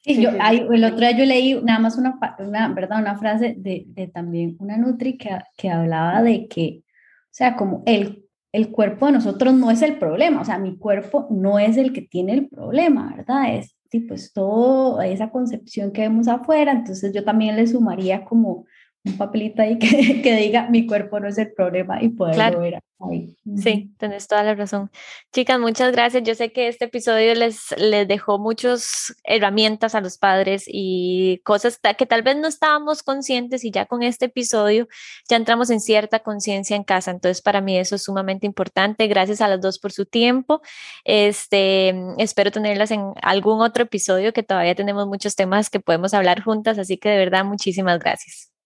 Sí, 0.00 0.22
yo, 0.22 0.30
el 0.30 0.84
otro 0.84 0.98
día 0.98 1.16
yo 1.16 1.24
leí 1.24 1.60
nada 1.62 1.80
más 1.80 1.98
una, 1.98 2.18
una 2.38 2.68
¿verdad? 2.68 3.00
Una 3.00 3.16
frase 3.16 3.54
de, 3.58 3.84
de 3.88 4.06
también 4.08 4.56
una 4.60 4.76
Nutri 4.76 5.18
que, 5.18 5.30
que, 5.56 5.70
hablaba 5.70 6.22
de 6.22 6.46
que, 6.46 6.82
o 6.84 7.32
sea, 7.32 7.56
como 7.56 7.82
el, 7.84 8.24
el 8.52 8.70
cuerpo 8.70 9.06
de 9.06 9.12
nosotros 9.12 9.54
no 9.54 9.70
es 9.70 9.82
el 9.82 9.98
problema, 9.98 10.40
o 10.40 10.44
sea, 10.44 10.58
mi 10.58 10.78
cuerpo 10.78 11.26
no 11.30 11.58
es 11.58 11.76
el 11.76 11.92
que 11.92 12.02
tiene 12.02 12.34
el 12.34 12.48
problema, 12.48 13.12
¿verdad? 13.16 13.54
Es, 13.54 13.76
y 13.90 14.00
pues 14.00 14.32
todo 14.32 15.00
esa 15.02 15.30
concepción 15.30 15.92
que 15.92 16.02
vemos 16.02 16.28
afuera, 16.28 16.72
entonces 16.72 17.12
yo 17.12 17.24
también 17.24 17.56
le 17.56 17.66
sumaría 17.66 18.24
como 18.24 18.66
un 19.04 19.16
papelito 19.16 19.62
ahí 19.62 19.78
que, 19.78 20.22
que 20.22 20.36
diga 20.36 20.68
mi 20.68 20.86
cuerpo 20.86 21.20
no 21.20 21.28
es 21.28 21.38
el 21.38 21.52
problema 21.52 22.02
y 22.02 22.10
poderlo 22.10 22.60
ver 22.60 22.74
ahí. 23.00 23.36
Sí, 23.56 23.94
tenés 23.98 24.26
toda 24.26 24.42
la 24.42 24.54
razón. 24.54 24.90
Chicas, 25.32 25.58
muchas 25.58 25.92
gracias. 25.92 26.22
Yo 26.24 26.34
sé 26.34 26.52
que 26.52 26.68
este 26.68 26.86
episodio 26.86 27.34
les, 27.34 27.74
les 27.78 28.08
dejó 28.08 28.38
muchas 28.38 29.14
herramientas 29.24 29.94
a 29.94 30.00
los 30.00 30.18
padres 30.18 30.64
y 30.66 31.40
cosas 31.44 31.80
que 31.96 32.06
tal 32.06 32.22
vez 32.22 32.36
no 32.36 32.48
estábamos 32.48 33.02
conscientes 33.02 33.64
y 33.64 33.70
ya 33.70 33.86
con 33.86 34.02
este 34.02 34.26
episodio 34.26 34.88
ya 35.28 35.36
entramos 35.36 35.70
en 35.70 35.80
cierta 35.80 36.20
conciencia 36.20 36.76
en 36.76 36.84
casa. 36.84 37.10
Entonces, 37.10 37.40
para 37.40 37.60
mí 37.60 37.78
eso 37.78 37.94
es 37.94 38.02
sumamente 38.02 38.46
importante. 38.46 39.06
Gracias 39.06 39.40
a 39.40 39.48
las 39.48 39.60
dos 39.60 39.78
por 39.78 39.92
su 39.92 40.04
tiempo. 40.04 40.60
Este, 41.04 41.94
espero 42.18 42.50
tenerlas 42.50 42.90
en 42.90 43.12
algún 43.22 43.60
otro 43.60 43.84
episodio 43.84 44.32
que 44.32 44.42
todavía 44.42 44.74
tenemos 44.74 45.06
muchos 45.06 45.36
temas 45.36 45.70
que 45.70 45.80
podemos 45.80 46.14
hablar 46.14 46.42
juntas. 46.42 46.78
Así 46.78 46.98
que 46.98 47.08
de 47.08 47.18
verdad, 47.18 47.44
muchísimas 47.44 47.98
gracias. 48.00 48.57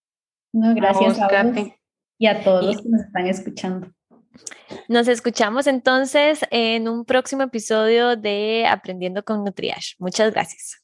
No, 0.53 0.73
gracias 0.75 1.19
a, 1.19 1.43
vos, 1.43 1.67
y 2.17 2.27
a 2.27 2.43
todos 2.43 2.65
los 2.65 2.81
que 2.81 2.89
nos 2.89 3.01
están 3.01 3.27
escuchando. 3.27 3.87
Nos 4.87 5.07
escuchamos 5.07 5.67
entonces 5.67 6.41
en 6.51 6.87
un 6.87 7.05
próximo 7.05 7.43
episodio 7.43 8.15
de 8.15 8.65
Aprendiendo 8.67 9.23
con 9.23 9.43
Nutriash. 9.43 9.93
Muchas 9.99 10.31
gracias. 10.31 10.79